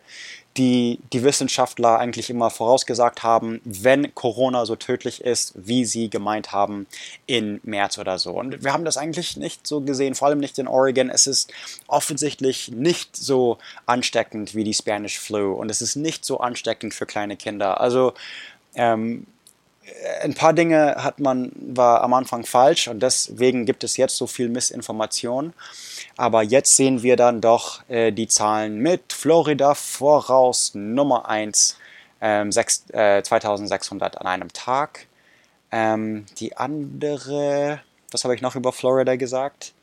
[0.57, 6.53] die die Wissenschaftler eigentlich immer vorausgesagt haben, wenn Corona so tödlich ist, wie sie gemeint
[6.53, 6.87] haben
[7.25, 8.31] in März oder so.
[8.31, 11.09] Und wir haben das eigentlich nicht so gesehen, vor allem nicht in Oregon.
[11.09, 11.51] Es ist
[11.87, 17.05] offensichtlich nicht so ansteckend wie die Spanish Flu und es ist nicht so ansteckend für
[17.05, 17.81] kleine Kinder.
[17.81, 18.13] Also
[18.75, 19.25] ähm,
[20.21, 24.27] ein paar Dinge hat man war am Anfang falsch und deswegen gibt es jetzt so
[24.27, 25.53] viel Missinformation.
[26.17, 31.77] Aber jetzt sehen wir dann doch äh, die Zahlen mit Florida voraus Nummer 1,
[32.21, 35.07] ähm, äh, 2600 an einem Tag.
[35.71, 37.81] Ähm, die andere,
[38.11, 39.73] was habe ich noch über Florida gesagt?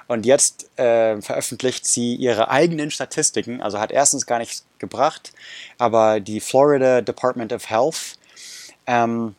[0.08, 3.62] und jetzt äh, veröffentlicht sie ihre eigenen Statistiken.
[3.62, 5.32] Also hat erstens gar nichts gebracht,
[5.78, 8.18] aber die Florida Department of Health
[8.86, 9.36] ähm,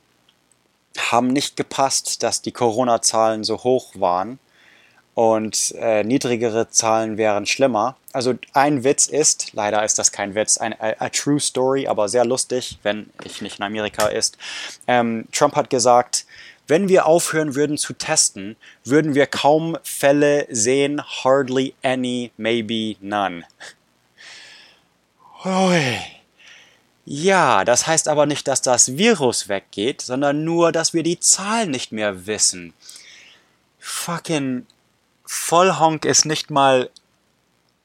[0.97, 4.39] haben nicht gepasst, dass die Corona-Zahlen so hoch waren
[5.15, 7.97] und äh, niedrigere Zahlen wären schlimmer.
[8.13, 12.09] Also ein Witz ist, leider ist das kein Witz, ein a, a true story, aber
[12.09, 14.37] sehr lustig, wenn ich nicht in Amerika ist.
[14.87, 16.25] Ähm, Trump hat gesagt,
[16.67, 23.43] wenn wir aufhören würden zu testen, würden wir kaum Fälle sehen, hardly any, maybe none.
[25.43, 25.99] Ui.
[27.03, 31.71] Ja, das heißt aber nicht, dass das Virus weggeht, sondern nur, dass wir die Zahlen
[31.71, 32.73] nicht mehr wissen.
[33.79, 34.65] Fucking
[35.25, 36.89] Vollhonk ist nicht mal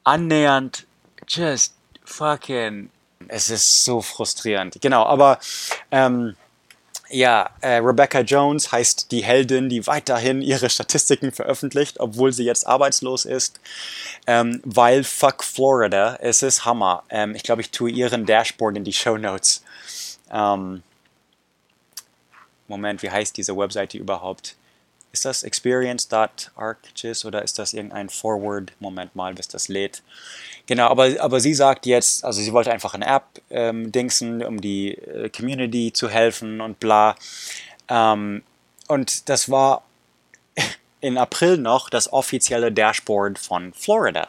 [0.07, 0.85] annähernd
[1.27, 1.73] just
[2.05, 2.89] fucking.
[3.27, 4.77] Es ist so frustrierend.
[4.81, 5.39] Genau, aber
[5.91, 6.35] ähm,
[7.09, 12.67] ja, äh, Rebecca Jones heißt die Heldin, die weiterhin ihre Statistiken veröffentlicht, obwohl sie jetzt
[12.67, 13.59] arbeitslos ist.
[14.27, 17.03] Ähm, weil fuck Florida, es ist Hammer.
[17.09, 19.63] Ähm, ich glaube, ich tue ihren Dashboard in die Show Notes.
[20.31, 20.83] Ähm,
[22.67, 24.55] Moment, wie heißt diese Webseite überhaupt?
[25.11, 28.73] Ist das experience.arches oder ist das irgendein Forward?
[28.79, 30.03] Moment mal, bis das lädt.
[30.67, 34.59] Genau, aber, aber sie sagt jetzt, also sie wollte einfach eine App ähm, dingsen, um
[34.59, 37.15] die äh, Community zu helfen und bla.
[37.87, 38.43] Ähm,
[38.87, 39.83] und das war
[41.01, 44.27] in April noch das offizielle Dashboard von Florida.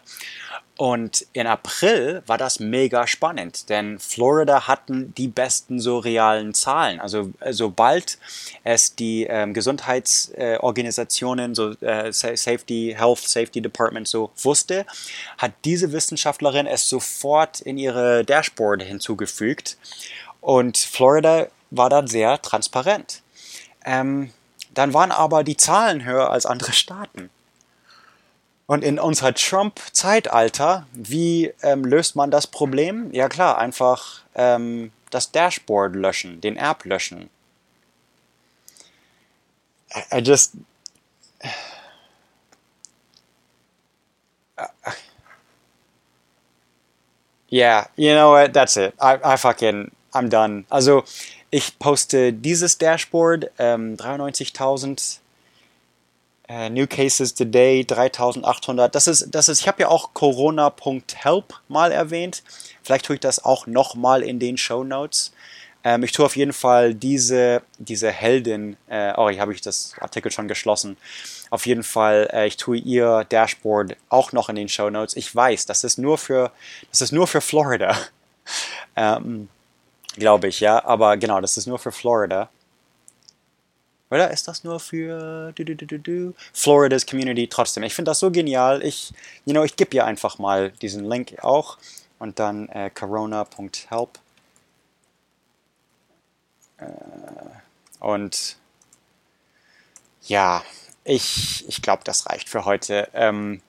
[0.78, 7.00] Und in April war das mega spannend, denn Florida hatten die besten so realen Zahlen.
[7.00, 8.16] Also äh, sobald
[8.62, 14.86] es die ähm, Gesundheitsorganisationen, äh, so äh, Safety, Health Safety Department so wusste,
[15.36, 19.78] hat diese Wissenschaftlerin es sofort in ihre Dashboard hinzugefügt.
[20.40, 23.22] Und Florida war dann sehr transparent.
[23.84, 24.32] Ähm,
[24.74, 27.30] dann waren aber die Zahlen höher als andere Staaten.
[28.68, 33.10] Und in unserer Trump-Zeitalter, wie ähm, löst man das Problem?
[33.14, 37.30] Ja klar, einfach ähm, das Dashboard löschen, den App löschen.
[40.12, 40.52] I, just...
[47.50, 48.52] Yeah, you know what?
[48.52, 48.92] That's it.
[49.00, 50.66] I, I fucking, I'm done.
[50.68, 51.04] Also,
[51.48, 55.20] ich poste dieses Dashboard, ähm, 93.000
[56.50, 58.94] Uh, New Cases Today 3800.
[58.94, 62.42] Das ist, das ist, ich habe ja auch corona.help mal erwähnt.
[62.82, 65.32] Vielleicht tue ich das auch nochmal in den Show Notes.
[65.84, 69.94] Ähm, ich tue auf jeden Fall diese, diese Heldin, äh, oh, hier habe ich das
[70.00, 70.96] Artikel schon geschlossen.
[71.50, 75.16] Auf jeden Fall, äh, ich tue ihr Dashboard auch noch in den Show Notes.
[75.16, 76.50] Ich weiß, das ist nur für,
[76.90, 77.94] das ist nur für Florida.
[78.96, 79.48] ähm,
[80.16, 80.84] Glaube ich, ja.
[80.84, 82.48] Aber genau, das ist nur für Florida.
[84.10, 87.82] Oder ist das nur für du, du, du, Florida's Community trotzdem?
[87.82, 88.82] Ich finde das so genial.
[88.82, 89.12] Ich,
[89.44, 91.78] you know, ich gebe ihr einfach mal diesen Link auch
[92.18, 94.18] und dann äh, corona.help.
[96.78, 96.84] Äh,
[98.00, 98.56] und
[100.22, 100.62] ja,
[101.04, 103.08] ich, ich glaube, das reicht für heute.
[103.12, 103.60] Ähm,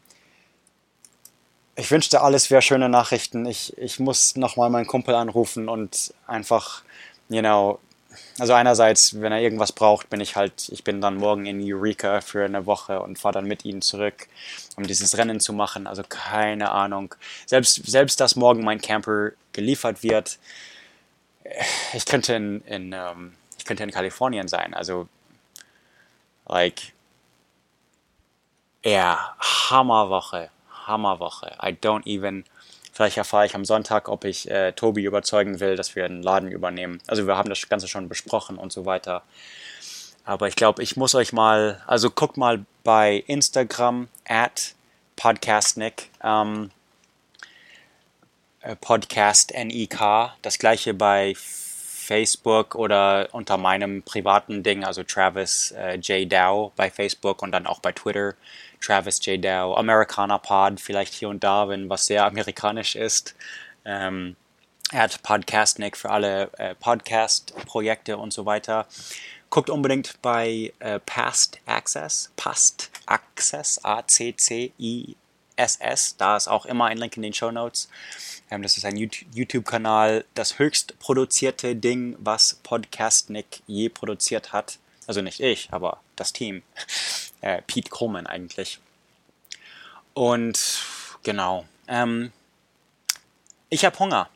[1.76, 3.45] ich wünschte, alles wäre schöne Nachrichten.
[3.45, 6.84] Ich, ich muss nochmal meinen Kumpel anrufen und einfach,
[7.30, 7.80] you know,
[8.40, 12.22] also einerseits, wenn er irgendwas braucht, bin ich halt, ich bin dann morgen in Eureka
[12.22, 14.28] für eine Woche und fahre dann mit ihnen zurück,
[14.78, 15.88] um dieses Rennen zu machen.
[15.88, 17.16] Also keine Ahnung.
[17.45, 20.40] Selbst, selbst dass morgen mein Camper geliefert wird,
[21.94, 24.74] ich könnte in, in um, ähm, ich könnte in Kalifornien sein.
[24.74, 25.07] Also,
[26.48, 26.94] like,
[28.84, 29.36] ja, yeah,
[29.70, 30.49] Hammerwoche,
[30.86, 31.57] Hammerwoche.
[31.61, 32.45] I don't even
[32.99, 36.51] Vielleicht erfahre ich am Sonntag, ob ich äh, Tobi überzeugen will, dass wir einen Laden
[36.51, 36.99] übernehmen.
[37.07, 39.23] Also wir haben das Ganze schon besprochen und so weiter.
[40.26, 44.76] Aber ich glaube, ich muss euch mal, also guckt mal bei Instagram at
[45.15, 46.71] podcastnick, ähm,
[48.63, 55.95] äh, Podcast NIK, das gleiche bei Facebook oder unter meinem privaten Ding, also Travis äh,
[55.99, 56.30] J.
[56.30, 58.34] Dow bei Facebook und dann auch bei Twitter
[58.81, 59.43] Travis J.
[59.43, 63.35] Dow, Americana Pod, vielleicht hier und da, wenn was sehr amerikanisch ist.
[63.85, 64.35] Ähm,
[64.91, 68.88] er hat Podcastnik für alle äh, Podcast-Projekte und so weiter.
[69.51, 75.18] Guckt unbedingt bei äh, Past Access, Past Access, A-C-C-I-S-S.
[76.18, 77.89] Da ist auch immer ein Link in den Show Notes.
[78.49, 84.80] Ähm, das ist ein YouTube-Kanal, das höchst produzierte Ding, was Podcastnik je produziert hat.
[85.10, 86.61] Also nicht ich, aber das Team
[87.41, 88.80] äh, Pete Coleman eigentlich.
[90.14, 90.84] Und
[91.23, 92.31] genau, ähm,
[93.69, 94.30] ich habe Hunger.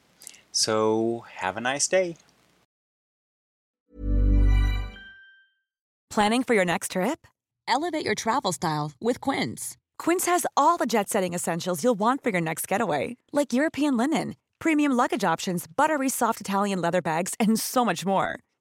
[0.51, 2.15] So, have a nice day.
[6.09, 7.27] Planning for your next trip?
[7.67, 9.77] Elevate your travel style with Quince.
[9.99, 13.95] Quince has all the jet setting essentials you'll want for your next getaway, like European
[13.95, 18.39] linen, premium luggage options, buttery soft Italian leather bags, and so much more.